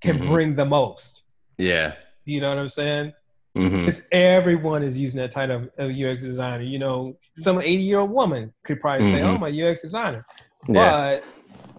can 0.00 0.16
bring 0.28 0.54
the 0.54 0.64
most. 0.64 1.24
Yeah. 1.60 1.94
You 2.24 2.40
know 2.40 2.48
what 2.48 2.58
I'm 2.58 2.68
saying? 2.68 3.12
Because 3.54 4.00
mm-hmm. 4.00 4.06
everyone 4.12 4.82
is 4.82 4.96
using 4.96 5.20
that 5.20 5.32
type 5.32 5.50
of, 5.50 5.70
UX 5.78 6.22
designer. 6.22 6.62
You 6.62 6.78
know, 6.78 7.18
some 7.36 7.60
80 7.60 7.82
year 7.82 7.98
old 7.98 8.10
woman 8.10 8.52
could 8.64 8.80
probably 8.80 9.06
mm-hmm. 9.06 9.16
say, 9.16 9.22
"Oh, 9.22 9.38
my 9.38 9.50
UX 9.50 9.82
designer," 9.82 10.24
yeah. 10.68 11.18
but 11.18 11.24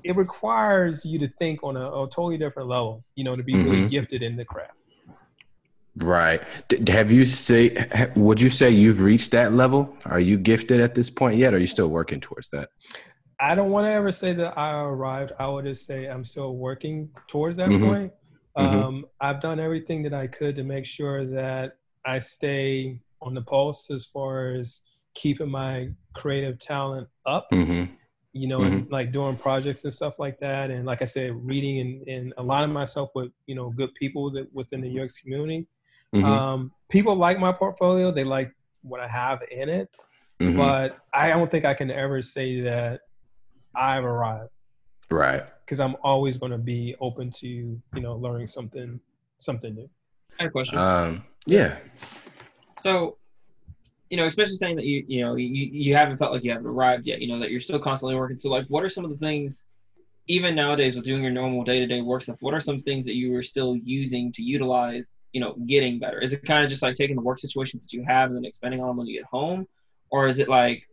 it 0.04 0.18
requires 0.18 1.06
you 1.06 1.18
to 1.20 1.30
think 1.40 1.64
on 1.64 1.78
a, 1.78 1.90
a, 1.90 2.10
totally 2.10 2.38
different 2.38 2.68
level. 2.68 3.06
You 3.16 3.24
know, 3.24 3.38
to 3.38 3.44
be 3.44 3.54
mm-hmm. 3.54 3.70
really 3.70 3.88
gifted 3.88 4.22
in 4.22 4.36
the 4.36 4.44
craft. 4.44 4.74
Right. 5.98 6.42
Have 6.90 7.10
you 7.10 7.24
say? 7.24 8.12
Would 8.18 8.42
you 8.42 8.50
say 8.50 8.70
you've 8.70 9.02
reached 9.02 9.32
that 9.32 9.54
level? 9.54 9.96
Are 10.06 10.20
you 10.20 10.38
gifted 10.38 10.82
at 10.82 10.94
this 10.94 11.10
point 11.10 11.38
yet? 11.38 11.54
Or 11.54 11.58
are 11.58 11.60
you 11.62 11.68
still 11.68 11.88
working 11.88 12.20
towards 12.20 12.50
that? 12.50 12.68
I 13.40 13.56
don't 13.56 13.72
want 13.72 13.86
to 13.86 13.92
ever 13.92 14.12
say 14.12 14.34
that 14.34 14.58
I 14.58 14.82
arrived. 14.82 15.32
I 15.40 15.48
would 15.48 15.66
just 15.66 15.86
say 15.86 16.06
I'm 16.06 16.26
still 16.26 16.56
working 16.56 17.10
towards 17.28 17.58
that 17.58 17.70
mm-hmm. 17.70 17.88
point. 17.88 18.14
Mm-hmm. 18.58 18.80
Um, 18.80 19.06
I've 19.20 19.40
done 19.40 19.60
everything 19.60 20.04
that 20.04 20.14
I 20.14 20.28
could 20.28 20.56
to 20.58 20.64
make 20.64 20.86
sure 20.86 21.26
that 21.26 21.78
I 22.06 22.20
stay 22.20 23.00
on 23.22 23.34
the 23.34 23.42
pulse 23.42 23.90
as 23.92 24.06
far 24.06 24.52
as 24.52 24.82
keeping 25.14 25.50
my 25.50 25.90
creative 26.14 26.58
talent 26.60 27.08
up. 27.26 27.48
Mm-hmm. 27.52 27.94
You 28.34 28.48
know, 28.48 28.60
mm-hmm. 28.60 28.74
and 28.74 28.92
like 28.92 29.12
doing 29.12 29.36
projects 29.36 29.84
and 29.84 29.92
stuff 29.92 30.18
like 30.18 30.40
that, 30.40 30.72
and 30.72 30.86
like 30.86 31.02
I 31.02 31.06
said, 31.06 31.32
reading 31.46 31.80
and, 31.80 32.08
and 32.08 32.34
aligning 32.38 32.72
myself 32.72 33.12
with 33.14 33.30
you 33.46 33.56
know 33.56 33.70
good 33.72 33.94
people 33.96 34.32
that 34.32 34.48
within 34.54 34.80
the 34.80 35.02
UX 35.02 35.18
community. 35.18 35.68
Mm-hmm. 36.16 36.26
Um, 36.26 36.72
people 36.90 37.14
like 37.16 37.40
my 37.40 37.52
portfolio; 37.52 38.10
they 38.10 38.24
like 38.24 38.54
what 38.84 39.02
I 39.02 39.08
have 39.10 39.42
in 39.52 39.68
it, 39.68 39.90
mm-hmm. 40.40 40.56
but 40.58 41.00
I 41.14 41.28
don't 41.28 41.52
think 41.52 41.66
I 41.66 41.74
can 41.74 41.92
ever 41.92 42.22
say 42.22 42.62
that 42.62 43.02
I've 43.76 44.06
arrived. 44.06 44.52
Right. 45.12 45.44
Because 45.66 45.80
I'm 45.80 45.96
always 46.04 46.38
going 46.38 46.52
to 46.52 46.58
be 46.58 46.96
open 47.00 47.30
to 47.32 47.48
you 47.48 47.82
know 47.96 48.16
learning 48.16 48.48
something 48.48 49.00
something 49.38 49.76
new. 49.76 49.90
I 50.40 50.44
have 50.44 50.50
a 50.50 50.52
question. 50.52 50.78
Um. 50.78 51.24
Yeah. 51.46 51.78
So, 52.78 53.18
you 54.10 54.18
know, 54.18 54.26
especially 54.26 54.56
saying 54.56 54.76
that 54.78 54.86
you 54.86 55.04
you 55.08 55.22
know 55.22 55.36
you 55.36 55.48
you 55.48 55.96
haven't 55.96 56.18
felt 56.18 56.32
like 56.32 56.44
you 56.44 56.52
haven't 56.52 56.68
arrived 56.68 57.06
yet. 57.06 57.22
You 57.22 57.28
know 57.28 57.40
that 57.40 57.52
you're 57.52 57.60
still 57.60 57.80
constantly 57.80 58.16
working. 58.16 58.40
So 58.40 58.50
like, 58.50 58.66
what 58.68 58.84
are 58.84 58.90
some 58.90 59.06
of 59.06 59.12
the 59.12 59.18
things? 59.18 59.64
Even 60.28 60.56
nowadays, 60.56 60.96
with 60.96 61.04
doing 61.04 61.24
your 61.24 61.32
normal 61.32 61.64
day-to-day 61.64 62.02
work 62.02 62.22
stuff, 62.22 62.38
what 62.42 62.54
are 62.54 62.60
some 62.60 62.84
things 62.84 63.06
that 63.06 63.16
you 63.16 63.36
are 63.36 63.42
still 63.42 63.76
using 63.76 64.32
to 64.34 64.44
utilize 64.44 65.12
you 65.34 65.40
know, 65.40 65.56
getting 65.66 66.00
better? 66.00 66.20
Is 66.20 66.34
it 66.34 66.44
kind 66.46 66.64
of 66.64 66.70
just 66.70 66.82
like 66.82 66.96
taking 66.96 67.16
the 67.16 67.22
work 67.22 67.40
situations 67.40 67.84
that 67.84 67.94
you 67.94 68.04
have 68.04 68.30
and 68.30 68.38
then 68.38 68.46
expanding 68.46 68.82
on 68.82 68.88
them 68.88 68.98
when 68.98 69.08
you 69.08 69.20
get 69.20 69.26
home, 69.26 69.68
or 70.10 70.28
is 70.28 70.40
it 70.40 70.50
like 70.50 70.88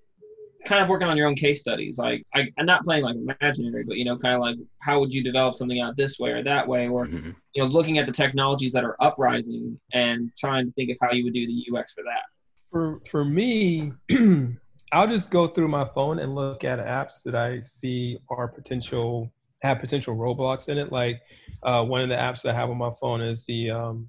kind 0.67 0.83
of 0.83 0.89
working 0.89 1.09
on 1.09 1.17
your 1.17 1.27
own 1.27 1.35
case 1.35 1.61
studies? 1.61 1.99
Like, 1.99 2.25
I, 2.35 2.49
am 2.59 2.67
not 2.67 2.85
playing 2.85 3.05
like 3.05 3.17
imaginary, 3.17 3.85
but 3.85 3.97
you 3.97 4.05
know, 4.05 4.17
kind 4.19 4.35
of 4.35 4.41
like 4.41 4.57
how 4.81 5.01
would 5.01 5.13
you 5.13 5.23
develop 5.23 5.57
something 5.57 5.81
out 5.81 5.97
this 5.97 6.19
way 6.19 6.31
or 6.31 6.43
that 6.45 6.67
way, 6.67 6.89
or 6.89 7.07
Mhm. 7.07 7.35
you 7.55 7.63
know, 7.63 7.69
looking 7.69 7.99
at 7.99 8.07
the 8.07 8.13
technologies 8.13 8.73
that 8.73 8.85
are 8.85 8.97
uprising 9.03 9.79
and 9.93 10.31
trying 10.39 10.67
to 10.67 10.73
think 10.73 10.91
of 10.91 10.97
how 11.01 11.13
you 11.13 11.25
would 11.25 11.33
do 11.35 11.47
the 11.47 11.67
UX 11.71 11.93
for 11.93 12.03
that. 12.05 12.23
For 12.71 13.01
for 13.09 13.25
me, 13.25 13.93
I'll 14.93 15.07
just 15.07 15.31
go 15.31 15.47
through 15.49 15.69
my 15.69 15.85
phone 15.95 16.19
and 16.19 16.35
look 16.35 16.65
at 16.65 16.79
apps 16.79 17.23
that 17.25 17.35
I 17.35 17.61
see 17.61 18.19
are 18.31 18.49
potential 18.49 19.31
have 19.63 19.81
potential 19.81 20.15
roadblocks 20.15 20.69
in 20.69 20.79
it. 20.79 20.93
Like 20.93 21.21
uh, 21.65 21.83
one 21.85 22.01
of 22.01 22.09
the 22.09 22.15
apps 22.15 22.43
that 22.43 22.51
I 22.51 22.55
have 22.55 22.71
on 22.71 22.79
my 22.79 22.93
phone 23.01 23.21
is 23.21 23.45
the 23.47 23.71
um, 23.71 24.09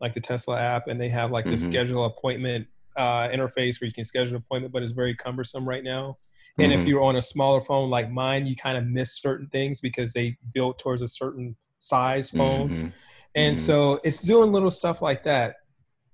like 0.00 0.12
the 0.14 0.20
Tesla 0.20 0.58
app, 0.58 0.88
and 0.88 1.00
they 1.00 1.08
have 1.10 1.30
like 1.30 1.44
the 1.44 1.52
Mhm. 1.52 1.58
schedule 1.58 2.04
appointment 2.06 2.66
uh, 2.96 3.28
interface 3.28 3.80
where 3.80 3.86
you 3.86 3.92
can 3.92 4.04
schedule 4.04 4.36
an 4.36 4.42
appointment, 4.42 4.72
but 4.72 4.82
it's 4.82 4.92
very 4.92 5.14
cumbersome 5.14 5.68
right 5.68 5.84
now. 5.84 6.18
And 6.58 6.72
if 6.72 6.80
Mhm. 6.80 6.86
you're 6.86 7.02
on 7.02 7.16
a 7.16 7.22
smaller 7.22 7.62
phone 7.62 7.88
like 7.88 8.10
mine, 8.10 8.46
you 8.46 8.54
kind 8.54 8.76
of 8.76 8.86
miss 8.86 9.16
certain 9.20 9.48
things 9.48 9.80
because 9.80 10.12
they 10.12 10.36
built 10.52 10.78
towards 10.78 11.00
a 11.00 11.08
certain 11.08 11.56
size 11.78 12.30
phone. 12.30 12.68
Mhm. 12.68 12.92
And 13.34 13.54
Mhm. 13.56 13.58
so 13.58 14.00
it's 14.04 14.22
doing 14.22 14.52
little 14.52 14.70
stuff 14.70 15.00
like 15.00 15.22
that 15.22 15.56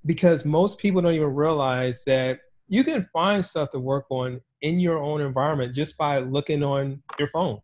because 0.06 0.44
most 0.44 0.78
people 0.78 1.02
don't 1.02 1.14
even 1.14 1.34
realize 1.34 2.04
that 2.04 2.38
you 2.68 2.84
can 2.84 3.02
find 3.12 3.44
stuff 3.44 3.70
to 3.70 3.80
work 3.80 4.06
on 4.10 4.40
in 4.60 4.78
your 4.78 4.98
own 4.98 5.20
environment 5.20 5.74
just 5.74 5.98
by 5.98 6.18
looking 6.18 6.62
on 6.62 7.02
your 7.18 7.28
phone. 7.28 7.60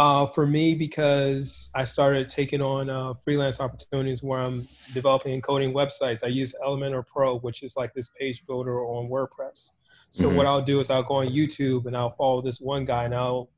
Uh, 0.00 0.24
for 0.24 0.46
me, 0.46 0.74
because 0.74 1.68
I 1.74 1.84
started 1.84 2.30
taking 2.30 2.62
on 2.62 2.88
uh, 2.88 3.12
freelance 3.12 3.60
opportunities 3.60 4.22
where 4.22 4.40
I'm 4.40 4.66
developing 4.94 5.34
and 5.34 5.42
coding 5.42 5.74
websites, 5.74 6.24
I 6.24 6.28
use 6.28 6.54
Elementor 6.66 7.06
Pro, 7.06 7.38
which 7.40 7.62
is 7.62 7.76
like 7.76 7.92
this 7.92 8.08
page 8.18 8.46
builder 8.46 8.80
on 8.82 9.10
WordPress. 9.10 9.72
So 10.08 10.30
Mhm. 10.30 10.36
what 10.36 10.46
I'll 10.46 10.62
do 10.62 10.80
is 10.80 10.88
I'll 10.88 11.02
go 11.02 11.16
on 11.16 11.26
YouTube 11.26 11.84
and 11.84 11.94
I'll 11.94 12.12
follow 12.12 12.40
this 12.40 12.62
one 12.62 12.86
guy 12.86 13.04
and 13.04 13.14
I'll 13.14 13.50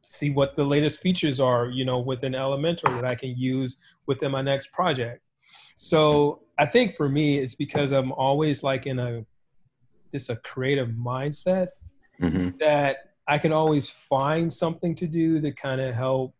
see 0.00 0.30
what 0.30 0.56
the 0.56 0.64
latest 0.64 1.00
features 1.00 1.38
are, 1.38 1.66
you 1.66 1.84
know, 1.84 1.98
within 1.98 2.32
Elementor 2.32 2.88
that 2.98 3.04
I 3.04 3.14
can 3.14 3.36
use 3.36 3.76
within 4.06 4.30
my 4.30 4.40
next 4.40 4.72
project. 4.72 5.22
So 5.74 6.44
I 6.56 6.64
think 6.64 6.94
for 6.94 7.10
me, 7.10 7.40
it's 7.40 7.54
because 7.54 7.92
I'm 7.92 8.10
always 8.12 8.62
like 8.62 8.86
in 8.86 8.98
a 8.98 9.26
just 10.10 10.30
a 10.30 10.36
creative 10.36 10.88
mindset 10.88 11.68
Mhm. 12.18 12.58
that 12.58 13.07
I 13.28 13.38
can 13.38 13.52
always 13.52 13.90
find 13.90 14.52
something 14.52 14.94
to 14.96 15.06
do 15.06 15.40
to 15.40 15.52
kind 15.52 15.80
of 15.80 15.94
help 15.94 16.34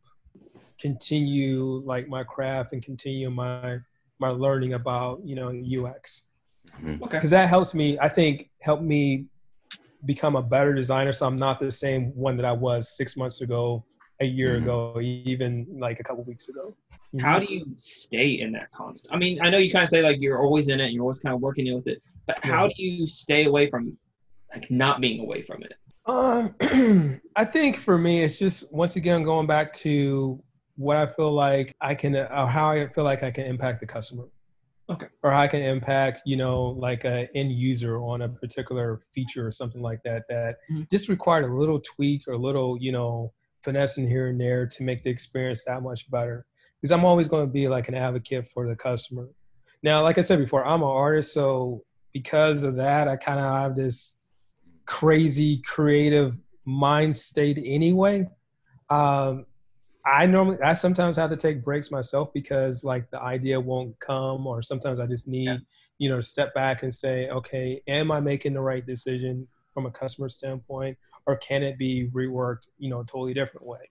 continue 0.81 1.83
like 1.85 2.09
my 2.09 2.25
craft 2.25 2.73
and 2.73 2.83
continue 2.83 3.31
my 3.31 3.79
my 4.21 4.29
learning 4.29 4.73
about 4.75 5.21
you 5.25 5.35
know 5.37 5.51
UX 5.53 6.25
Mhm. 6.81 7.03
Okay. 7.03 7.17
because 7.17 7.31
that 7.31 7.49
helps 7.49 7.75
me 7.75 7.99
I 7.99 8.09
think 8.09 8.51
help 8.61 8.81
me 8.83 9.27
become 10.05 10.37
a 10.37 10.43
better 10.43 10.75
designer 10.75 11.13
so 11.13 11.27
I'm 11.27 11.37
not 11.37 11.59
the 11.61 11.71
same 11.71 12.15
one 12.15 12.37
that 12.37 12.45
I 12.47 12.53
was 12.53 12.97
six 12.97 13.17
months 13.17 13.41
ago 13.41 13.85
a 14.21 14.25
year 14.27 14.55
Mhm. 14.59 14.63
ago 14.63 15.01
even 15.01 15.67
like 15.79 15.99
a 16.01 16.05
couple 16.05 16.23
weeks 16.25 16.49
ago 16.49 16.77
How 17.21 17.39
do 17.39 17.47
you 17.53 17.65
stay 17.79 18.29
in 18.41 18.53
that 18.53 18.71
constant? 18.71 19.15
I 19.15 19.19
mean, 19.19 19.41
I 19.41 19.49
know 19.51 19.57
you 19.59 19.71
kind 19.73 19.83
of 19.83 19.89
say 19.89 20.03
like 20.03 20.21
you're 20.21 20.43
always 20.45 20.69
in 20.69 20.79
it 20.79 20.85
and 20.87 20.93
you're 20.95 21.03
always 21.03 21.21
kind 21.21 21.35
of 21.35 21.41
working 21.41 21.73
with 21.75 21.87
it, 21.89 22.03
but 22.27 22.37
how 22.45 22.69
do 22.69 22.75
you 22.77 23.07
stay 23.07 23.47
away 23.47 23.65
from 23.71 23.97
like 24.55 24.71
not 24.71 25.01
being 25.01 25.19
away 25.21 25.41
from 25.43 25.63
it? 25.63 25.73
Uh, 26.09 26.49
I 27.37 27.45
think 27.45 27.77
for 27.77 27.99
me, 27.99 28.23
it's 28.23 28.39
just 28.39 28.73
once 28.73 28.97
again 28.97 29.23
going 29.23 29.47
back 29.47 29.73
to 29.75 30.43
what 30.77 30.97
I 30.97 31.07
feel 31.07 31.33
like 31.33 31.75
I 31.81 31.95
can, 31.95 32.17
or 32.17 32.47
how 32.47 32.71
I 32.71 32.89
feel 32.89 33.05
like 33.05 33.23
I 33.23 33.31
can 33.31 33.45
impact 33.45 33.81
the 33.81 33.87
customer. 33.87 34.25
Okay. 34.91 35.07
Or 35.23 35.31
how 35.31 35.41
I 35.43 35.49
can 35.49 35.61
impact, 35.63 36.23
you 36.25 36.37
know, 36.37 36.63
like 36.69 37.05
an 37.05 37.29
end 37.35 37.53
user 37.53 37.99
on 37.99 38.23
a 38.23 38.29
particular 38.29 38.99
feature 39.13 39.47
or 39.47 39.51
something 39.51 39.83
like 39.83 40.01
that. 40.05 40.23
That 40.31 40.57
Mhm. 40.71 40.89
just 40.91 41.11
required 41.11 41.45
a 41.45 41.55
little 41.55 41.79
tweak 41.81 42.27
or 42.27 42.33
a 42.33 42.39
little, 42.39 42.79
you 42.81 42.91
know, 42.91 43.35
finessing 43.63 44.09
here 44.09 44.29
and 44.29 44.41
there 44.41 44.67
to 44.67 44.83
make 44.83 45.03
the 45.03 45.11
experience 45.11 45.65
that 45.67 45.83
much 45.83 46.11
better. 46.11 46.47
Because 46.81 46.91
I'm 46.93 47.05
always 47.05 47.29
going 47.29 47.47
to 47.47 47.53
be 47.53 47.69
like 47.69 47.89
an 47.89 47.95
advocate 47.95 48.47
for 48.47 48.67
the 48.67 48.77
customer. 48.77 49.29
Now, 49.83 50.03
like 50.03 50.17
I 50.17 50.23
said 50.23 50.39
before, 50.39 50.65
I'm 50.65 50.81
an 50.83 50.89
artist, 50.89 51.35
so 51.35 51.85
because 52.15 52.65
of 52.65 52.77
that, 52.77 53.09
I 53.09 53.17
kind 53.17 53.39
of 53.39 53.45
have 53.45 53.75
this 53.77 54.18
crazy 54.89 55.59
creative 55.59 56.35
mind 56.65 57.15
state 57.15 57.63
anyway. 57.63 58.27
Um, 58.89 59.45
I 60.07 60.25
normally, 60.25 60.57
I 60.63 60.73
sometimes 60.73 61.17
have 61.17 61.29
to 61.29 61.37
take 61.37 61.63
breaks 61.63 61.91
myself 61.91 62.33
because 62.33 62.83
like 62.85 63.11
the 63.11 63.21
idea 63.21 63.61
won't 63.61 63.99
come, 64.01 64.47
or 64.47 64.63
sometimes 64.63 64.99
I 64.99 65.07
just 65.07 65.29
need, 65.29 65.45
Yeah. 65.45 65.59
you 65.99 66.09
know, 66.09 66.17
to 66.17 66.23
step 66.23 66.55
back 66.55 66.83
and 66.83 66.93
say, 66.93 67.29
okay, 67.29 67.83
am 67.87 68.11
I 68.11 68.21
making 68.21 68.55
the 68.55 68.63
right 68.63 68.85
decision 68.85 69.47
from 69.75 69.85
a 69.85 69.91
customer 69.91 70.31
standpoint, 70.31 70.97
or 71.27 71.37
can 71.37 71.63
it 71.63 71.77
be 71.77 72.09
reworked, 72.15 72.69
you 72.79 72.89
know, 72.89 73.01
a 73.01 73.05
totally 73.05 73.35
different 73.35 73.67
way? 73.67 73.91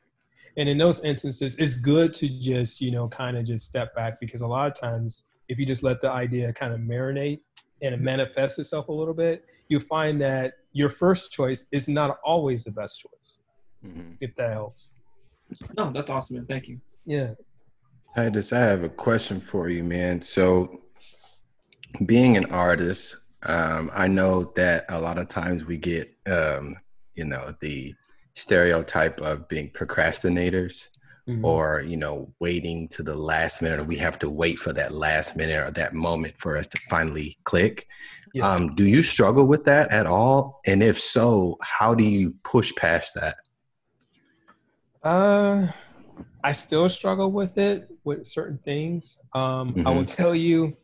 And 0.58 0.68
in 0.68 0.80
those 0.80 1.00
instances, 1.02 1.56
it's 1.58 1.76
good 1.76 2.12
to 2.16 2.28
just, 2.28 2.82
you 2.82 2.89
know, 2.89 3.08
kind 3.08 3.38
of 3.38 3.45
just 3.45 3.68
step 3.68 3.93
back 3.95 4.20
because 4.20 4.41
a 4.41 4.48
lot 4.48 4.68
of 4.68 4.74
times, 4.74 5.28
if 5.48 5.60
you 5.60 5.66
just 5.66 5.84
let 5.84 6.02
the 6.02 6.10
idea 6.10 6.52
kind 6.52 6.74
of 6.74 6.80
marinate 6.80 7.41
and 7.82 7.93
it 7.93 8.01
manifests 8.01 8.59
itself 8.59 8.88
a 8.88 8.91
little 8.91 9.13
bit, 9.13 9.45
you 9.69 9.80
find 9.80 10.19
that 10.21 10.53
your 10.73 10.89
first 10.89 11.32
choice 11.32 11.65
is 11.71 11.88
not 11.88 12.17
always 12.23 12.63
the 12.63 12.71
best 12.71 12.99
choice, 12.99 13.39
Mhm. 13.86 14.17
if 14.21 14.34
that 14.36 14.51
helps. 14.51 14.91
No, 15.78 15.91
that's 15.91 16.09
awesome, 16.09 16.38
man. 16.38 16.45
Thank 16.45 16.67
you. 16.67 16.80
Yeah. 17.05 17.34
Titus, 18.15 18.51
I 18.51 18.59
have 18.59 18.84
a 18.84 18.89
question 18.89 19.39
for 19.39 19.69
you, 19.69 19.84
man. 19.84 20.21
So, 20.21 20.82
being 22.05 22.36
an 22.36 22.45
artist, 22.51 23.15
um, 23.43 23.89
I 23.93 24.07
know 24.07 24.51
that 24.55 24.86
a 24.89 24.99
lot 24.99 25.17
of 25.17 25.28
times 25.28 25.65
we 25.65 25.78
get, 25.78 26.13
um, 26.25 26.78
you 27.15 27.25
know, 27.25 27.55
the 27.61 27.95
stereotype 28.34 29.19
of 29.21 29.47
being 29.47 29.69
procrastinators 29.71 30.89
Mm-hmm. 31.28 31.43
or, 31.43 31.82
you 31.82 31.97
know, 31.97 32.34
waiting 32.39 32.88
to 32.88 33.03
the 33.03 33.13
last 33.13 33.61
minute, 33.61 33.82
or 33.82 33.84
we 33.84 33.97
have 33.97 34.17
to 34.19 34.30
wait 34.30 34.59
for 34.59 34.71
that 34.71 34.93
last 34.93 35.36
minute 35.36 35.59
or 35.59 35.69
that 35.71 35.93
moment 35.93 36.38
for 36.38 36.55
us 36.55 36.67
to 36.67 36.80
finally 36.89 37.38
click. 37.43 37.86
Yeah. 38.34 38.49
Um, 38.49 38.75
do 38.75 38.86
you 38.86 39.03
struggle 39.03 39.45
with 39.45 39.65
that 39.65 39.91
at 39.91 40.07
all? 40.07 40.61
And 40.65 40.82
if 40.82 40.97
so, 40.97 41.57
how 41.61 41.93
do 41.93 42.05
you 42.05 42.34
push 42.45 42.73
past 42.75 43.13
that? 43.15 43.36
Uh, 45.03 45.67
I 46.45 46.53
still 46.53 46.88
struggle 46.88 47.30
with 47.30 47.57
it 47.57 47.89
with 48.05 48.25
certain 48.25 48.59
things. 48.59 49.19
Um, 49.36 49.84
I 49.86 49.91
will 49.91 50.05
tell 50.05 50.34
you, 50.34 50.78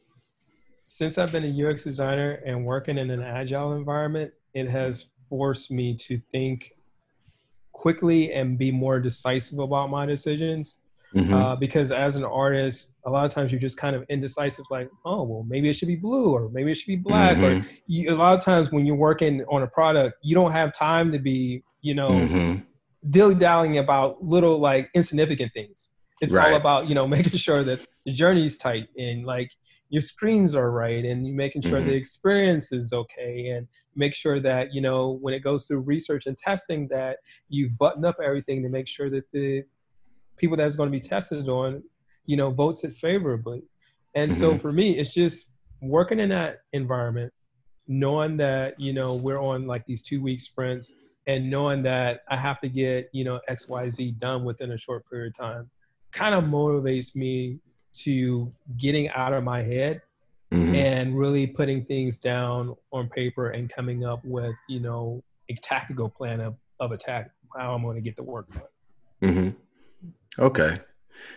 since 0.83 1.17
I've 1.17 1.31
been 1.31 1.45
a 1.45 1.69
UX 1.69 1.85
designer 1.85 2.41
and 2.45 2.65
working 2.65 2.97
in 2.97 3.09
an 3.11 3.21
agile 3.21 3.73
environment, 3.73 4.33
it 4.53 4.69
has 4.69 5.07
forced 5.29 5.71
me 5.71 5.95
to 5.95 6.19
think 6.33 6.73
quickly 7.73 8.31
and 8.33 8.57
be 8.57 8.71
more 8.71 8.99
decisive 8.99 9.59
about 9.59 9.89
my 9.89 10.05
decisions. 10.05 10.79
Mhm. 11.15 11.31
Uh, 11.31 11.55
because 11.55 11.91
as 11.91 12.15
an 12.15 12.23
artist, 12.23 12.93
a 13.05 13.09
lot 13.09 13.23
of 13.23 13.29
times 13.31 13.51
you're 13.51 13.61
just 13.61 13.77
kind 13.77 13.95
of 13.95 14.03
indecisive, 14.09 14.65
like, 14.71 14.89
oh, 15.05 15.21
well, 15.23 15.45
maybe 15.47 15.69
it 15.69 15.73
should 15.73 15.87
be 15.87 15.95
blue 15.95 16.31
or 16.31 16.49
maybe 16.49 16.71
it 16.71 16.75
should 16.75 16.87
be 16.87 16.95
black. 16.95 17.37
Or 17.37 17.51
Mhm. 17.51 17.65
you, 17.85 18.11
a 18.11 18.15
lot 18.15 18.33
of 18.35 18.43
times 18.43 18.71
when 18.71 18.85
you're 18.87 18.95
working 18.95 19.43
on 19.47 19.61
a 19.61 19.67
product, 19.67 20.15
you 20.23 20.33
don't 20.33 20.53
have 20.53 20.73
time 20.73 21.11
to 21.11 21.19
be, 21.19 21.61
you 21.81 21.93
know, 21.93 22.09
Mhm. 22.09 22.63
dilly 23.11 23.35
dallying 23.35 23.77
about 23.77 24.23
little 24.23 24.57
like 24.57 24.89
insignificant 24.95 25.51
things. 25.53 25.89
It's 26.21 26.35
all 26.35 26.55
about 26.55 26.87
you 26.87 26.95
know 26.95 27.05
making 27.17 27.37
sure 27.37 27.63
that 27.63 27.79
the 28.05 28.11
journey's 28.13 28.55
tight 28.57 28.87
and 28.97 29.25
like 29.25 29.51
your 29.93 30.01
screens 30.01 30.55
are 30.55 30.71
right 30.71 31.05
and 31.05 31.27
you 31.27 31.33
making 31.35 31.61
sure 31.61 31.79
Mhm. 31.79 31.85
the 31.85 31.93
experience 31.93 32.71
is 32.71 32.91
okay 32.93 33.49
and 33.49 33.67
make 33.95 34.15
sure 34.15 34.39
that 34.39 34.73
you 34.73 34.81
know 34.81 35.19
when 35.21 35.35
it 35.35 35.41
goes 35.41 35.67
through 35.67 35.81
research 35.81 36.25
and 36.25 36.35
testing 36.35 36.87
that 36.87 37.19
you've 37.47 37.77
buttoned 37.77 38.03
up 38.03 38.15
everything 38.19 38.63
to 38.63 38.69
make 38.69 38.87
sure 38.87 39.11
that 39.11 39.25
the 39.31 39.63
people 40.35 40.57
that's 40.57 40.75
going 40.75 40.87
to 40.91 40.97
be 40.99 40.99
tested 40.99 41.47
on 41.47 41.83
you 42.25 42.35
know 42.35 42.49
votes 42.49 42.83
it 42.83 42.91
favorably 42.91 43.61
and 44.15 44.33
so 44.33 44.55
Mhm. 44.55 44.61
for 44.61 44.71
me 44.71 44.97
it's 44.97 45.13
just 45.13 45.47
working 45.79 46.19
in 46.19 46.29
that 46.29 46.61
environment 46.71 47.31
knowing 47.87 48.35
that 48.37 48.79
you 48.79 48.93
know 48.93 49.13
we're 49.13 49.39
on 49.51 49.67
like 49.67 49.85
these 49.85 50.01
two 50.01 50.19
week 50.23 50.41
sprints 50.41 50.91
and 51.27 51.49
knowing 51.51 51.83
that 51.83 52.21
I 52.29 52.35
have 52.35 52.59
to 52.59 52.67
get, 52.67 53.09
you 53.13 53.23
know, 53.23 53.39
XYZ 53.47 54.11
done 54.19 54.43
within 54.43 54.71
a 54.73 54.77
short 54.77 55.09
period 55.09 55.27
of 55.27 55.37
time 55.37 55.69
kind 56.11 56.35
of 56.35 56.43
motivates 56.43 57.15
me 57.15 57.59
to 57.93 58.51
getting 58.77 59.09
out 59.09 59.33
of 59.33 59.43
my 59.43 59.61
head 59.61 60.01
Mhm. 60.51 60.75
and 60.75 61.17
really 61.17 61.47
putting 61.47 61.83
things 61.85 62.17
down 62.17 62.75
on 62.91 63.09
paper 63.09 63.49
and 63.49 63.69
coming 63.69 64.05
up 64.05 64.23
with, 64.23 64.55
you 64.69 64.79
know, 64.79 65.23
a 65.49 65.55
tactical 65.55 66.09
plan 66.09 66.39
of, 66.41 66.55
of 66.79 66.91
attack, 66.91 67.31
how 67.57 67.73
I'm 67.73 67.81
going 67.83 67.95
to 67.95 68.01
get 68.01 68.15
the 68.15 68.23
work 68.23 68.51
done. 68.53 68.61
mm-hmm. 69.21 69.49
Okay. 70.41 70.79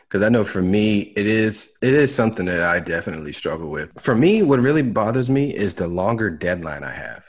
because 0.03 0.23
I 0.23 0.29
know 0.31 0.43
for 0.43 0.63
me 0.63 1.01
it 1.17 1.27
is 1.27 1.77
it 1.83 1.93
is 1.95 2.13
something 2.13 2.47
that 2.47 2.61
I 2.61 2.81
definitely 2.81 3.33
struggle 3.33 3.71
with. 3.71 3.91
For 4.01 4.15
me, 4.17 4.43
what 4.43 4.59
really 4.59 4.83
bothers 4.83 5.29
me 5.31 5.55
is 5.55 5.75
the 5.77 5.87
longer 5.87 6.29
deadline 6.31 6.83
I 6.83 6.93
have. 6.95 7.25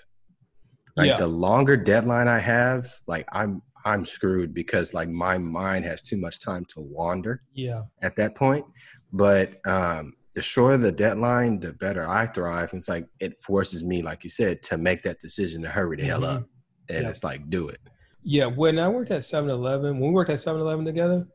Like 0.96 1.08
Yeah. 1.10 1.18
the 1.18 1.28
longer 1.28 1.78
deadline 1.78 2.28
I 2.28 2.40
have, 2.40 2.88
like 3.06 3.28
I'm 3.32 3.62
I'm 3.86 4.06
screwed 4.06 4.54
because 4.54 4.94
like 4.94 5.08
my 5.10 5.38
mind 5.38 5.86
has 5.86 6.02
too 6.02 6.18
much 6.18 6.40
time 6.40 6.66
to 6.74 6.82
wander 6.82 7.44
Yeah. 7.54 7.84
at 8.02 8.16
that 8.16 8.34
point. 8.36 8.66
But 9.14 9.66
um, 9.68 10.14
the 10.36 10.42
shorter 10.42 10.78
the 10.78 10.92
deadline, 10.92 11.60
the 11.60 11.74
better 11.74 12.08
I 12.08 12.28
thrive. 12.28 12.70
It's 12.74 12.90
like 12.90 13.08
it 13.20 13.40
forces 13.42 13.84
me, 13.84 14.02
like 14.02 14.24
you 14.24 14.30
said, 14.30 14.62
to 14.64 14.78
make 14.78 15.02
that 15.04 15.20
decision 15.20 15.62
to 15.64 15.70
hurry 15.70 15.98
the 15.98 16.04
hell 16.06 16.22
Mhm. 16.22 16.36
up, 16.38 16.44
and 16.90 17.04
Yeah. 17.04 17.10
it's 17.10 17.24
like 17.24 17.50
do 17.50 17.70
it. 17.70 17.80
Yeah. 18.24 18.46
When 18.46 18.78
I 18.78 18.88
worked 18.90 19.12
at 19.12 19.24
7 19.24 19.50
Eleven, 19.50 20.00
when 20.00 20.10
we 20.10 20.14
worked 20.14 20.30
at 20.30 20.40
7 20.40 20.62
Eleven 20.62 20.86
together, 20.86 21.28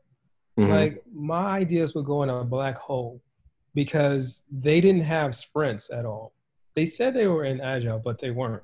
Mhm. 0.57 0.69
like 0.69 1.03
my 1.11 1.45
ideas 1.47 1.95
would 1.95 2.05
go 2.05 2.23
in 2.23 2.29
a 2.29 2.43
black 2.43 2.77
hole 2.77 3.21
because 3.73 4.45
they 4.51 4.79
didn't 4.79 5.01
have 5.01 5.33
sprints 5.35 5.89
at 5.89 6.05
all. 6.05 6.33
They 6.75 6.85
said 6.85 7.13
they 7.13 7.27
were 7.27 7.45
in 7.45 7.59
agile, 7.59 7.99
but 7.99 8.19
they 8.19 8.31
weren't. 8.31 8.63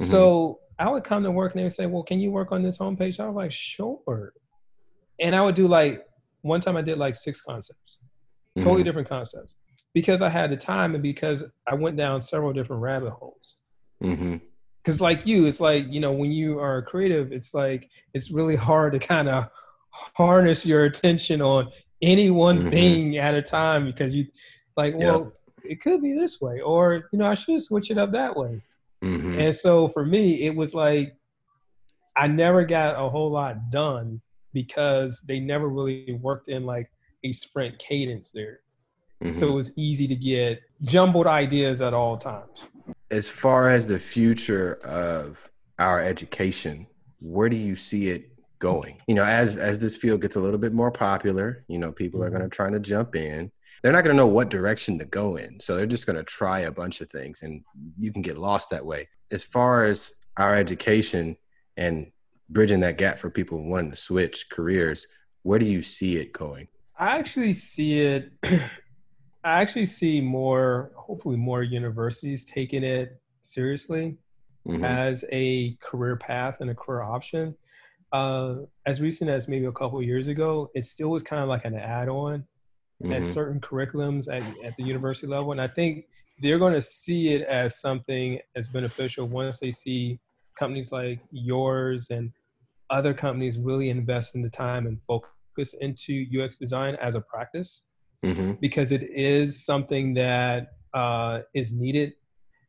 Mhm. 0.00 0.06
So 0.06 0.60
I 0.78 0.90
would 0.90 1.04
come 1.04 1.22
to 1.22 1.30
work 1.30 1.52
and 1.52 1.60
they 1.60 1.64
would 1.64 1.72
say, 1.72 1.86
"Well, 1.86 2.02
can 2.02 2.20
you 2.20 2.30
work 2.30 2.52
on 2.52 2.62
this 2.62 2.78
homepage?" 2.78 3.18
I 3.20 3.26
was 3.26 3.36
like, 3.36 3.52
"Sure." 3.52 4.34
And 5.18 5.34
I 5.34 5.42
would 5.42 5.54
do 5.54 5.66
like 5.66 6.06
one 6.42 6.60
time 6.60 6.76
I 6.76 6.82
did 6.82 6.98
like 6.98 7.14
six 7.14 7.40
concepts, 7.40 7.98
totally 8.60 8.82
Mhm. 8.82 8.84
different 8.84 9.08
concepts, 9.08 9.54
because 9.94 10.22
I 10.22 10.28
had 10.28 10.50
the 10.50 10.56
time 10.56 10.94
and 10.94 11.02
because 11.02 11.44
I 11.66 11.74
went 11.74 11.96
down 11.96 12.20
several 12.20 12.52
different 12.52 12.82
rabbit 12.82 13.10
holes. 13.10 13.56
Because 14.00 15.00
like 15.00 15.26
you, 15.26 15.46
it's 15.46 15.60
like 15.60 15.86
you 15.88 16.00
know 16.00 16.12
when 16.12 16.30
you 16.30 16.58
are 16.60 16.82
creative, 16.82 17.32
it's 17.32 17.54
like 17.54 17.88
it's 18.12 18.30
really 18.30 18.56
hard 18.56 18.92
to 18.92 18.98
kind 18.98 19.28
of 19.28 19.48
harness 19.90 20.66
your 20.66 20.84
attention 20.84 21.40
on 21.40 21.70
any 22.02 22.30
one 22.30 22.64
Mhm. 22.64 22.70
thing 22.70 23.16
at 23.18 23.34
a 23.34 23.40
time 23.42 23.86
because 23.86 24.14
you 24.14 24.26
like 24.76 24.96
well 24.98 25.32
it 25.64 25.80
could 25.80 26.02
be 26.02 26.12
this 26.14 26.40
way 26.40 26.60
or 26.60 27.08
you 27.12 27.18
know 27.18 27.26
i 27.26 27.32
should 27.32 27.62
switch 27.62 27.90
it 27.92 27.96
up 27.96 28.10
that 28.10 28.36
way 28.36 28.60
Mhm. 29.02 29.38
and 29.38 29.54
so 29.54 29.86
for 29.88 30.04
me 30.04 30.42
it 30.42 30.54
was 30.54 30.74
like 30.74 31.16
i 32.16 32.26
never 32.26 32.64
got 32.64 32.96
a 33.02 33.08
whole 33.08 33.30
lot 33.30 33.70
done 33.70 34.20
because 34.52 35.20
they 35.28 35.38
never 35.38 35.68
really 35.68 36.18
worked 36.20 36.48
in 36.48 36.66
like 36.66 36.90
a 37.24 37.32
sprint 37.32 37.78
cadence 37.78 38.30
there 38.30 38.60
so 39.32 39.46
Mhm. 39.46 39.52
it 39.52 39.54
was 39.54 39.72
easy 39.76 40.06
to 40.06 40.14
get 40.16 40.60
jumbled 40.82 41.26
ideas 41.26 41.80
at 41.80 41.94
all 41.94 42.16
times 42.18 42.68
as 43.10 43.28
far 43.28 43.68
as 43.68 43.86
the 43.88 43.98
future 43.98 44.74
of 44.84 45.50
our 45.78 46.00
education, 46.00 46.86
where 47.20 47.48
do 47.48 47.56
you 47.56 47.74
see 47.76 48.08
it 48.08 48.30
going? 48.58 49.00
You 49.06 49.14
know, 49.14 49.24
as 49.24 49.56
as 49.56 49.78
this 49.78 49.96
field 49.96 50.20
gets 50.20 50.36
a 50.36 50.40
little 50.40 50.58
bit 50.58 50.72
more 50.72 50.90
popular, 50.90 51.64
you 51.68 51.78
know, 51.78 51.90
people 51.92 52.22
are 52.22 52.28
Mhm. 52.30 52.36
going 52.36 52.50
to 52.50 52.54
try 52.56 52.70
to 52.70 52.78
jump 52.80 53.14
in. 53.16 53.50
They're 53.82 53.92
not 53.92 54.04
going 54.04 54.14
to 54.16 54.22
know 54.22 54.26
what 54.26 54.48
direction 54.50 54.98
to 54.98 55.04
go 55.04 55.36
in, 55.36 55.60
so 55.60 55.74
they're 55.76 55.86
just 55.86 56.06
going 56.06 56.16
to 56.16 56.22
try 56.24 56.60
a 56.60 56.72
bunch 56.72 57.00
of 57.00 57.10
things, 57.10 57.42
and 57.42 57.62
you 57.98 58.12
can 58.12 58.22
get 58.22 58.36
lost 58.38 58.70
that 58.70 58.84
way. 58.84 59.08
As 59.30 59.44
far 59.44 59.84
as 59.84 60.14
our 60.36 60.54
education 60.56 61.36
and 61.76 62.10
bridging 62.48 62.80
that 62.80 62.98
gap 62.98 63.18
for 63.18 63.30
people 63.30 63.64
wanting 63.68 63.90
to 63.90 63.96
switch 63.96 64.50
careers, 64.50 65.06
where 65.42 65.58
do 65.58 65.66
you 65.66 65.82
see 65.82 66.16
it 66.16 66.32
going? 66.32 66.68
I 66.96 67.18
actually 67.18 67.52
see 67.54 68.00
it. 68.00 68.32
I 68.44 69.60
actually 69.60 69.86
see 69.86 70.20
more, 70.20 70.92
hopefully, 70.96 71.36
more 71.36 71.62
universities 71.62 72.44
taking 72.44 72.82
it 72.84 73.20
seriously 73.42 74.16
Mhm. 74.66 74.82
as 74.84 75.24
a 75.30 75.76
career 75.76 76.16
path 76.16 76.60
and 76.60 76.70
a 76.70 76.74
career 76.74 77.02
option. 77.02 77.56
Uh, 78.12 78.62
as 78.86 79.00
recent 79.02 79.30
as 79.30 79.48
maybe 79.48 79.66
a 79.66 79.72
couple 79.72 79.98
of 79.98 80.04
years 80.04 80.28
ago, 80.28 80.70
it 80.74 80.84
still 80.84 81.10
was 81.10 81.22
kind 81.22 81.42
of 81.42 81.48
like 81.48 81.64
an 81.66 81.74
add-on 81.74 82.46
at 83.10 83.22
Mhm. 83.22 83.26
certain 83.26 83.60
curriculums 83.60 84.28
at, 84.32 84.42
at 84.64 84.76
the 84.76 84.84
university 84.84 85.26
level, 85.26 85.52
and 85.52 85.60
I 85.60 85.68
think 85.68 86.06
they're 86.40 86.58
going 86.58 86.74
to 86.74 86.82
see 86.82 87.30
it 87.34 87.42
as 87.42 87.78
something 87.80 88.40
as 88.56 88.68
beneficial 88.68 89.28
once 89.28 89.60
they 89.60 89.70
see 89.70 90.20
companies 90.58 90.92
like 90.92 91.20
yours 91.32 92.10
and 92.10 92.32
other 92.90 93.14
companies 93.14 93.58
really 93.58 93.90
invest 93.90 94.34
in 94.34 94.42
the 94.42 94.50
time 94.50 94.86
and 94.86 95.00
focus 95.06 95.30
into 95.58 96.24
UX 96.30 96.58
design 96.58 96.96
as 96.96 97.14
a 97.14 97.20
practice 97.20 97.82
Mhm. 98.24 98.58
because 98.60 98.90
it 98.92 99.02
is 99.04 99.64
something 99.64 100.14
that 100.14 100.68
uh, 100.94 101.42
is 101.54 101.72
needed. 101.72 102.14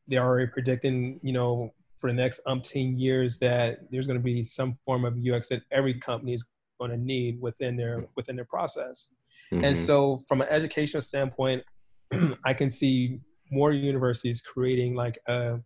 They're 0.08 0.24
already 0.24 0.48
predicting, 0.52 1.20
you 1.22 1.32
know, 1.32 1.74
for 1.98 2.10
the 2.10 2.14
next 2.16 2.42
umpteen 2.48 3.00
years 3.00 3.38
that 3.40 3.80
there's 3.92 4.08
going 4.08 4.20
to 4.20 4.24
be 4.24 4.44
some 4.44 4.78
form 4.84 5.06
of 5.06 5.16
UX 5.18 5.50
that 5.50 5.62
every 5.72 5.94
company 6.00 6.34
is 6.34 6.44
going 6.80 6.92
to 6.92 6.98
need 6.98 7.40
within 7.40 7.76
their 7.78 8.08
within 8.16 8.36
their 8.36 8.46
process. 8.46 9.12
And 9.52 9.64
Mhm. 9.64 9.76
so, 9.76 10.18
from 10.28 10.42
an 10.42 10.48
educational 10.50 11.02
standpoint, 11.02 11.64
I 12.44 12.54
can 12.54 12.70
see 12.72 13.20
more 13.52 13.72
universities 13.72 14.42
creating 14.42 14.96
like 14.96 15.20
a 15.28 15.60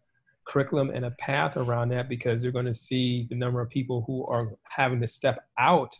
curriculum 0.45 0.89
and 0.89 1.05
a 1.05 1.11
path 1.11 1.55
around 1.55 1.89
that 1.89 2.09
because 2.09 2.41
they're 2.41 2.51
going 2.51 2.65
to 2.65 2.73
see 2.73 3.25
the 3.29 3.35
number 3.35 3.61
of 3.61 3.69
people 3.69 4.03
who 4.05 4.25
are 4.25 4.51
having 4.69 4.99
to 4.99 5.07
step 5.07 5.45
out 5.57 5.97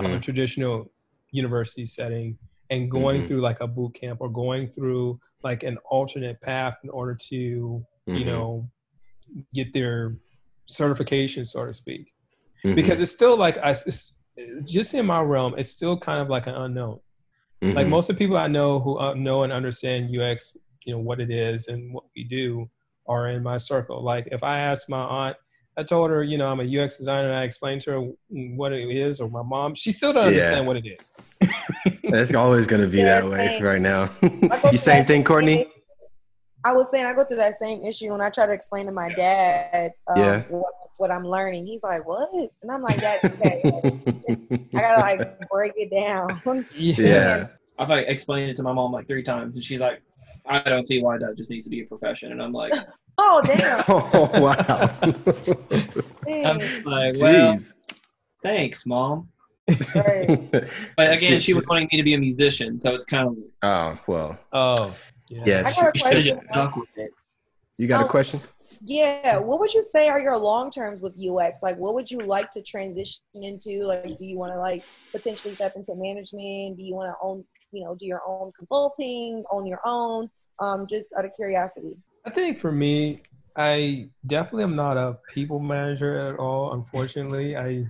of 0.00 0.12
a 0.12 0.18
traditional 0.18 0.90
university 1.30 1.86
setting 1.86 2.38
and 2.70 2.90
going 2.90 3.22
Mhm. 3.22 3.26
through 3.28 3.40
like 3.40 3.60
a 3.60 3.66
boot 3.66 3.94
camp 3.94 4.20
or 4.20 4.28
going 4.28 4.66
through 4.68 5.18
like 5.42 5.62
an 5.62 5.76
alternate 5.90 6.40
path 6.40 6.76
in 6.84 6.90
order 6.90 7.14
to 7.14 7.36
you 7.36 7.84
Mhm. 8.08 8.26
know 8.26 8.70
get 9.52 9.72
their 9.72 10.16
certification 10.66 11.44
so 11.44 11.64
to 11.66 11.74
speak 11.74 12.12
Mhm. 12.64 12.74
because 12.76 13.00
it's 13.00 13.12
still 13.12 13.36
like 13.36 13.58
I, 13.58 13.70
it's, 13.70 14.16
just 14.64 14.94
in 14.94 15.06
my 15.06 15.20
realm 15.20 15.54
it's 15.58 15.70
still 15.70 15.96
kind 15.96 16.20
of 16.20 16.28
like 16.28 16.46
an 16.46 16.54
unknown 16.54 17.00
like 17.62 17.86
Mhm. 17.86 17.90
most 17.90 18.10
of 18.10 18.16
the 18.16 18.18
people 18.24 18.36
i 18.36 18.48
know 18.48 18.80
who 18.80 18.98
uh, 18.98 19.14
know 19.14 19.42
and 19.44 19.52
understand 19.52 20.10
ux 20.18 20.56
you 20.84 20.92
know 20.92 21.00
what 21.00 21.20
it 21.20 21.30
is 21.30 21.68
and 21.68 21.92
what 21.94 22.04
we 22.16 22.24
do 22.24 22.68
are 23.06 23.28
in 23.28 23.42
my 23.42 23.56
circle 23.56 24.02
like 24.02 24.26
if 24.32 24.42
i 24.42 24.58
ask 24.58 24.88
my 24.88 25.02
aunt 25.02 25.36
i 25.76 25.82
told 25.82 26.10
her 26.10 26.22
you 26.22 26.38
know 26.38 26.50
i'm 26.50 26.60
a 26.60 26.78
ux 26.84 26.96
designer 26.98 27.28
and 27.28 27.36
i 27.36 27.44
explained 27.44 27.80
to 27.80 27.90
her 27.90 28.00
what 28.56 28.72
it 28.72 28.88
is 28.90 29.20
or 29.20 29.28
my 29.28 29.42
mom 29.42 29.74
she 29.74 29.90
still 29.92 30.12
don't 30.12 30.24
Yeah. 30.24 30.28
understand 30.28 30.66
what 30.66 30.76
it 30.76 30.86
is 30.86 31.14
It's 32.04 32.34
always 32.34 32.66
going 32.66 32.82
to 32.82 32.88
be 32.88 32.98
Yeah, 32.98 33.20
that 33.22 33.30
way 33.30 33.48
same. 33.50 33.62
right 33.64 33.80
now. 33.80 34.10
I 34.22 34.60
you 34.70 34.78
same 34.78 35.04
thing, 35.04 35.24
Courtney? 35.24 35.66
I 36.64 36.72
was 36.72 36.90
saying 36.90 37.04
I 37.06 37.12
go 37.14 37.24
through 37.24 37.38
that 37.38 37.54
same 37.58 37.82
issue 37.84 38.10
when 38.12 38.20
I 38.20 38.30
try 38.30 38.46
to 38.46 38.52
explain 38.52 38.86
to 38.86 38.92
my 38.92 39.10
dad 39.16 39.92
um, 40.06 40.18
Yeah. 40.18 40.42
what, 40.48 40.72
what 40.96 41.10
I'm 41.10 41.24
learning. 41.24 41.66
He's 41.66 41.82
like, 41.82 42.06
"What?" 42.06 42.28
And 42.62 42.70
I'm 42.70 42.82
like, 42.82 43.00
"That's 43.00 43.24
okay." 43.24 43.62
I 44.76 44.80
gotta 44.80 45.00
like 45.00 45.20
break 45.50 45.72
it 45.76 45.90
down. 45.90 46.40
yeah. 46.70 47.48
I've 47.78 47.88
like 47.88 48.06
explained 48.08 48.50
it 48.50 48.56
to 48.56 48.62
my 48.62 48.72
mom 48.72 48.92
like 48.92 49.06
three 49.06 49.22
times, 49.22 49.54
and 49.56 49.64
she's 49.64 49.80
like, 49.80 50.00
"I 50.46 50.60
don't 50.62 50.86
see 50.86 51.02
why 51.02 51.18
that 51.18 51.36
just 51.36 51.50
needs 51.50 51.66
to 51.66 51.70
be 51.70 51.82
a 51.82 51.86
profession." 51.86 52.32
And 52.32 52.40
I'm 52.42 52.52
like, 52.52 52.72
oh 53.18 53.42
damn! 53.44 53.84
Oh 53.88 54.30
wow. 54.40 54.96
I'm 56.28 56.60
just 56.60 56.86
like, 56.86 57.14
well, 57.20 57.54
Jeez. 57.54 57.72
thanks, 58.42 58.86
mom. 58.86 59.28
Right. 59.94 60.50
But 60.96 61.06
again, 61.10 61.16
Shit, 61.16 61.42
she 61.42 61.54
was 61.54 61.64
wanting 61.66 61.88
me 61.90 61.98
to 61.98 62.04
be 62.04 62.14
a 62.14 62.18
musician, 62.18 62.80
so 62.80 62.94
it's 62.94 63.04
kind 63.04 63.28
of 63.28 63.36
Oh 63.62 63.98
well. 64.06 64.38
oh 64.52 64.94
yeah, 65.28 65.42
Yeah. 65.46 65.62
I 65.66 65.72
she- 65.72 65.80
a 65.80 65.90
you 65.94 65.98
should 66.00 66.12
have 66.12 66.12
question. 66.12 66.40
stuck 66.50 66.76
with 66.76 66.88
it. 66.96 67.10
You 67.78 67.88
got 67.88 68.02
a 68.02 68.04
Oh. 68.04 68.08
question? 68.08 68.40
Yeah, 68.86 69.38
what 69.38 69.60
would 69.60 69.72
you 69.72 69.82
say 69.82 70.08
are 70.10 70.20
your 70.20 70.36
long 70.36 70.70
terms 70.70 71.00
with 71.00 71.14
UX? 71.18 71.62
Like, 71.62 71.76
what 71.76 71.94
would 71.94 72.10
you 72.10 72.18
like 72.18 72.50
to 72.50 72.60
transition 72.62 73.22
into? 73.34 73.84
Like, 73.86 74.18
do 74.18 74.24
you 74.26 74.36
want 74.36 74.52
to 74.52 74.58
like 74.60 74.84
potentially 75.10 75.54
step 75.54 75.72
into 75.76 75.94
management? 75.94 76.76
Do 76.76 76.82
you 76.82 76.94
want 76.94 77.10
to 77.12 77.16
own, 77.22 77.44
you 77.72 77.82
know, 77.82 77.94
do 77.98 78.04
your 78.04 78.20
own 78.26 78.52
consulting, 78.58 79.42
own 79.50 79.66
your 79.66 79.80
own? 79.86 80.28
Um, 80.60 80.86
just 80.86 81.14
out 81.16 81.24
of 81.24 81.32
curiosity. 81.34 81.96
I 82.24 82.30
think 82.30 82.58
for 82.58 82.72
me, 82.72 83.22
I 83.56 84.10
definitely 84.26 84.64
am 84.64 84.76
not 84.76 84.96
a 84.96 85.18
people 85.28 85.60
manager 85.60 86.16
at 86.28 86.36
all. 86.38 86.72
Unfortunately, 86.72 87.56
I 87.56 87.86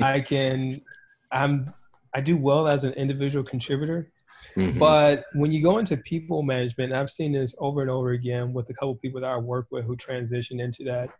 I 0.00 0.20
can 0.20 0.82
I'm 1.30 1.74
I 2.14 2.20
do 2.20 2.36
well 2.36 2.68
as 2.68 2.84
an 2.84 2.92
individual 2.94 3.44
contributor, 3.44 4.12
Mhm. 4.56 4.78
but 4.78 5.26
when 5.34 5.52
you 5.52 5.62
go 5.62 5.78
into 5.78 5.96
people 5.96 6.42
management, 6.42 6.92
I've 6.92 7.10
seen 7.10 7.32
this 7.32 7.54
over 7.58 7.82
and 7.82 7.90
over 7.90 8.10
again 8.10 8.52
with 8.52 8.70
a 8.70 8.74
couple 8.74 8.96
people 8.96 9.20
that 9.20 9.30
I 9.30 9.38
work 9.38 9.68
with 9.70 9.84
who 9.84 9.96
transition 9.96 10.60
into 10.60 10.84
that. 10.84 11.10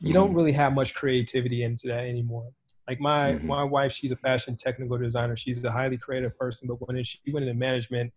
You 0.00 0.12
don't 0.12 0.34
really 0.34 0.52
have 0.52 0.74
much 0.74 0.94
creativity 0.94 1.62
into 1.62 1.88
that 1.88 2.04
anymore. 2.04 2.50
Like 2.88 3.00
my 3.00 3.34
Mhm. 3.34 3.46
my 3.46 3.64
wife, 3.64 3.92
she's 3.92 4.12
a 4.12 4.16
fashion 4.16 4.56
technical 4.56 4.98
designer. 4.98 5.36
She's 5.36 5.62
a 5.64 5.72
highly 5.72 5.98
creative 5.98 6.36
person, 6.38 6.68
but 6.68 6.76
when 6.86 7.02
she 7.04 7.18
went 7.32 7.46
into 7.46 7.58
management, 7.58 8.12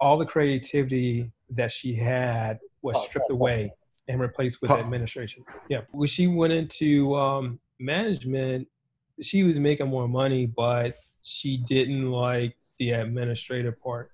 all 0.00 0.18
the 0.18 0.26
creativity 0.26 1.32
that 1.50 1.70
she 1.70 1.94
had 1.94 2.58
was 2.82 3.02
stripped 3.04 3.30
away 3.30 3.72
and 4.08 4.20
replaced 4.20 4.60
with 4.62 4.70
administration. 4.70 5.44
Yeah. 5.68 5.82
When 5.90 6.08
she 6.08 6.26
went 6.26 6.52
into 6.52 7.14
um, 7.14 7.60
management, 7.78 8.68
she 9.20 9.42
was 9.42 9.58
making 9.58 9.88
more 9.88 10.08
money, 10.08 10.46
but 10.46 10.96
she 11.22 11.58
didn't 11.58 12.10
like 12.10 12.56
the 12.78 12.92
administrative 12.92 13.80
part. 13.80 14.10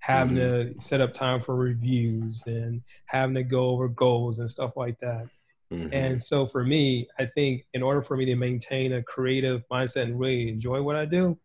Having 0.00 0.36
to 0.36 0.74
set 0.78 1.00
up 1.00 1.12
time 1.12 1.40
for 1.42 1.54
reviews 1.54 2.42
and 2.46 2.80
having 3.06 3.34
to 3.34 3.42
go 3.42 3.68
over 3.68 3.86
goals 3.88 4.38
and 4.38 4.48
stuff 4.48 4.72
like 4.76 4.98
that. 5.00 5.26
Mhm. 5.70 5.90
And 5.92 6.22
so 6.22 6.46
for 6.46 6.64
me, 6.64 7.06
I 7.18 7.26
think 7.26 7.66
in 7.74 7.82
order 7.82 8.02
for 8.02 8.16
me 8.16 8.24
to 8.24 8.34
maintain 8.34 8.92
a 8.94 9.02
creative 9.02 9.62
mindset 9.70 10.04
and 10.04 10.18
really 10.18 10.48
enjoy 10.48 10.82
what 10.82 10.96
I 10.96 11.04
do, 11.04 11.38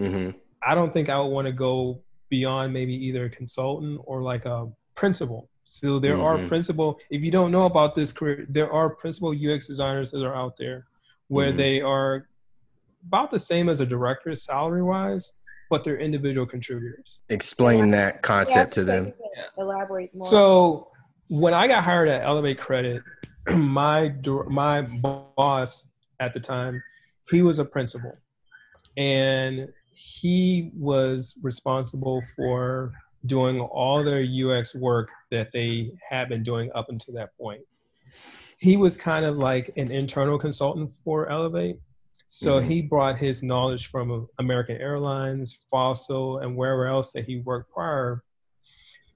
Mhm. 0.00 0.34
I 0.62 0.74
don't 0.74 0.92
think 0.92 1.08
I 1.08 1.20
would 1.20 1.28
want 1.28 1.46
to 1.46 1.52
go 1.52 2.02
beyond 2.28 2.72
maybe 2.72 2.94
either 2.94 3.26
a 3.26 3.30
consultant 3.30 4.00
or 4.04 4.22
like 4.22 4.44
a 4.44 4.68
principal. 4.94 5.48
So 5.64 5.98
there 5.98 6.20
are 6.20 6.38
Mhm. 6.38 6.48
principal. 6.48 7.00
If 7.10 7.22
you 7.22 7.30
don't 7.30 7.50
know 7.50 7.66
about 7.66 7.94
this 7.94 8.12
career, 8.12 8.46
there 8.48 8.70
are 8.70 8.90
principal 8.90 9.32
UX 9.34 9.66
designers 9.66 10.10
that 10.12 10.24
are 10.24 10.34
out 10.34 10.56
there 10.56 10.86
where 11.28 11.52
Mhm. 11.52 11.56
they 11.56 11.80
are 11.80 12.28
about 13.06 13.30
the 13.30 13.38
same 13.38 13.68
as 13.68 13.80
a 13.80 13.86
director 13.86 14.34
salary 14.34 14.82
wise, 14.82 15.32
but 15.70 15.84
they're 15.84 15.98
individual 15.98 16.46
contributors. 16.46 17.20
Explain 17.28 17.90
that 17.92 18.22
concept 18.22 18.72
to 18.74 18.84
them. 18.84 19.12
Elaborate 19.58 20.14
more. 20.14 20.26
So 20.26 20.90
when 21.28 21.54
I 21.54 21.66
got 21.68 21.82
hired 21.84 22.08
at 22.08 22.22
Elevate 22.24 22.58
Credit, 22.58 23.02
my 23.48 24.14
my 24.48 24.82
boss 24.82 25.88
at 26.20 26.32
the 26.32 26.40
time, 26.40 26.82
he 27.30 27.42
was 27.42 27.58
a 27.58 27.64
principal, 27.64 28.16
and 28.96 29.72
he 29.96 30.70
was 30.74 31.38
responsible 31.42 32.22
for 32.36 32.92
doing 33.24 33.60
all 33.60 34.04
their 34.04 34.22
UX 34.22 34.74
work 34.74 35.08
that 35.30 35.50
they 35.52 35.90
had 36.06 36.28
been 36.28 36.42
doing 36.42 36.70
up 36.74 36.90
until 36.90 37.14
that 37.14 37.30
point. 37.38 37.62
He 38.58 38.76
was 38.76 38.96
kind 38.96 39.24
of 39.24 39.38
like 39.38 39.72
an 39.76 39.90
internal 39.90 40.38
consultant 40.38 40.92
for 41.02 41.28
Elevate. 41.30 41.78
So 42.26 42.60
Mhm. 42.60 42.64
he 42.66 42.82
brought 42.82 43.16
his 43.18 43.42
knowledge 43.42 43.86
from 43.86 44.28
American 44.38 44.76
Airlines, 44.76 45.54
Fossil, 45.70 46.38
and 46.38 46.56
wherever 46.56 46.86
else 46.86 47.12
that 47.12 47.24
he 47.24 47.38
worked 47.38 47.70
prior 47.72 48.22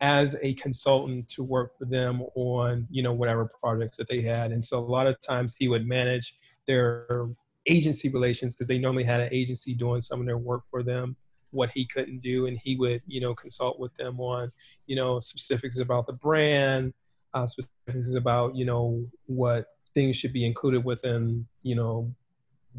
as 0.01 0.35
a 0.41 0.55
consultant 0.55 1.29
to 1.29 1.45
work 1.45 1.77
for 1.77 1.85
them 1.85 2.23
on 2.35 2.87
you 2.91 3.03
know 3.03 3.13
whatever 3.13 3.51
projects 3.61 3.99
that 3.99 4.09
they 4.09 4.23
had 4.23 4.51
and 4.51 4.65
so 4.65 4.79
a 4.79 4.81
lot 4.81 5.07
of 5.07 5.21
times 5.21 5.55
he 5.59 5.69
would 5.69 5.87
manage 5.87 6.35
their 6.67 7.29
agency 7.67 8.09
relations 8.09 8.55
because 8.55 8.69
they 8.69 8.79
normally 8.79 9.05
had 9.05 9.21
an 9.21 9.29
agency 9.33 9.75
doing 9.75 10.01
some 10.01 10.21
of 10.21 10.27
their 10.27 10.39
work 10.39 10.63
for 10.71 10.83
them 10.83 11.17
what 11.53 11.71
he 11.71 11.85
couldn't 11.85 12.21
do 12.21 12.47
and 12.47 12.59
he 12.63 12.77
would 12.77 13.03
you 13.07 13.21
know 13.21 13.35
consult 13.35 13.79
with 13.79 13.93
them 13.95 14.21
on 14.21 14.51
you 14.87 14.95
know 14.95 15.19
specifics 15.19 15.79
about 15.79 16.07
the 16.07 16.13
brand 16.13 16.95
uh, 17.35 17.47
specifics 17.47 18.15
about 18.15 18.55
you 18.55 18.65
know 18.65 19.05
what 19.27 19.67
things 19.93 20.17
should 20.17 20.33
be 20.33 20.47
included 20.47 20.85
within 20.85 21.47
you 21.63 21.75
know 21.75 22.13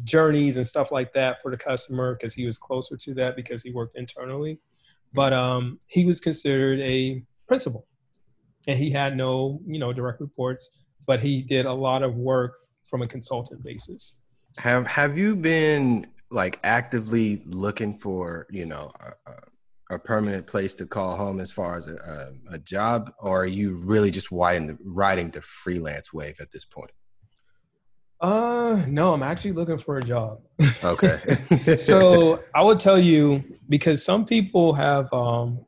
journeys 0.04 0.56
and 0.56 0.66
stuff 0.66 0.90
like 0.90 1.12
that 1.12 1.42
for 1.42 1.50
the 1.50 1.56
customer 1.56 2.14
because 2.14 2.32
he 2.32 2.46
was 2.46 2.56
closer 2.56 2.96
to 2.96 3.12
that 3.12 3.36
because 3.36 3.62
he 3.62 3.70
worked 3.70 3.94
internally. 3.96 4.58
But 5.12 5.34
um, 5.34 5.78
he 5.88 6.06
was 6.06 6.20
considered 6.20 6.80
a 6.80 7.22
principal 7.46 7.86
and 8.66 8.78
he 8.78 8.90
had 8.90 9.16
no 9.16 9.60
you 9.66 9.78
know 9.78 9.92
direct 9.92 10.20
reports 10.20 10.84
but 11.06 11.20
he 11.20 11.42
did 11.42 11.66
a 11.66 11.72
lot 11.72 12.02
of 12.02 12.16
work 12.16 12.54
from 12.88 13.02
a 13.02 13.06
consultant 13.06 13.62
basis 13.62 14.14
Have 14.58 14.86
Have 14.86 15.18
you 15.18 15.36
been 15.36 16.06
like 16.30 16.58
actively 16.64 17.42
looking 17.46 17.98
for 17.98 18.46
you 18.50 18.66
know 18.66 18.90
a, 19.00 19.94
a, 19.94 19.98
permanent 19.98 20.46
place 20.46 20.72
to 20.72 20.86
call 20.86 21.16
home 21.16 21.38
as 21.38 21.52
far 21.52 21.76
as 21.76 21.86
a, 21.86 21.94
a, 21.94 22.54
a 22.54 22.58
job, 22.58 23.12
or 23.18 23.42
are 23.42 23.46
you 23.46 23.74
really 23.74 24.10
just 24.10 24.32
riding 24.32 24.66
the, 24.68 24.78
riding 24.82 25.30
the 25.30 25.42
freelance 25.42 26.12
wave 26.14 26.36
at 26.40 26.50
this 26.50 26.64
point? 26.64 26.90
uh 28.22 28.80
no 28.86 29.12
i'm 29.12 29.22
actually 29.22 29.52
looking 29.52 29.76
for 29.76 29.98
a 29.98 30.02
job 30.02 30.38
Okay. 30.84 31.76
so 31.76 32.42
i 32.54 32.62
would 32.62 32.78
tell 32.78 32.98
you 32.98 33.42
because 33.68 34.04
some 34.04 34.24
people 34.24 34.72
have 34.72 35.12
um 35.12 35.66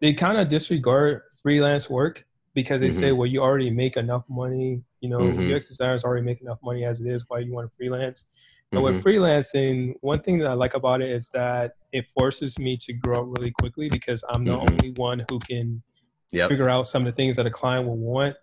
they 0.00 0.14
kind 0.14 0.38
of 0.38 0.48
disregard 0.48 1.20
freelance 1.42 1.90
work 1.90 2.24
because 2.54 2.80
they 2.80 2.88
say 2.90 3.12
well 3.12 3.26
you 3.26 3.40
already 3.42 3.70
make 3.70 3.96
enough 3.98 4.24
money 4.28 4.82
you 5.02 5.08
know 5.10 5.20
Mhm. 5.20 5.54
ux 5.54 5.68
designers 5.68 6.04
already 6.04 6.24
make 6.30 6.40
enough 6.40 6.60
money 6.62 6.84
as 6.90 7.00
it 7.02 7.08
is 7.08 7.24
why 7.28 7.38
you 7.40 7.52
want 7.52 7.68
to 7.68 7.76
freelance 7.76 8.24
But 8.74 8.80
Mhm. 8.80 8.84
with 8.84 9.04
freelancing, 9.04 9.76
one 10.00 10.20
thing 10.22 10.38
that 10.38 10.48
I 10.48 10.54
like 10.54 10.74
about 10.82 11.02
it 11.02 11.10
is 11.18 11.28
that 11.40 11.72
it 11.92 12.04
forces 12.16 12.58
me 12.66 12.72
to 12.84 12.92
grow 12.94 13.16
up 13.22 13.28
really 13.36 13.50
quickly 13.60 13.88
because 13.98 14.20
I'm 14.30 14.42
the 14.44 14.56
Mhm. 14.56 14.70
only 14.70 14.90
one 14.96 15.18
who 15.28 15.38
can 15.50 15.82
Yep. 16.30 16.48
figure 16.50 16.70
out 16.74 16.86
some 16.86 17.02
of 17.02 17.08
the 17.12 17.16
things 17.20 17.36
that 17.36 17.46
a 17.46 17.50
client 17.60 17.86
will 17.86 17.98
want. 17.98 18.34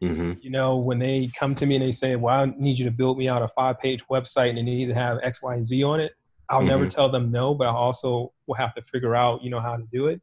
hmm 0.00 0.32
You 0.40 0.50
know, 0.56 0.70
when 0.88 0.98
they 0.98 1.30
come 1.38 1.54
to 1.56 1.66
me 1.66 1.74
and 1.76 1.84
they 1.86 1.92
say, 1.92 2.16
"Well, 2.16 2.34
I 2.42 2.46
need 2.66 2.78
you 2.78 2.84
to 2.86 2.90
build 2.90 3.18
me 3.18 3.28
out 3.28 3.42
a 3.42 3.48
five-page 3.48 4.02
website 4.14 4.50
and 4.50 4.58
it 4.58 4.62
need 4.62 4.86
to 4.86 4.94
have 4.94 5.18
X, 5.22 5.42
Y, 5.42 5.54
and 5.54 5.66
Z 5.66 5.82
on 5.82 6.00
it," 6.00 6.12
I'll 6.48 6.62
never 6.72 6.86
Mhm. 6.86 6.94
tell 6.96 7.08
them 7.10 7.30
no, 7.30 7.54
but 7.54 7.66
I 7.66 7.72
also 7.86 8.32
will 8.46 8.54
have 8.64 8.74
to 8.76 8.82
figure 8.82 9.14
out, 9.14 9.42
you 9.44 9.50
know, 9.50 9.60
how 9.60 9.76
to 9.76 9.84
do 9.92 10.06
it. 10.06 10.20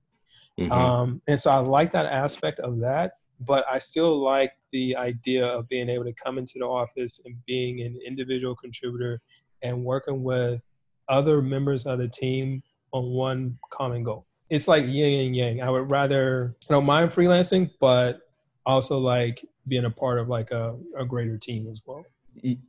hmm 0.57 0.71
Um, 0.71 1.21
and 1.27 1.39
so 1.39 1.51
I 1.51 1.57
like 1.57 1.91
that 1.93 2.05
aspect 2.07 2.59
of 2.59 2.79
that, 2.79 3.13
but 3.39 3.65
I 3.71 3.77
still 3.79 4.21
like 4.23 4.53
the 4.71 4.95
idea 4.95 5.45
of 5.45 5.67
being 5.69 5.89
able 5.89 6.05
to 6.05 6.13
come 6.13 6.37
into 6.37 6.53
the 6.59 6.65
office 6.65 7.19
and 7.25 7.35
being 7.45 7.81
an 7.81 7.99
individual 8.05 8.55
contributor 8.55 9.21
and 9.61 9.83
working 9.83 10.23
with 10.23 10.61
other 11.09 11.41
members 11.41 11.85
of 11.85 11.99
the 11.99 12.07
team 12.07 12.63
on 12.91 13.11
one 13.11 13.57
common 13.71 14.03
goal. 14.03 14.25
It's 14.49 14.67
like 14.67 14.85
yin 14.87 15.27
and 15.27 15.35
yang. 15.35 15.61
I 15.61 15.69
would 15.69 15.89
rather, 15.89 16.55
I 16.69 16.73
don't 16.73 16.85
mind 16.85 17.09
freelancing, 17.11 17.71
but 17.79 18.21
also 18.65 18.97
like 18.99 19.43
being 19.67 19.85
a 19.85 19.89
part 19.89 20.19
of 20.19 20.27
like 20.29 20.51
a, 20.51 20.75
a 20.97 21.05
greater 21.05 21.37
team 21.37 21.67
as 21.69 21.81
well. 21.85 22.05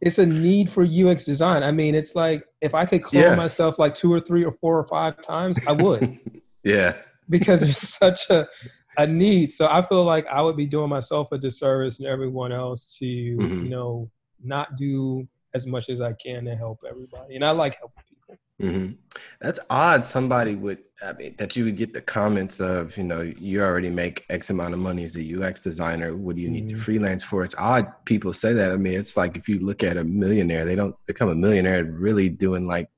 It's 0.01 0.19
a 0.19 0.27
need 0.27 0.69
for 0.69 0.83
UX 0.85 1.25
design. 1.25 1.63
I 1.63 1.73
mean, 1.73 1.95
it's 1.95 2.15
like 2.15 2.45
if 2.61 2.75
I 2.75 2.85
could 2.85 3.03
clone 3.03 3.23
Yeah. 3.25 3.35
myself 3.35 3.79
like 3.79 3.95
two 3.95 4.13
or 4.13 4.21
three 4.21 4.45
or 4.45 4.53
four 4.53 4.79
or 4.79 4.87
five 4.87 5.21
times, 5.23 5.59
I 5.67 5.73
would 5.73 6.19
yeah. 6.65 6.97
because 7.29 7.63
there's 7.63 7.79
such 7.79 8.29
a, 8.31 8.47
a 8.97 9.07
need. 9.07 9.51
So 9.51 9.67
I 9.67 9.83
feel 9.83 10.05
like 10.05 10.27
I 10.27 10.41
would 10.41 10.57
be 10.57 10.67
doing 10.67 10.89
myself 10.89 11.29
a 11.33 11.39
disservice 11.39 11.99
and 11.99 12.09
everyone 12.09 12.53
else 12.53 12.97
to, 12.99 13.07
Mhm. 13.07 13.65
you 13.65 13.71
know, 13.71 14.11
not 14.43 14.77
do 14.77 15.27
as 15.55 15.67
much 15.67 15.89
as 15.89 16.01
I 16.01 16.13
can 16.15 16.45
to 16.47 16.55
help 16.57 16.81
everybody. 16.89 17.37
And 17.37 17.45
I 17.45 17.51
like 17.51 17.77
helping 17.79 18.03
people. 18.09 18.39
hmm 18.61 18.93
That's 19.41 19.59
odd. 19.71 20.05
Somebody 20.05 20.55
would, 20.55 20.79
I 21.03 21.13
mean, 21.13 21.35
that 21.39 21.57
you 21.57 21.65
would 21.65 21.77
get 21.77 21.93
the 21.93 22.01
comments 22.01 22.61
of, 22.61 22.97
you 22.97 23.05
know, 23.05 23.21
you 23.21 23.63
already 23.63 23.91
make 23.91 24.25
X 24.31 24.51
amount 24.51 24.75
of 24.75 24.81
money 24.81 25.05
as 25.05 25.17
a 25.17 25.23
UX 25.23 25.63
designer. 25.63 26.17
What 26.17 26.37
do 26.37 26.43
you 26.43 26.49
need 26.49 26.69
to 26.69 26.75
Mhm. 26.75 26.79
freelance 26.79 27.23
for? 27.25 27.45
It's 27.45 27.55
odd 27.59 27.87
people 28.05 28.33
say 28.33 28.53
that. 28.55 28.73
I 28.73 28.77
mean, 28.77 28.95
it's 28.95 29.17
like 29.17 29.37
if 29.37 29.49
you 29.49 29.59
look 29.61 29.83
at 29.83 29.97
a 29.97 30.05
millionaire, 30.05 30.65
they 30.65 30.75
don't 30.77 30.95
become 31.07 31.29
a 31.29 31.35
millionaire 31.35 31.85
really 31.85 32.29
doing 32.29 32.67
like 32.67 32.89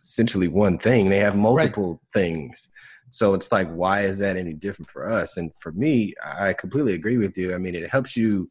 essentially 0.00 0.48
one 0.48 0.78
thing. 0.78 1.08
They 1.08 1.18
have 1.18 1.36
multiple 1.36 2.00
things. 2.12 2.68
So 3.16 3.32
it's 3.34 3.50
like, 3.50 3.68
why 3.72 4.02
is 4.02 4.18
that 4.18 4.36
any 4.36 4.52
different 4.52 4.90
for 4.90 5.08
us? 5.08 5.38
And 5.38 5.50
for 5.56 5.72
me, 5.72 6.14
I 6.22 6.52
completely 6.52 6.92
agree 6.94 7.16
with 7.16 7.36
you. 7.38 7.54
I 7.54 7.58
mean, 7.58 7.74
it 7.74 7.90
helps 7.90 8.14
you, 8.16 8.50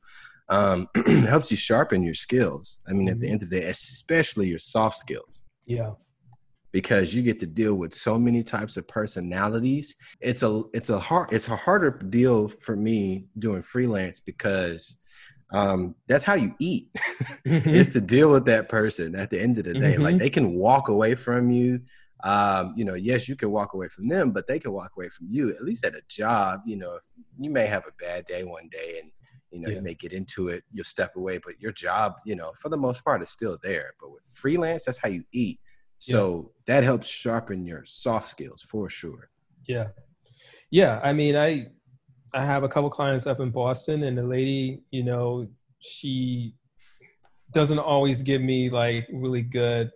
um, 0.49 0.87
helps 1.27 1.51
you 1.51 1.57
sharpen 1.57 2.01
your 2.03 2.15
skills. 2.15 2.79
I 2.89 2.93
mean, 2.93 3.07
at 3.09 3.19
the 3.19 3.27
Mhm. 3.27 3.31
end 3.31 3.43
of 3.43 3.49
the 3.51 3.59
day, 3.59 3.67
especially 3.67 4.47
your 4.47 4.59
soft 4.59 4.97
skills 4.97 5.45
Yeah. 5.65 5.91
because 6.71 7.15
you 7.15 7.21
get 7.23 7.39
to 7.39 7.45
deal 7.47 7.75
with 7.75 7.93
so 7.93 8.19
many 8.19 8.43
types 8.43 8.75
of 8.77 8.87
personalities. 8.87 9.95
It's 10.19 10.43
a 10.43 10.63
it's 10.73 10.89
a 10.89 10.99
hard 10.99 11.31
it's 11.31 11.47
a 11.47 11.55
harder 11.55 11.91
deal 11.91 12.47
for 12.49 12.75
me 12.75 13.27
doing 13.39 13.61
freelance 13.61 14.19
because 14.19 14.97
um, 15.53 15.95
that's 16.07 16.25
how 16.25 16.33
you 16.33 16.55
eat. 16.59 16.89
is 17.45 17.89
to 17.89 18.01
deal 18.01 18.31
with 18.31 18.45
that 18.45 18.67
person 18.67 19.15
at 19.15 19.29
the 19.29 19.39
end 19.39 19.57
of 19.59 19.65
the 19.65 19.75
day. 19.75 19.97
Like 19.97 20.15
Mhm. 20.15 20.19
they 20.19 20.29
can 20.29 20.53
walk 20.55 20.89
away 20.89 21.15
from 21.15 21.51
you. 21.51 21.81
Um, 22.23 22.73
you 22.75 22.85
know, 22.85 22.93
yes, 22.95 23.27
you 23.29 23.35
can 23.35 23.51
walk 23.51 23.73
away 23.73 23.87
from 23.87 24.07
them, 24.07 24.31
but 24.31 24.47
they 24.47 24.59
can 24.59 24.71
walk 24.71 24.91
away 24.97 25.09
from 25.09 25.27
you. 25.29 25.49
At 25.51 25.63
least 25.63 25.85
at 25.85 25.93
a 25.95 26.01
job, 26.09 26.61
you 26.65 26.77
know, 26.77 26.99
you 27.39 27.49
may 27.51 27.67
have 27.67 27.83
a 27.85 27.91
bad 28.03 28.25
day 28.25 28.43
one 28.43 28.69
day, 28.69 28.99
and 29.01 29.11
you 29.51 29.59
know 29.59 29.69
Yeah. 29.69 29.75
you 29.75 29.81
may 29.81 29.93
get 29.93 30.13
into 30.13 30.47
it. 30.47 30.63
You'll 30.71 30.85
step 30.85 31.15
away, 31.15 31.37
but 31.37 31.59
your 31.59 31.71
job, 31.71 32.13
you 32.25 32.35
know, 32.35 32.51
for 32.59 32.69
the 32.69 32.77
most 32.77 33.03
part, 33.03 33.21
is 33.21 33.29
still 33.29 33.57
there. 33.61 33.93
But 33.99 34.11
with 34.11 34.23
freelance, 34.25 34.85
that's 34.85 34.97
how 34.97 35.09
you 35.09 35.23
eat. 35.33 35.59
So 35.97 36.51
that 36.67 36.83
helps 36.83 37.07
sharpen 37.07 37.65
your 37.65 37.83
soft 37.85 38.27
skills 38.27 38.61
for 38.61 38.89
sure. 38.89 39.29
Yeah. 39.67 39.87
Yeah. 40.71 40.99
I 41.03 41.13
mean, 41.13 41.35
I 41.35 41.67
I 42.33 42.45
have 42.45 42.63
a 42.63 42.67
couple 42.69 42.89
clients 42.89 43.27
up 43.27 43.39
in 43.39 43.49
Boston 43.49 44.03
and 44.03 44.17
the 44.17 44.23
lady, 44.23 44.83
you 44.91 45.03
know, 45.03 45.47
she 45.79 46.55
doesn't 47.51 47.79
always 47.79 48.21
give 48.21 48.41
me 48.41 48.69
like 48.69 49.07
really 49.13 49.41
good 49.41 49.89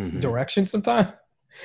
Mhm. 0.00 0.20
direction 0.20 0.64
sometimes. 0.66 1.10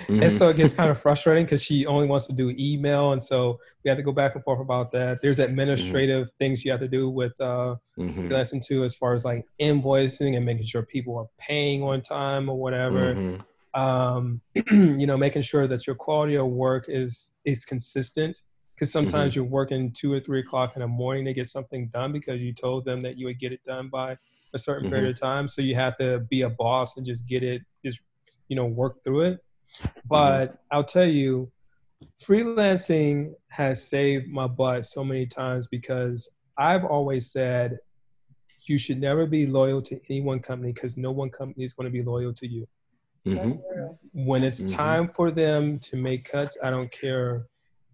Mhm. 0.07 0.23
And 0.23 0.31
so 0.31 0.49
it 0.49 0.57
gets 0.57 0.73
kind 0.73 0.89
of 0.89 0.99
frustrating 0.99 1.45
because 1.45 1.61
she 1.63 1.85
only 1.85 2.07
wants 2.07 2.25
to 2.27 2.33
do 2.33 2.53
email. 2.57 3.11
And 3.13 3.23
so 3.23 3.59
we 3.83 3.89
have 3.89 3.97
to 3.97 4.03
go 4.03 4.11
back 4.11 4.35
and 4.35 4.43
forth 4.43 4.59
about 4.59 4.91
that. 4.91 5.21
There's 5.21 5.39
administrative 5.39 6.29
things 6.39 6.63
you 6.63 6.71
have 6.71 6.79
to 6.81 6.87
do 6.87 7.09
with 7.09 7.39
uh 7.41 7.75
Mhm. 7.97 8.29
lesson 8.31 8.59
two 8.59 8.83
as 8.83 8.95
far 8.95 9.13
as 9.13 9.25
like 9.25 9.45
invoicing 9.59 10.35
and 10.37 10.45
making 10.45 10.65
sure 10.65 10.83
people 10.83 11.17
are 11.17 11.27
paying 11.37 11.83
on 11.83 12.01
time 12.01 12.49
or 12.49 12.57
whatever 12.57 13.15
Mhm. 13.15 13.43
um, 13.75 14.41
you 14.71 15.05
know, 15.05 15.15
making 15.17 15.43
sure 15.43 15.67
that 15.67 15.85
your 15.85 15.95
quality 15.95 16.35
of 16.35 16.47
work 16.47 16.85
is 16.87 17.33
is 17.45 17.65
consistent. 17.65 18.39
Because 18.75 18.91
sometimes 18.93 19.35
you're 19.35 19.43
working 19.45 19.91
two 19.91 20.11
or 20.13 20.21
three 20.21 20.39
o'clock 20.39 20.71
in 20.75 20.81
the 20.81 20.87
morning 20.87 21.25
to 21.25 21.33
get 21.33 21.47
something 21.47 21.89
done 21.89 22.13
because 22.13 22.39
you 22.39 22.53
told 22.53 22.85
them 22.85 23.01
that 23.01 23.17
you 23.17 23.25
would 23.25 23.37
get 23.37 23.51
it 23.51 23.61
done 23.63 23.89
by 23.89 24.17
a 24.53 24.57
certain 24.57 24.89
period 24.89 25.09
of 25.09 25.19
time. 25.19 25.49
So 25.49 25.61
you 25.61 25.75
have 25.75 25.97
to 25.97 26.19
be 26.29 26.43
a 26.43 26.49
boss 26.49 26.95
and 26.95 27.05
just 27.05 27.27
get 27.27 27.43
it, 27.43 27.61
just 27.85 27.99
you 28.47 28.55
know, 28.55 28.65
work 28.65 29.03
through 29.03 29.21
it. 29.21 29.39
But 30.05 30.59
I'll 30.72 30.84
tell 30.84 31.05
you, 31.07 31.51
freelancing 32.22 33.34
has 33.49 33.88
saved 33.88 34.28
my 34.30 34.47
butt 34.47 34.86
so 34.86 35.03
many 35.03 35.26
times 35.26 35.67
because 35.67 36.30
I've 36.57 36.86
always 36.86 37.32
said 37.32 37.78
you 38.67 38.78
should 38.78 38.99
never 38.99 39.26
be 39.26 39.47
loyal 39.47 39.82
to 39.84 39.99
any 40.09 40.22
one 40.22 40.39
company 40.39 40.72
because 40.74 40.97
no 40.97 41.11
one 41.11 41.30
company 41.30 41.63
is 41.65 41.74
going 41.74 41.86
to 41.86 41.91
be 41.91 42.03
loyal 42.03 42.34
to 42.34 42.47
you 42.47 42.67
That's 43.26 43.55
Mhm. 43.55 43.97
when 44.13 44.43
it's 44.43 44.63
Mhm. 44.63 44.76
time 44.76 45.09
for 45.09 45.32
them 45.32 45.80
to 45.80 45.95
make 45.95 46.26
cuts 46.26 46.57
i 46.63 46.70
don't 46.70 46.91
care 46.91 47.47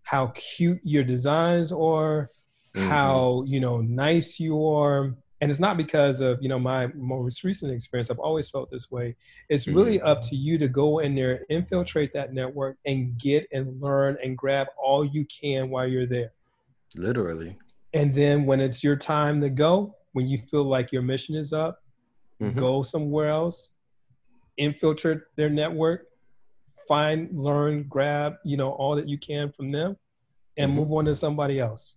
how 0.03 0.27
cute 0.35 0.79
your 0.83 1.03
designs 1.03 1.71
are 1.71 2.29
Mhm. 2.75 2.89
how 2.89 3.43
you 3.45 3.59
know 3.59 3.81
nice 3.81 4.39
you 4.39 4.65
are 4.65 5.15
and 5.45 5.51
it's 5.51 5.59
not 5.59 5.77
because 5.77 6.21
of 6.21 6.41
you 6.41 6.49
know 6.49 6.57
my 6.57 6.87
most 6.95 7.43
recent 7.43 7.71
experience 7.71 8.09
i've 8.09 8.17
always 8.17 8.49
felt 8.49 8.67
this 8.71 8.89
way 8.89 9.15
it's 9.47 9.67
really 9.67 10.01
up 10.01 10.19
to 10.19 10.35
you 10.35 10.57
to 10.57 10.67
go 10.67 10.97
in 10.99 11.13
there 11.13 11.45
infiltrate 11.49 12.11
that 12.13 12.33
network 12.33 12.77
and 12.87 13.15
get 13.19 13.45
and 13.51 13.79
learn 13.79 14.17
and 14.23 14.35
grab 14.35 14.65
all 14.83 15.05
you 15.05 15.23
can 15.25 15.69
while 15.69 15.85
you're 15.85 16.07
there 16.07 16.31
Literally. 16.97 17.55
and 17.93 18.11
then 18.15 18.47
when 18.47 18.59
it's 18.59 18.83
your 18.83 18.95
time 18.95 19.39
to 19.41 19.51
go 19.51 19.95
when 20.13 20.27
you 20.27 20.39
feel 20.49 20.63
like 20.63 20.91
your 20.91 21.03
mission 21.03 21.35
is 21.35 21.53
up 21.53 21.83
Mhm. 22.41 22.55
go 22.55 22.81
somewhere 22.81 23.29
else, 23.29 23.73
infiltrate 24.57 25.19
their 25.37 25.49
network, 25.49 26.07
find, 26.87 27.29
learn, 27.31 27.83
grab, 27.83 28.33
you 28.43 28.57
know, 28.57 28.71
all 28.71 28.93
that 28.97 29.07
you 29.07 29.17
can 29.17 29.51
from 29.53 29.71
them, 29.71 29.95
and 30.57 30.71
Mhm. 30.71 30.75
move 30.75 30.91
on 30.91 31.05
to 31.05 31.15
somebody 31.15 31.59
else. 31.61 31.95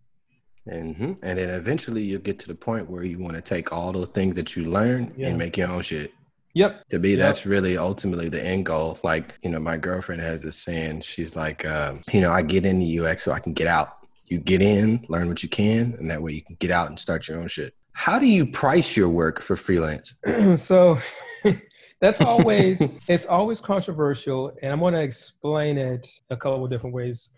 Hmm 0.68 1.12
And 1.22 1.38
then 1.38 1.50
eventually 1.50 2.02
you'll 2.02 2.20
get 2.20 2.38
to 2.40 2.48
the 2.48 2.54
point 2.54 2.88
where 2.90 3.02
you 3.04 3.18
want 3.18 3.34
to 3.36 3.42
take 3.42 3.72
all 3.72 3.92
those 3.92 4.08
things 4.08 4.36
that 4.36 4.56
you 4.56 4.64
learn 4.70 5.12
Yeah. 5.16 5.28
and 5.28 5.38
make 5.38 5.56
your 5.56 5.68
own 5.68 5.82
shit. 5.82 6.12
Yep. 6.54 6.88
To 6.88 6.98
me, 6.98 7.10
Yep. 7.10 7.18
that's 7.18 7.46
really 7.46 7.76
ultimately 7.78 8.28
the 8.28 8.44
end 8.44 8.66
goal. 8.66 8.98
Like, 9.04 9.34
you 9.42 9.50
know, 9.50 9.60
my 9.60 9.76
girlfriend 9.76 10.22
has 10.22 10.42
this 10.42 10.56
saying, 10.56 11.02
she's 11.02 11.36
like, 11.36 11.64
um, 11.66 12.00
you 12.12 12.20
know, 12.20 12.30
I 12.32 12.42
get 12.42 12.66
into 12.66 13.04
UX 13.04 13.22
so 13.24 13.32
I 13.32 13.38
can 13.38 13.52
get 13.52 13.66
out. 13.68 13.90
You 14.26 14.38
get 14.38 14.60
in, 14.60 15.04
learn 15.08 15.28
what 15.28 15.42
you 15.42 15.48
can, 15.48 15.94
and 15.98 16.10
that 16.10 16.20
way 16.22 16.32
you 16.32 16.42
can 16.42 16.56
get 16.58 16.70
out 16.70 16.88
and 16.88 16.98
start 16.98 17.28
your 17.28 17.38
own 17.40 17.48
shit. 17.48 17.74
How 17.92 18.18
do 18.18 18.26
you 18.26 18.44
price 18.46 18.96
your 18.96 19.08
work 19.08 19.40
for 19.40 19.56
freelance? 19.56 20.14
so 20.56 20.98
that's 22.00 22.20
always 22.20 23.00
it's 23.08 23.26
always 23.26 23.60
controversial, 23.60 24.52
and 24.62 24.72
I'm 24.72 24.80
going 24.80 24.94
to 24.94 25.02
explain 25.02 25.78
it 25.78 26.06
a 26.30 26.36
couple 26.36 26.64
of 26.64 26.70
different 26.70 26.94
ways. 26.94 27.30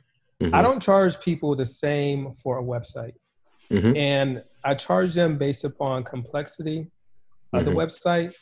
Mhm. 0.42 0.54
I 0.54 0.62
don't 0.62 0.80
charge 0.82 1.20
people 1.20 1.54
the 1.54 1.66
same 1.66 2.32
for 2.42 2.58
a 2.58 2.62
website, 2.62 3.12
Mhm. 3.70 3.96
and 3.96 4.42
I 4.64 4.74
charge 4.74 5.14
them 5.14 5.38
based 5.38 5.64
upon 5.64 6.04
complexity 6.04 6.90
of 7.52 7.64
the 7.64 7.70
Mhm. 7.70 7.76
website 7.76 8.34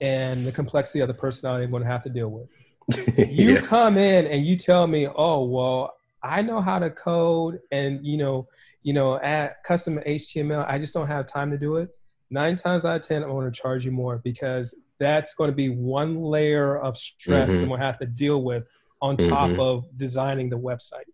and 0.00 0.44
the 0.46 0.52
complexity 0.52 1.00
of 1.00 1.08
the 1.08 1.14
personality 1.14 1.64
I'm 1.64 1.70
going 1.70 1.82
to 1.82 1.88
have 1.88 2.04
to 2.04 2.10
deal 2.10 2.28
with. 2.28 2.48
you 3.30 3.54
yeah. 3.54 3.60
come 3.62 3.96
in 3.96 4.26
and 4.26 4.44
you 4.46 4.54
tell 4.56 4.86
me, 4.86 5.08
oh 5.08 5.44
well, 5.44 5.94
I 6.22 6.42
know 6.42 6.60
how 6.60 6.78
to 6.78 6.90
code 6.90 7.58
and 7.72 8.06
you 8.06 8.16
know, 8.16 8.46
you 8.82 8.92
know, 8.92 9.18
add 9.20 9.54
custom 9.64 9.98
HTML. 10.06 10.64
I 10.68 10.78
just 10.78 10.94
don't 10.94 11.06
have 11.08 11.26
time 11.26 11.50
to 11.50 11.58
do 11.58 11.76
it. 11.76 11.88
Nine 12.30 12.56
times 12.56 12.84
out 12.84 12.96
of 12.96 13.02
ten, 13.02 13.22
I'm 13.22 13.30
going 13.30 13.50
to 13.50 13.60
charge 13.60 13.84
you 13.84 13.92
more 13.92 14.18
because 14.18 14.74
that's 14.98 15.34
going 15.34 15.50
to 15.50 15.54
be 15.56 15.68
one 15.70 16.20
layer 16.22 16.78
of 16.78 16.96
stress 16.96 17.50
Mhm. 17.52 17.62
I'm 17.62 17.68
going 17.68 17.80
to 17.80 17.86
have 17.86 17.98
to 17.98 18.06
deal 18.06 18.42
with 18.42 18.68
on 19.02 19.16
top 19.16 19.50
Mhm. 19.50 19.58
of 19.58 19.84
designing 19.96 20.48
the 20.50 20.58
website. 20.58 21.04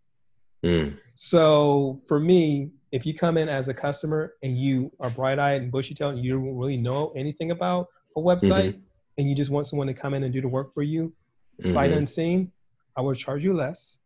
Mm. 0.64 0.98
So 1.14 2.00
for 2.06 2.20
me, 2.20 2.70
if 2.92 3.06
you 3.06 3.14
come 3.14 3.38
in 3.38 3.48
as 3.48 3.68
a 3.68 3.74
customer 3.74 4.34
and 4.42 4.56
you 4.58 4.92
are 5.00 5.10
bright 5.10 5.38
eyed 5.38 5.62
and 5.62 5.72
bushy 5.72 5.94
tailed 5.94 6.14
and 6.14 6.24
you 6.24 6.32
don't 6.32 6.56
really 6.56 6.76
know 6.76 7.10
anything 7.16 7.50
about 7.50 7.86
a 8.16 8.20
website 8.20 8.78
and 9.18 9.28
you 9.28 9.34
just 9.34 9.50
want 9.50 9.66
someone 9.66 9.86
to 9.86 9.94
come 9.94 10.12
in 10.14 10.22
and 10.22 10.32
do 10.32 10.42
the 10.42 10.48
work 10.48 10.72
for 10.74 10.82
you, 10.82 11.12
sight 11.64 11.90
Mhm. 11.90 11.96
unseen, 11.98 12.52
I 12.96 13.00
will 13.00 13.14
charge 13.14 13.42
you 13.44 13.54
less. 13.54 13.98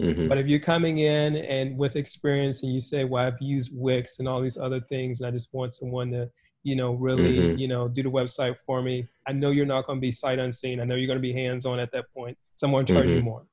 Mhm. 0.00 0.28
But 0.28 0.38
if 0.38 0.46
you're 0.46 0.60
coming 0.60 0.98
in 0.98 1.36
and 1.36 1.78
with 1.78 1.96
experience 1.96 2.62
and 2.62 2.72
you 2.72 2.80
say, 2.80 3.04
well, 3.04 3.24
I've 3.26 3.40
used 3.40 3.70
Wix 3.74 4.18
and 4.18 4.28
all 4.28 4.42
these 4.42 4.58
other 4.58 4.80
things, 4.80 5.20
and 5.20 5.28
I 5.28 5.30
just 5.30 5.54
want 5.54 5.72
someone 5.72 6.10
to, 6.12 6.28
you 6.64 6.76
know, 6.76 6.92
really, 6.94 7.36
Mhm. 7.38 7.58
you 7.58 7.68
know, 7.68 7.88
do 7.88 8.02
the 8.02 8.10
website 8.10 8.56
for 8.66 8.82
me, 8.82 9.08
I 9.26 9.32
know 9.32 9.50
you're 9.50 9.64
not 9.66 9.86
going 9.86 9.98
to 9.98 10.00
be 10.00 10.10
sight 10.10 10.38
unseen. 10.38 10.80
I 10.80 10.84
know 10.84 10.96
you're 10.96 11.06
going 11.06 11.18
to 11.18 11.22
be 11.22 11.32
hands 11.32 11.64
on 11.64 11.78
at 11.78 11.92
that 11.92 12.06
point. 12.12 12.36
So 12.56 12.66
I'm 12.66 12.72
going 12.72 12.84
to 12.86 12.92
charge 12.92 13.08
you 13.08 13.20
Mhm. 13.20 13.24
more. 13.24 13.46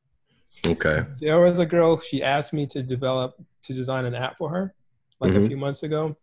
Okay. 0.66 1.06
There 1.20 1.40
was 1.40 1.60
a 1.60 1.66
girl, 1.66 2.00
she 2.00 2.22
asked 2.24 2.52
me 2.54 2.66
to 2.68 2.82
develop, 2.84 3.36
to 3.64 3.74
design 3.74 4.06
an 4.06 4.16
app 4.16 4.38
for 4.38 4.50
her 4.50 4.74
like 5.22 5.32
a 5.36 5.40
Mhm. 5.40 5.48
few 5.48 5.58
months 5.58 5.84
ago. 5.84 6.16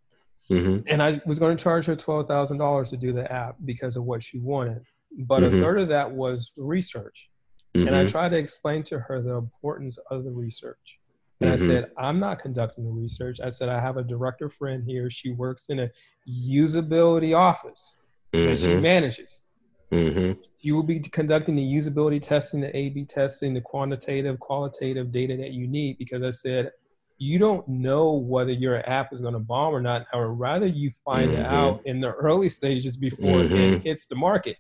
hmm 0.49 0.79
And 0.87 1.03
I 1.03 1.21
was 1.27 1.39
going 1.39 1.57
to 1.57 1.63
charge 1.63 1.87
her 1.87 1.97
$12,000 1.97 2.91
to 2.91 2.97
do 2.97 3.13
the 3.13 3.31
app 3.31 3.57
because 3.65 3.97
of 3.97 4.05
what 4.05 4.23
she 4.23 4.39
wanted. 4.39 4.83
But 5.19 5.43
Mhm. 5.43 5.57
a 5.59 5.61
third 5.61 5.81
of 5.81 5.89
that 5.89 6.11
was 6.11 6.53
research. 6.57 7.31
And 7.75 7.95
I 7.95 8.05
tried 8.07 8.31
to 8.31 8.39
explain 8.39 8.83
to 8.85 8.99
her 8.99 9.23
the 9.23 9.35
importance 9.35 9.99
of 10.11 10.25
the 10.25 10.31
research. 10.33 10.99
And 11.41 11.49
I 11.51 11.55
Mhm. 11.55 11.67
said, 11.67 11.93
I'm 11.97 12.19
not 12.19 12.41
conducting 12.41 12.85
the 12.85 12.91
research. 12.91 13.41
I 13.41 13.51
said, 13.51 13.69
I 13.69 13.81
have 13.81 13.97
a 13.99 14.03
director 14.03 14.51
friend 14.51 14.83
here. 14.85 15.09
She 15.09 15.31
works 15.31 15.69
in 15.69 15.79
a 15.81 15.91
usability 16.27 17.37
office 17.37 17.97
that 18.33 18.59
she 18.59 18.75
manages. 18.75 19.43
hmm 19.91 20.33
You 20.61 20.75
will 20.75 20.83
be 20.83 20.99
conducting 21.01 21.55
the 21.57 21.63
usability 21.63 22.21
testing, 22.21 22.61
the 22.61 22.77
A 22.77 22.89
B 22.89 23.05
testing, 23.05 23.55
the 23.55 23.61
quantitative, 23.61 24.41
qualitative 24.41 25.13
data 25.13 25.37
that 25.37 25.53
you 25.53 25.69
need 25.69 25.99
because 25.99 26.23
I 26.23 26.31
said, 26.31 26.73
you 27.21 27.39
don't 27.39 27.67
know 27.69 28.13
whether 28.13 28.53
your 28.53 28.89
app 28.89 29.13
is 29.13 29.21
going 29.21 29.35
to 29.35 29.41
bomb 29.41 29.75
or 29.75 29.81
not. 29.81 30.07
I 30.13 30.19
would 30.19 30.39
rather 30.39 30.67
you 30.67 30.91
find 31.05 31.33
Mhm. 31.33 31.45
out 31.45 31.81
in 31.85 32.01
the 32.01 32.13
early 32.13 32.49
stages 32.49 32.97
before 32.97 33.41
Mhm. 33.41 33.79
it 33.79 33.83
hits 33.83 34.07
the 34.07 34.15
market. 34.15 34.57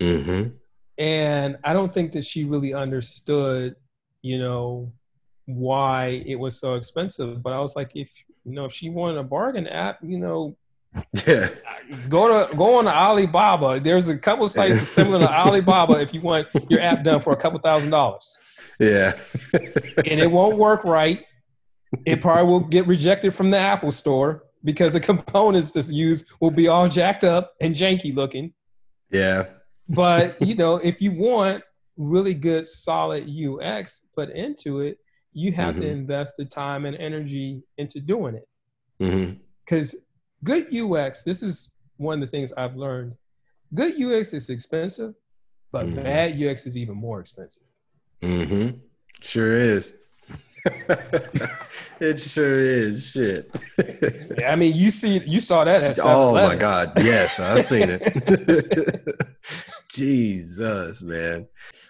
hmm 0.00 0.48
and 0.98 1.56
i 1.64 1.72
don't 1.72 1.92
think 1.94 2.12
that 2.12 2.24
she 2.24 2.44
really 2.44 2.72
understood 2.74 3.74
you 4.22 4.38
know 4.38 4.92
why 5.46 6.22
it 6.26 6.34
was 6.36 6.58
so 6.58 6.74
expensive 6.74 7.42
but 7.42 7.52
i 7.52 7.58
was 7.60 7.74
like 7.76 7.90
if 7.96 8.10
you 8.44 8.52
know 8.52 8.64
if 8.64 8.72
she 8.72 8.90
wanted 8.90 9.16
a 9.18 9.22
bargain 9.22 9.66
app 9.68 9.98
you 10.02 10.18
know 10.18 10.56
Yeah. 11.26 11.48
go 12.08 12.22
to 12.48 12.54
go 12.56 12.76
on 12.78 12.84
to 12.84 12.94
alibaba 12.94 13.80
there's 13.80 14.08
a 14.08 14.16
couple 14.18 14.46
sites 14.48 14.88
similar 14.88 15.18
to 15.20 15.32
alibaba 15.32 15.94
if 16.00 16.12
you 16.14 16.20
want 16.20 16.46
your 16.68 16.80
app 16.80 17.02
done 17.04 17.20
for 17.20 17.32
a 17.32 17.36
couple 17.36 17.58
thousand 17.60 17.90
dollars 17.90 18.38
Yeah. 18.78 19.16
and 19.52 20.20
it 20.20 20.30
won't 20.30 20.58
work 20.58 20.84
right 20.84 21.24
it 22.06 22.20
probably 22.20 22.50
will 22.50 22.60
get 22.60 22.86
rejected 22.86 23.34
from 23.34 23.50
the 23.50 23.58
apple 23.58 23.90
store 23.90 24.44
because 24.64 24.92
the 24.92 25.00
components 25.12 25.72
that's 25.72 25.90
used 25.90 26.26
will 26.40 26.50
be 26.50 26.68
all 26.68 26.88
jacked 26.88 27.24
up 27.24 27.52
and 27.60 27.74
janky 27.74 28.14
looking 28.14 28.52
yeah. 29.10 29.44
but 29.90 30.40
you 30.48 30.54
know 30.54 30.76
if 30.76 31.00
you 31.00 31.12
want 31.12 31.62
really 31.96 32.34
good 32.34 32.66
solid 32.66 33.28
ux 33.28 34.02
put 34.14 34.30
into 34.30 34.80
it 34.80 34.98
you 35.32 35.52
have 35.52 35.74
to 35.76 35.82
Mhm. 35.82 35.92
invest 35.92 36.34
the 36.38 36.44
time 36.44 36.86
and 36.86 36.96
energy 36.96 37.62
into 37.78 38.00
doing 38.00 38.34
it 38.36 38.48
because 39.64 39.94
good 40.42 40.66
ux 40.74 41.22
this 41.22 41.42
is 41.42 41.70
one 41.98 42.20
of 42.22 42.26
the 42.28 42.30
things 42.30 42.52
i've 42.56 42.76
learned 42.76 43.14
good 43.74 43.94
ux 44.00 44.32
is 44.32 44.48
expensive 44.50 45.14
but 45.72 45.86
Mhm. 45.86 46.02
bad 46.04 46.42
ux 46.42 46.66
is 46.66 46.76
even 46.76 46.96
more 46.96 47.20
expensive 47.20 47.64
hmm 48.20 48.70
Sure 49.20 49.56
is. 49.56 49.96
it 52.00 52.18
sure 52.18 52.60
is. 52.60 53.10
Shit. 53.10 53.50
Yeah, 54.38 54.52
i 54.52 54.56
mean 54.56 54.74
you 54.74 54.90
see 54.90 55.18
you 55.18 55.38
saw 55.40 55.64
that 55.64 55.82
at 55.82 55.98
oh 56.02 56.34
my 56.34 56.54
God. 56.54 56.92
Yes, 57.02 57.38
I've 57.38 57.64
seen 57.64 57.88
it. 57.88 59.06
Jesus, 59.90 61.02
man. 61.02 61.46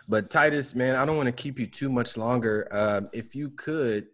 But 0.09 0.31
Titus, 0.31 0.75
man, 0.75 0.97
I 0.97 1.05
don't 1.05 1.16
want 1.16 1.29
to 1.29 1.33
keep 1.33 1.59
you 1.59 1.66
too 1.66 1.89
much 1.89 2.16
longer. 2.16 2.68
Um, 2.70 3.09
if 3.12 3.35
you 3.35 3.51
could, 3.51 4.07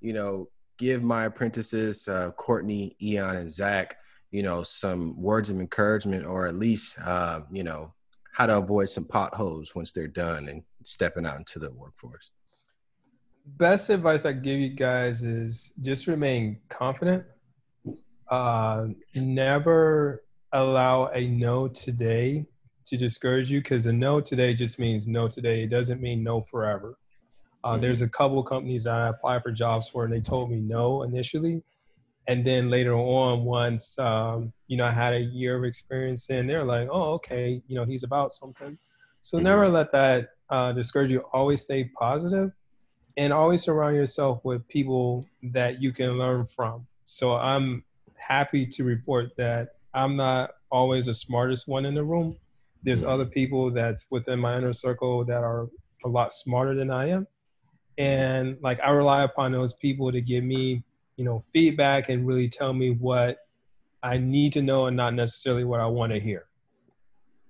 you 0.00 0.12
know, 0.12 0.48
give 0.78 1.02
my 1.02 1.24
apprentices, 1.24 2.08
uh, 2.08 2.32
Courtney, 2.32 2.96
Eon, 3.00 3.36
and 3.36 3.50
Zach, 3.50 3.96
you 4.30 4.42
know, 4.42 4.62
some 4.62 5.20
words 5.20 5.50
of 5.50 5.60
encouragement 5.60 6.26
or 6.26 6.46
at 6.46 6.56
least, 6.56 6.98
uh, 7.00 7.40
you 7.50 7.62
know, 7.62 7.94
how 8.32 8.46
to 8.46 8.58
avoid 8.58 8.88
some 8.88 9.04
potholes 9.04 9.74
once 9.74 9.92
they're 9.92 10.08
done 10.08 10.48
and 10.48 10.62
stepping 10.84 11.26
out 11.26 11.38
into 11.38 11.58
the 11.58 11.70
workforce. 11.72 12.32
Best 13.46 13.90
advice 13.90 14.24
I 14.24 14.32
give 14.32 14.58
you 14.58 14.70
guys 14.70 15.22
is 15.22 15.72
just 15.80 16.06
remain 16.06 16.58
confident. 16.68 17.24
Uh, 18.30 18.88
never 19.14 20.22
allow 20.52 21.06
a 21.08 21.26
no 21.28 21.68
today 21.68 22.44
to 22.86 22.96
discourage 22.96 23.50
you 23.50 23.60
because 23.60 23.86
a 23.86 23.92
no 23.92 24.20
today 24.20 24.54
just 24.54 24.78
means 24.78 25.06
no 25.06 25.28
today. 25.28 25.62
It 25.62 25.70
doesn't 25.70 26.00
mean 26.00 26.22
no 26.22 26.40
forever. 26.40 26.98
Uh, 27.64 27.76
Mhm. 27.76 27.80
There's 27.80 28.02
a 28.02 28.08
couple 28.08 28.42
companies 28.42 28.84
that 28.84 28.94
I 28.94 29.08
applied 29.08 29.42
for 29.42 29.52
jobs 29.52 29.88
for 29.88 30.04
and 30.04 30.12
they 30.12 30.20
told 30.20 30.50
me 30.50 30.60
no 30.60 31.02
initially. 31.02 31.62
And 32.28 32.44
then 32.44 32.70
later 32.70 32.94
on, 32.94 33.44
once, 33.44 33.98
um, 34.00 34.52
you 34.66 34.76
know, 34.76 34.84
I 34.86 34.90
had 34.90 35.14
a 35.14 35.20
year 35.20 35.56
of 35.56 35.64
experience 35.64 36.28
in, 36.30 36.46
they're 36.46 36.64
like, 36.64 36.88
oh, 36.90 37.14
okay, 37.14 37.62
you 37.68 37.76
know, 37.76 37.84
he's 37.84 38.02
about 38.02 38.32
something. 38.32 38.78
So 39.20 39.38
Mhm. 39.38 39.42
never 39.44 39.68
let 39.68 39.92
that 39.92 40.30
uh, 40.50 40.72
discourage 40.72 41.12
you. 41.12 41.20
Always 41.32 41.62
stay 41.62 41.84
positive 41.98 42.50
and 43.16 43.32
always 43.32 43.62
surround 43.62 43.96
yourself 43.96 44.44
with 44.44 44.66
people 44.68 45.26
that 45.42 45.80
you 45.82 45.92
can 45.92 46.18
learn 46.18 46.44
from. 46.44 46.86
So 47.04 47.34
I'm 47.34 47.84
happy 48.16 48.66
to 48.66 48.84
report 48.84 49.36
that 49.36 49.76
I'm 49.94 50.16
not 50.16 50.50
always 50.70 51.06
the 51.06 51.14
smartest 51.14 51.68
one 51.68 51.86
in 51.86 51.94
the 51.94 52.04
room. 52.04 52.36
There's 52.82 53.02
Mhm. 53.02 53.08
other 53.08 53.24
people 53.26 53.70
that's 53.70 54.06
within 54.10 54.40
my 54.40 54.56
inner 54.56 54.72
circle 54.72 55.24
that 55.24 55.42
are 55.42 55.68
a 56.04 56.08
lot 56.08 56.32
smarter 56.32 56.74
than 56.74 56.90
I 56.90 57.06
am. 57.08 57.26
And 57.98 58.58
like 58.60 58.78
I 58.80 58.90
rely 58.90 59.22
upon 59.22 59.52
those 59.52 59.72
people 59.72 60.12
to 60.12 60.20
give 60.20 60.44
me, 60.44 60.84
you 61.16 61.24
know, 61.24 61.40
feedback 61.52 62.10
and 62.10 62.26
really 62.26 62.48
tell 62.48 62.74
me 62.74 62.90
what 62.90 63.38
I 64.02 64.18
need 64.18 64.52
to 64.52 64.62
know 64.62 64.86
and 64.86 64.96
not 64.96 65.14
necessarily 65.14 65.64
what 65.64 65.80
I 65.80 65.86
want 65.86 66.12
to 66.12 66.20
hear. 66.20 66.46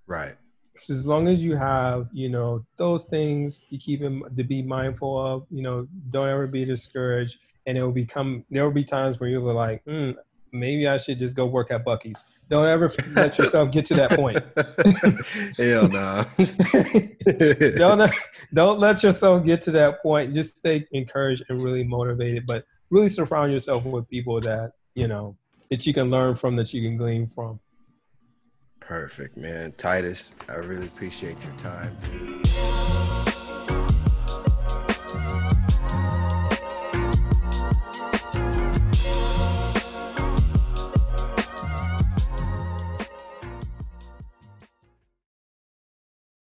Right. 0.06 0.36
So 0.78 0.94
as 0.94 1.06
long 1.06 1.28
as 1.28 1.44
you 1.44 1.56
have, 1.56 2.08
you 2.12 2.28
know, 2.28 2.64
those 2.76 3.04
things 3.04 3.64
you 3.68 3.78
keep 3.78 4.02
in, 4.02 4.22
to 4.36 4.44
be 4.44 4.62
mindful 4.62 5.18
of, 5.18 5.46
you 5.50 5.62
know, 5.62 5.86
don't 6.10 6.28
ever 6.28 6.46
be 6.46 6.64
discouraged. 6.64 7.38
And 7.66 7.76
it 7.76 7.82
will 7.82 7.92
become, 7.92 8.44
there 8.50 8.64
will 8.64 8.72
be 8.72 8.84
times 8.84 9.18
where 9.18 9.28
you'll 9.28 9.46
be 9.46 9.52
like, 9.52 9.84
mm, 9.84 10.14
maybe 10.52 10.86
I 10.86 10.96
should 10.96 11.18
just 11.18 11.36
go 11.36 11.46
work 11.46 11.70
at 11.70 11.84
Buc-ee's. 11.84 12.24
Don't 12.48 12.66
ever 12.66 12.92
let 13.14 13.38
yourself 13.38 13.70
get 13.70 13.84
to 13.86 13.94
that 13.94 14.12
point. 14.12 14.38
Hell 15.56 15.88
no. 15.88 16.24
don't, 17.78 18.12
don't 18.54 18.78
let 18.78 19.02
yourself 19.02 19.44
get 19.44 19.62
to 19.62 19.70
that 19.72 20.02
point. 20.02 20.34
Just 20.34 20.56
stay 20.56 20.86
encouraged 20.92 21.44
and 21.48 21.62
really 21.62 21.84
motivated, 21.84 22.46
but 22.46 22.64
really 22.90 23.08
surround 23.08 23.52
yourself 23.52 23.84
with 23.84 24.08
people 24.08 24.40
that, 24.40 24.72
you 24.94 25.08
know, 25.08 25.36
that 25.70 25.86
you 25.86 25.92
can 25.92 26.10
learn 26.10 26.36
from, 26.36 26.56
that 26.56 26.72
you 26.72 26.82
can 26.82 26.96
glean 26.96 27.26
from. 27.26 27.58
Perfect, 28.86 29.36
man. 29.36 29.72
Titus, 29.76 30.32
I 30.48 30.54
really 30.54 30.86
appreciate 30.86 31.36
your 31.44 31.56
time. 31.56 31.96